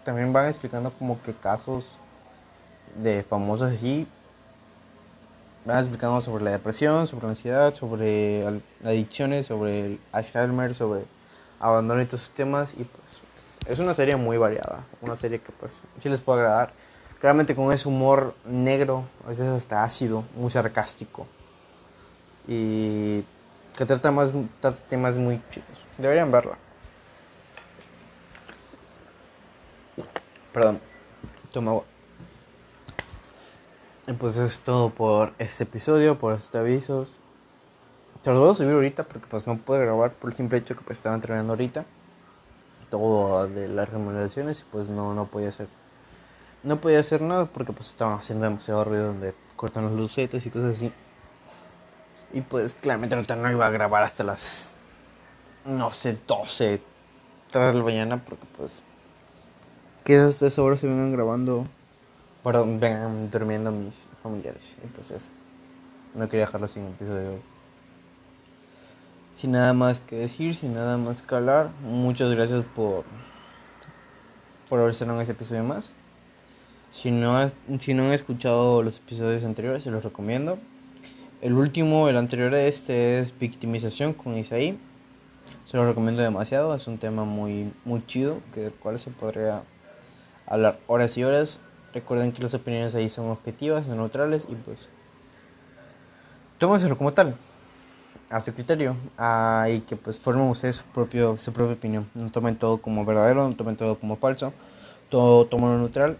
también 0.04 0.34
van 0.34 0.48
explicando 0.48 0.92
como 0.92 1.22
que 1.22 1.36
casos 1.36 2.00
de 3.00 3.22
famosos 3.22 3.72
así. 3.72 4.08
Van 5.66 5.80
explicando 5.80 6.22
sobre 6.22 6.44
la 6.44 6.52
depresión, 6.52 7.06
sobre 7.06 7.26
la 7.26 7.30
ansiedad, 7.30 7.74
sobre 7.74 8.62
adicciones, 8.84 9.48
sobre 9.48 9.86
el 9.86 10.00
Alzheimer, 10.12 10.74
sobre 10.74 11.04
abandono 11.60 12.02
y 12.02 12.06
todos 12.06 12.24
esos 12.24 12.36
temas. 12.36 12.74
Y 12.74 12.84
pues 12.84 13.20
es 13.68 13.80
una 13.80 13.94
serie 13.94 14.16
muy 14.16 14.38
variada, 14.38 14.86
una 15.02 15.16
serie 15.16 15.40
que 15.42 15.52
pues 15.52 15.82
sí 16.00 16.10
les 16.10 16.22
puede 16.22 16.40
agradar. 16.40 16.72
Claramente 17.20 17.54
con 17.54 17.74
ese 17.74 17.88
humor 17.88 18.34
negro, 18.46 19.04
a 19.26 19.30
veces 19.30 19.48
hasta 19.48 19.84
ácido, 19.84 20.24
muy 20.36 20.50
sarcástico. 20.50 21.28
Y 22.48 23.24
que 23.78 23.86
trata, 23.86 24.12
más, 24.12 24.32
temas 24.90 25.18
muy 25.18 25.42
chicos. 25.52 25.84
Deberían 25.98 26.32
verla. 26.32 26.58
Perdón, 30.54 30.80
toma 31.52 31.72
agua. 31.72 31.84
Pues 34.18 34.38
es 34.38 34.62
todo 34.62 34.90
por 34.90 35.34
este 35.38 35.66
episodio, 35.66 36.18
por 36.18 36.34
este 36.34 36.58
avisos. 36.58 37.10
Te 38.24 38.32
los 38.32 38.40
voy 38.40 38.52
a 38.52 38.54
subir 38.56 38.74
ahorita 38.74 39.04
porque 39.04 39.28
pues 39.30 39.46
no 39.46 39.58
puedo 39.58 39.82
grabar 39.82 40.14
por 40.14 40.32
el 40.32 40.36
simple 40.36 40.58
hecho 40.58 40.76
que 40.76 40.82
pues 40.82 40.98
estaba 40.98 41.14
entrenando 41.14 41.54
ahorita. 41.54 41.86
Todo 42.90 43.48
de 43.48 43.68
las 43.68 43.88
remodelaciones 43.88 44.62
y 44.62 44.64
pues 44.72 44.90
no, 44.90 45.14
no 45.14 45.26
podía 45.26 45.50
hacer. 45.50 45.68
No 46.64 46.82
podía 46.82 47.02
hacer 47.02 47.22
nada 47.22 47.46
porque 47.46 47.72
pues 47.72 47.90
estaba 47.90 48.16
haciendo 48.16 48.46
demasiado 48.46 48.84
ruido 48.84 49.08
donde 49.08 49.36
cortan 49.56 49.84
los 49.84 49.94
lucetes 49.94 50.44
y 50.44 50.50
cosas 50.50 50.76
así. 50.76 50.92
Y 52.34 52.42
pues 52.42 52.74
claramente 52.74 53.16
no 53.36 53.52
iba 53.52 53.68
a 53.68 53.70
grabar 53.70 54.04
hasta 54.04 54.24
las, 54.24 54.76
no 55.66 55.92
sé, 55.92 56.18
12, 56.26 56.82
3 57.52 57.74
de 57.74 57.78
la 57.78 57.84
mañana 57.84 58.26
porque 58.26 58.46
pues 58.58 58.82
quizás 60.04 60.30
hasta 60.30 60.48
esa 60.48 60.64
hora 60.64 60.80
se 60.80 60.88
vengan 60.88 61.12
grabando, 61.12 61.68
perdón, 62.44 62.80
vengan 62.80 63.30
durmiendo 63.30 63.72
mis 63.72 64.08
familiares. 64.22 64.78
Y 64.84 64.88
pues 64.88 65.12
eso, 65.12 65.32
no 66.16 66.28
quería 66.28 66.46
dejarlo 66.46 66.68
sin 66.68 66.88
episodio 66.88 67.20
de 67.20 67.28
hoy. 67.30 67.42
Sin 69.34 69.52
nada 69.52 69.74
más 69.74 70.02
que 70.02 70.18
decir, 70.18 70.56
sin 70.56 70.74
nada 70.74 70.98
más 70.98 71.22
que 71.22 71.36
hablar, 71.36 71.72
muchas 71.82 72.32
gracias 72.32 72.66
por, 72.76 73.06
por 74.68 74.80
haber 74.80 74.96
en 75.02 75.12
este 75.22 75.32
episodio 75.32 75.64
más. 75.64 75.94
Si 76.92 77.12
no, 77.12 77.48
si 77.80 77.94
no 77.94 78.04
han 78.08 78.14
escuchado 78.14 78.82
los 78.82 78.98
episodios 78.98 79.44
anteriores, 79.44 79.84
se 79.84 79.92
los 79.92 80.04
recomiendo. 80.04 80.58
El 81.42 81.54
último, 81.54 82.10
el 82.10 82.18
anterior 82.18 82.54
a 82.54 82.62
este, 82.64 83.20
es 83.20 83.38
Victimización 83.38 84.14
con 84.14 84.38
Isaí. 84.38 84.78
Se 85.64 85.78
lo 85.78 85.86
recomiendo 85.86 86.24
demasiado, 86.24 86.76
es 86.76 86.88
un 86.88 86.98
tema 86.98 87.24
muy, 87.26 87.72
muy 87.86 88.06
chido, 88.06 88.40
que 88.54 88.62
del 88.62 88.74
cual 88.74 89.00
se 89.00 89.12
podría 89.12 89.64
hablar 90.48 90.80
horas 90.88 91.16
y 91.18 91.24
horas. 91.24 91.62
Recuerden 91.94 92.32
que 92.32 92.44
las 92.44 92.54
opiniones 92.54 92.94
ahí 92.96 93.10
son 93.10 93.30
objetivas, 93.30 93.86
son 93.86 93.98
neutrales 93.98 94.48
y 94.50 94.56
pues 94.56 94.90
tómenselo 96.60 96.98
como 96.98 97.14
tal, 97.14 97.36
a 98.30 98.40
su 98.42 98.54
criterio, 98.54 98.96
y 99.68 99.80
que 99.82 99.96
pues 99.96 100.20
formen 100.20 100.50
ustedes 100.50 100.78
su, 100.78 100.84
propio, 100.86 101.38
su 101.38 101.52
propia 101.52 101.74
opinión. 101.74 102.10
No 102.14 102.32
tomen 102.32 102.58
todo 102.58 102.80
como 102.80 103.06
verdadero, 103.06 103.48
no 103.48 103.56
tomen 103.56 103.76
todo 103.76 104.00
como 104.00 104.16
falso, 104.16 104.54
todo 105.10 105.46
tomen 105.46 105.80
neutral. 105.80 106.18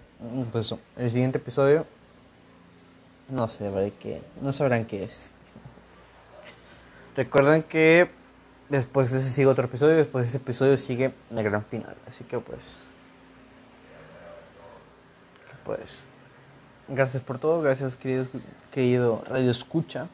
Pues 0.52 0.74
el 0.98 1.12
siguiente 1.12 1.38
episodio 1.38 1.86
no 3.30 3.48
sé, 3.48 3.94
qué, 4.00 4.22
no 4.42 4.52
sabrán 4.52 4.86
qué 4.86 5.04
es. 5.04 5.32
Recuerden 7.16 7.64
que 7.64 8.10
después 8.70 9.12
de 9.12 9.20
ese 9.20 9.30
sigue 9.30 9.48
otro 9.48 9.66
episodio, 9.66 9.96
después 9.96 10.26
de 10.26 10.30
ese 10.30 10.38
episodio 10.38 10.78
sigue 10.78 11.14
el 11.30 11.44
gran 11.44 11.64
final. 11.66 11.96
Así 12.08 12.24
que 12.24 12.40
pues. 12.40 12.78
Pues. 15.70 16.04
Gracias 16.88 17.22
por 17.22 17.38
todo, 17.38 17.62
gracias 17.62 17.96
querido, 17.96 18.26
querido 18.72 19.24
Radio 19.28 19.52
Escucha, 19.52 20.08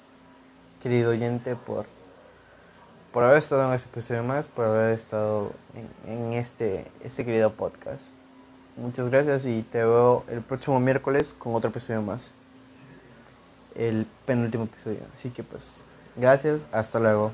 querido 0.84 1.12
oyente, 1.12 1.56
por, 1.56 1.86
por 3.14 3.24
haber 3.24 3.38
estado 3.38 3.66
en 3.70 3.74
este 3.74 3.88
episodio 3.88 4.22
más, 4.22 4.50
por 4.50 4.66
haber 4.66 4.94
estado 4.94 5.54
en, 5.74 6.12
en 6.14 6.34
este, 6.34 6.92
este 7.02 7.24
querido 7.24 7.54
podcast. 7.54 8.10
Muchas 8.76 9.10
gracias 9.10 9.46
y 9.46 9.62
te 9.62 9.78
veo 9.78 10.26
el 10.28 10.42
próximo 10.42 10.78
miércoles 10.82 11.32
con 11.32 11.56
otro 11.56 11.70
episodio 11.70 12.02
más 12.02 12.34
el 13.74 14.06
penúltimo 14.26 14.66
episodio. 14.66 15.00
Así 15.16 15.30
que 15.30 15.42
pues, 15.42 15.86
gracias, 16.18 16.66
hasta 16.74 17.00
luego. 17.00 17.32